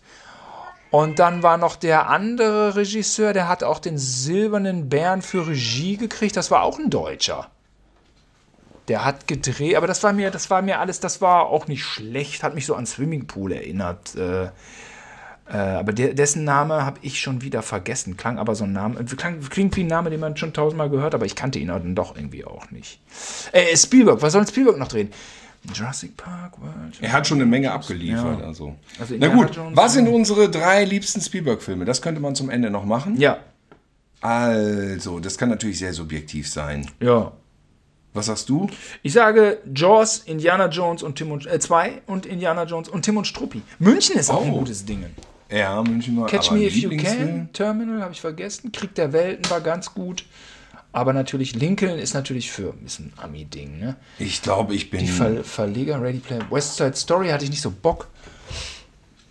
[0.91, 5.97] Und dann war noch der andere Regisseur, der hat auch den Silbernen Bären für Regie
[5.97, 6.37] gekriegt.
[6.37, 7.49] Das war auch ein Deutscher.
[8.87, 11.83] Der hat gedreht, aber das war mir, das war mir alles, das war auch nicht
[11.83, 14.15] schlecht, hat mich so an Swimmingpool erinnert.
[14.15, 14.49] Äh, äh,
[15.57, 18.17] aber der, dessen Name habe ich schon wieder vergessen.
[18.17, 20.89] Klang aber so ein Name, äh, klang, klingt wie ein Name, den man schon tausendmal
[20.89, 22.99] gehört, aber ich kannte ihn dann doch irgendwie auch nicht.
[23.51, 25.11] Äh, Spielberg, was soll Spielberg noch drehen?
[25.73, 26.97] Jurassic Park, World.
[26.99, 28.41] Er hat schon eine Menge abgeliefert.
[28.41, 28.45] Ja.
[28.47, 28.75] Also.
[28.99, 31.85] Also Na gut, was sind unsere drei liebsten Spielberg-Filme?
[31.85, 33.15] Das könnte man zum Ende noch machen.
[33.17, 33.37] Ja,
[34.19, 36.89] Also, das kann natürlich sehr subjektiv sein.
[36.99, 37.31] ja.
[38.13, 38.67] Was sagst du?
[39.01, 43.17] Ich sage Jaws, Indiana Jones und Tim und äh, zwei und Indiana Jones und Tim
[43.17, 43.61] und Struppi.
[43.79, 44.59] München ist auch ein Oh.
[44.59, 45.05] gutes Ding.
[45.51, 46.89] Ja, München war Catch Me If You.
[46.97, 48.71] Can, Terminal habe ich vergessen.
[48.71, 50.25] Krieg der Welten war ganz gut.
[50.91, 53.79] Aber natürlich, Lincoln ist natürlich für ist ein Ami-Ding.
[53.79, 53.95] Ne?
[54.19, 54.99] Ich glaube, ich bin.
[55.01, 58.07] Die Ver Verleger Ready Player West Side Story hatte ich nicht so Bock.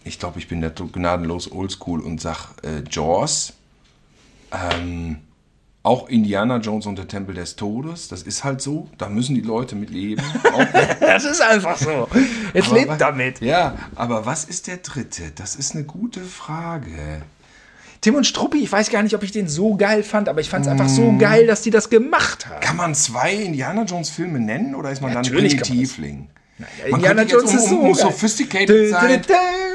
[0.05, 3.53] Ich glaube, ich bin der gnadenlos oldschool und sag äh, Jaws.
[4.51, 5.19] Ähm,
[5.85, 8.09] auch Indiana Jones und der Tempel des Todes.
[8.09, 8.89] Das ist halt so.
[8.99, 10.23] Da müssen die Leute mit leben.
[11.01, 12.09] Das ist einfach so.
[12.55, 13.41] Jetzt Aber lebt damit.
[13.41, 15.25] Ja, aber was ist der dritte?
[15.35, 17.23] Das ist eine gute Frage.
[18.01, 20.49] Tim und Struppi, ich weiß gar nicht, ob ich den so geil fand, aber ich
[20.49, 20.89] fand es einfach Mm.
[20.89, 22.61] so geil, dass die das gemacht haben.
[22.61, 26.29] Kann man zwei Indiana Jones Filme nennen oder ist man dann kann man Primitivling?
[26.59, 29.23] Ja, Man Indiana könnte jetzt, Jones ist um, so um, um sophisticated sein.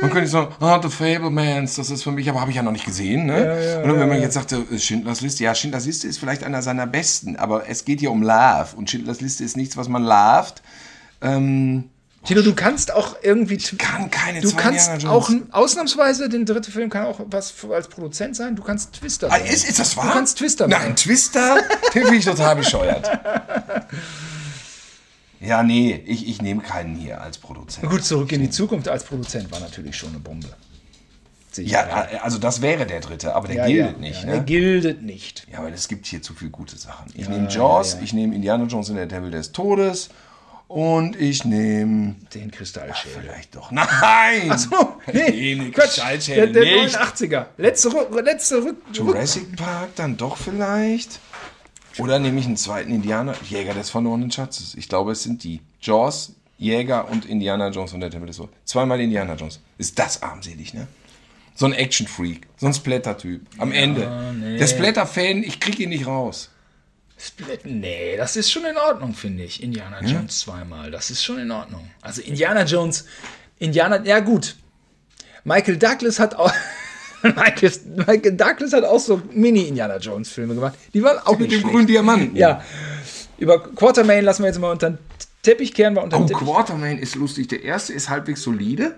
[0.01, 2.71] Man könnte sagen, ah, The Fablemans, das ist für mich, aber habe ich ja noch
[2.71, 3.25] nicht gesehen.
[3.25, 3.81] Ne?
[3.83, 6.85] und wenn man jetzt sagte, äh, Schindlers Liste, ja, Schindlers Liste ist vielleicht einer seiner
[6.85, 10.61] besten, aber es geht hier um Love und Schindlers Liste ist nichts, was man loved.
[11.21, 11.89] Ähm,
[12.27, 13.57] Tino, du kannst auch irgendwie.
[13.77, 18.35] kann keine Du kannst auch ausnahmsweise, den dritten Film kann auch was für, als Produzent
[18.35, 18.55] sein.
[18.55, 20.07] Du kannst Twister Ah, ist, ist das wahr?
[20.07, 20.95] Du kannst Twister Nein.
[20.95, 21.57] Twister?
[21.93, 23.09] Den finde ich total bescheuert.
[25.39, 27.89] Ja, nee, ich, ich nehme keinen hier als Produzent.
[27.89, 30.47] Gut, zurück in die Zukunft als Produzent war natürlich schon eine Bombe.
[31.55, 34.19] Ich Ja, also das wäre der dritte, aber der Ja, gilt ja, nicht.
[34.21, 34.31] ja, ne?
[34.33, 35.47] Der gilt nicht.
[35.51, 37.11] Ja, aber es gibt hier zu viele gute Sachen.
[37.15, 38.03] Ich nehme Jaws, ja, ja.
[38.03, 40.09] ich nehme Indiana Jones in der Tempel des Todes
[40.67, 43.21] und ich nehme Den Kristallschädel.
[43.21, 43.71] vielleicht doch.
[44.01, 44.55] Nein!
[44.57, 45.99] So, nee, den Quatsch.
[46.27, 46.95] Der, der nicht.
[46.95, 47.45] 89er.
[47.57, 47.89] Letzte,
[48.23, 48.77] letzte Rück, Rück.
[48.95, 51.19] Jurassic Park dann doch vielleicht?
[51.97, 54.75] Oder nehme ich einen zweiten Indianer, Jäger des verlorenen Schatzes.
[54.75, 55.61] Ich glaube, es sind die.
[55.81, 58.55] Jaws, Jäger und Indiana Jones und der Tempel des Todes.
[58.65, 59.59] Zweimal Indiana Jones.
[59.77, 60.87] Ist das armselig, ne?
[61.55, 63.41] So ein Action-Freak, so ein Splatter-Typ.
[63.57, 64.01] Am Ende.
[64.59, 66.51] Der Splatter-Fan, ich krieg ihn nicht raus.
[67.19, 69.63] Split, nee, das ist schon in Ordnung, finde ich.
[69.63, 71.89] Indiana Jones zweimal, das ist schon in Ordnung.
[72.01, 73.05] Also Indiana Jones,
[73.57, 74.55] Indiana, ja gut.
[75.43, 76.53] Michael Douglas hat auch,
[77.35, 80.75] Michael, Michael Douglas hat auch so Mini-Indiana Jones Filme gemacht.
[80.93, 81.73] Die waren auch Mit dem schlecht.
[81.73, 82.35] grünen Diamanten.
[82.35, 82.63] Ja.
[83.37, 84.97] Über Quartermain lassen wir jetzt mal unter den
[85.43, 85.95] Teppich kehren.
[85.95, 86.37] Wir unter Oh, Teppich.
[86.45, 87.47] Quartermain ist lustig.
[87.47, 88.95] Der erste ist halbwegs solide.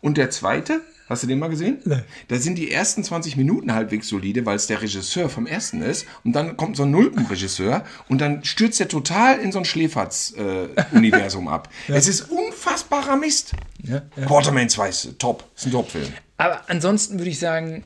[0.00, 1.78] Und der zweite, hast du den mal gesehen?
[1.84, 2.02] Nee.
[2.28, 6.06] Da sind die ersten 20 Minuten halbwegs solide, weil es der Regisseur vom ersten ist.
[6.22, 11.48] Und dann kommt so ein Nulpenregisseur und dann stürzt er total in so ein Schläferz-Universum
[11.48, 11.68] ab.
[11.88, 13.52] Es ist unfassbarer Mist.
[13.82, 15.44] Ja, Quartermain 2 ist top.
[15.56, 16.08] Ist ein Top-Film.
[16.36, 17.82] Aber ansonsten würde ich sagen,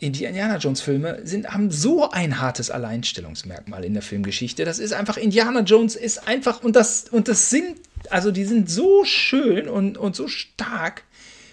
[0.00, 4.64] die Indiana Jones Filme sind, haben so ein hartes Alleinstellungsmerkmal in der Filmgeschichte.
[4.64, 7.76] Das ist einfach, Indiana Jones ist einfach, und das, und das sind,
[8.08, 11.04] also die sind so schön und, und so stark.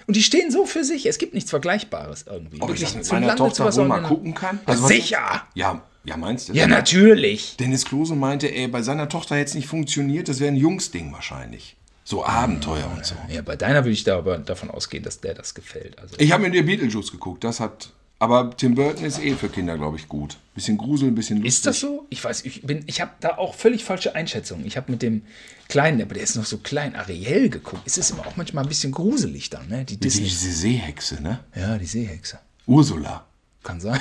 [0.06, 1.06] Und die stehen so für sich.
[1.06, 2.62] Es gibt nichts Vergleichbares irgendwie.
[2.62, 4.60] Ob ich das mit meiner Lande Tochter wohl mal gucken kann?
[4.66, 5.44] Ja, was- sicher!
[5.54, 6.54] Ja, ja, meinst du?
[6.54, 7.58] Ja, natürlich.
[7.58, 11.12] Dennis Klose meinte, ey, bei seiner Tochter hätte es nicht funktioniert, das wäre ein Jungsding
[11.12, 11.76] wahrscheinlich.
[12.08, 13.16] So Abenteuer und so.
[13.28, 16.00] Ja, bei deiner würde ich da aber davon ausgehen, dass der das gefällt.
[16.00, 17.90] Also, Ich habe mir die Beetlejuice geguckt, das hat.
[18.18, 20.38] Aber Tim Burton ist eh für Kinder, glaube ich, gut.
[20.56, 21.50] Bisschen Grusel, ein bisschen lustig.
[21.50, 22.06] Ist das so?
[22.10, 24.66] Ich weiß, ich bin, ich habe da auch völlig falsche Einschätzungen.
[24.66, 25.24] Ich habe mit dem
[25.68, 27.82] kleinen, aber der ist noch so klein, Ariel geguckt.
[27.86, 29.84] Es ist immer auch manchmal ein bisschen gruselig dann, ne?
[29.84, 30.24] Die Disney.
[30.24, 31.44] Diese Seehexe, ne?
[31.56, 32.40] Ja, die Seehexe.
[32.68, 33.26] Ursula.
[33.64, 34.00] Kann sein.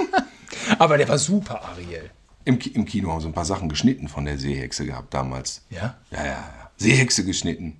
[0.78, 2.08] aber der war super, Ariel.
[2.46, 5.60] Im, Im Kino haben sie ein paar Sachen geschnitten von der Seehexe gehabt damals.
[5.68, 5.98] Ja?
[6.10, 6.67] Ja, ja, ja.
[6.78, 7.76] Seehexe geschnitten.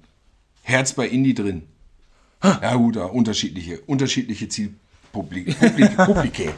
[0.63, 1.63] Herz bei Indie drin.
[2.43, 5.55] Ja, gut, da unterschiedliche, unterschiedliche Zielpublike.
[5.55, 6.55] Publik, Publike.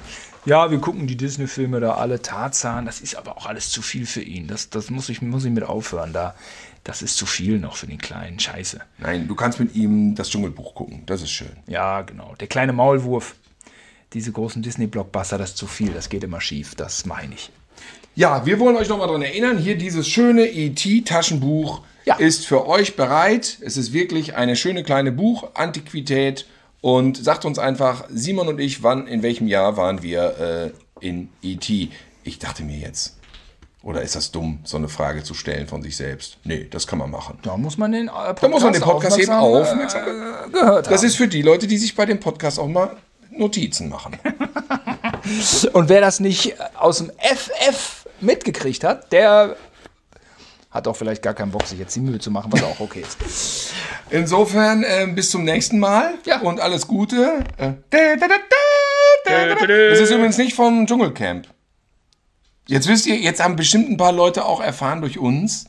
[0.47, 2.87] Ja, wir gucken die Disney-Filme da alle Tarzan.
[2.87, 4.47] Das ist aber auch alles zu viel für ihn.
[4.47, 6.13] Das, das muss, ich, muss ich mit aufhören.
[6.13, 6.35] Da,
[6.83, 8.39] das ist zu viel noch für den Kleinen.
[8.39, 8.81] Scheiße.
[8.99, 11.03] Nein, du kannst mit ihm das Dschungelbuch gucken.
[11.07, 11.53] Das ist schön.
[11.67, 12.35] Ja, genau.
[12.41, 13.37] Der kleine Maulwurf.
[14.13, 15.93] Diese großen Disney-Blockbuster, das ist zu viel.
[15.93, 16.75] Das geht immer schief.
[16.75, 17.51] Das meine ich.
[18.21, 22.17] Ja, wir wollen euch nochmal daran erinnern, hier dieses schöne ET-Taschenbuch Ja.
[22.17, 23.57] ist für euch bereit.
[23.63, 26.45] Es ist wirklich eine schöne kleine Buch, Antiquität.
[26.83, 31.31] Und sagt uns einfach, Simon und ich, wann, in welchem Jahr waren wir äh, in
[31.43, 31.67] ET?
[32.23, 33.17] Ich dachte mir jetzt,
[33.83, 36.37] oder ist das dumm, so eine Frage zu stellen von sich selbst?
[36.45, 37.39] Nee, das kann man machen.
[37.41, 40.51] Da muss man den äh, Podcast, Da muss man den Podcast eben aufmerksam, aufmerksam äh,
[40.53, 40.93] gehört haben.
[40.93, 42.99] Das ist für die Leute, die sich bei dem Podcast auch mal
[43.31, 44.19] Notizen machen.
[45.73, 49.57] Und wer das nicht aus dem FF mitgekriegt hat, der
[50.71, 53.01] hat auch vielleicht gar keinen Bock, sich jetzt die Mühe zu machen, was auch okay
[53.03, 53.73] ist.
[54.11, 56.41] Insofern äh, bis zum nächsten Mal Ja.
[56.41, 57.45] und alles Gute.
[57.57, 58.29] Äh, da, da, da,
[59.25, 59.67] da, da, da.
[59.91, 61.47] Das ist übrigens nicht vom Dschungelcamp.
[62.69, 65.65] Jetzt wisst ihr, jetzt haben bestimmt ein paar Leute auch erfahren durch uns,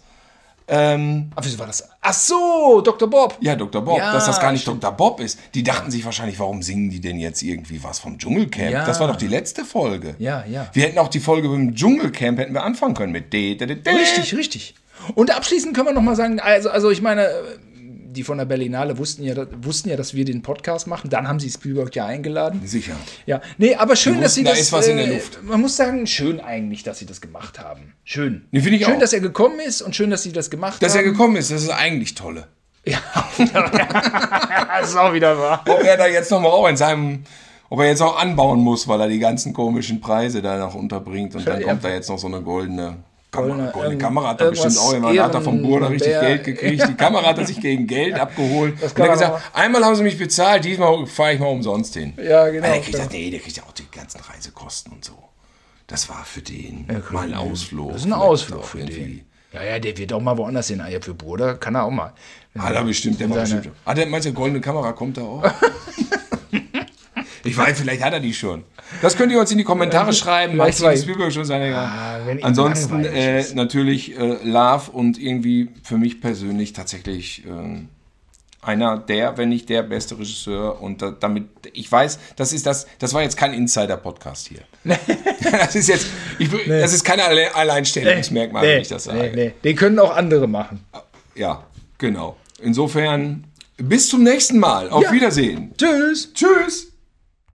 [0.67, 1.87] ähm, Ach, wieso war das?
[2.01, 3.09] Ach so, Dr.
[3.09, 3.37] Bob.
[3.41, 3.81] ja, Dr.
[3.81, 4.83] Bob, Ja, dass das gar nicht stimmt.
[4.83, 4.95] Dr.
[4.95, 5.39] Bob ist.
[5.53, 8.71] Die dachten sich wahrscheinlich, warum singen die denn jetzt irgendwie was vom Dschungelcamp?
[8.71, 8.85] Ja.
[8.85, 10.15] Das war doch die letzte Folge.
[10.19, 10.67] Ja, ja.
[10.73, 13.75] Wir hätten auch die Folge dem Dschungelcamp hätten wir anfangen können mit de, de, de,
[13.75, 13.93] de.
[13.93, 14.75] Richtig, richtig.
[15.15, 17.27] Und abschließend können wir noch mal sagen, also, also ich meine,
[18.11, 21.09] die von der Berlinale wussten ja, wussten ja, dass wir den Podcast machen.
[21.09, 22.61] Dann haben sie Spielberg ja eingeladen.
[22.65, 22.95] Sicher.
[23.25, 24.59] Ja, nee, aber schön, Die dass sie wussten, da das.
[24.61, 25.43] ist was in der Luft.
[25.43, 27.93] Man muss sagen, schön eigentlich, dass sie das gemacht haben.
[28.03, 28.45] Schön.
[28.51, 28.99] Nee, ich schön, auch.
[28.99, 31.11] dass er gekommen ist und schön, dass sie das gemacht Dass er haben.
[31.11, 32.47] gekommen ist, das ist eigentlich tolle.
[32.85, 32.99] ja,
[34.79, 35.63] das ist auch wieder wahr.
[35.67, 37.23] Ob er da jetzt nochmal auch in seinem,
[37.69, 41.35] ob er jetzt auch anbauen muss, weil er die ganzen komischen Preise da noch unterbringt
[41.35, 41.67] und dann Ja.
[41.67, 42.97] kommt da jetzt noch so eine goldene
[43.31, 45.13] Goldene ähm, Kamera hat er bestimmt auch immer.
[45.13, 46.11] Da hat er vom Burda richtig.
[46.11, 46.87] Geld gekriegt.
[46.87, 48.73] Die Kamera hat er sich gegen Geld abgeholt.
[48.81, 52.13] Und er er gesagt, einmal haben sie mich bezahlt, diesmal fahre ich mal umsonst hin.
[52.17, 52.67] Ja, genau.
[52.67, 53.05] Der kriegt, ja.
[53.09, 55.13] nee, der kriegt ja auch die ganzen Reisekosten und so.
[55.87, 57.93] Das war für den mal ein Ausflug.
[57.93, 58.99] Das ist ein Ausflug auch für irgendwie.
[58.99, 59.25] den.
[59.53, 60.79] Ja, ja, der wird auch mal woanders hin.
[60.81, 62.13] Ah, Ja, für Bruder kann er auch mal.
[62.57, 63.69] Hat er bestimmt, der war bestimmt.
[63.85, 65.43] Ah, der meinst du, goldene Kamera kommt da auch?
[67.43, 68.63] ich weiß, vielleicht hat er die schon.
[69.01, 70.61] Das könnt ihr uns in die Kommentare schreiben.
[70.61, 71.75] Hat Steven Spielberg schon seine.
[71.75, 77.89] Ah, Ansonsten äh, natürlich äh, Love und irgendwie für mich persönlich tatsächlich ähm,
[78.61, 80.81] einer der, wenn nicht der beste Regisseur.
[80.81, 84.59] Und da, damit, ich weiß, das ist das, das war jetzt kein Insider-Podcast hier.
[85.51, 86.07] das ist jetzt,
[86.37, 89.19] ich, will- das ist kein Alle Alleinstellungsmerkmal, wenn ich das sage.
[89.19, 89.53] nee, nee.
[89.63, 90.83] Den können auch andere machen.
[91.33, 91.63] Ja,
[91.97, 92.35] genau.
[92.61, 93.45] Insofern,
[93.77, 94.89] bis zum nächsten Mal.
[94.91, 95.11] Auf Ja.
[95.11, 95.73] Wiedersehen.
[95.77, 96.31] Tschüss.
[96.33, 96.90] Tschüss.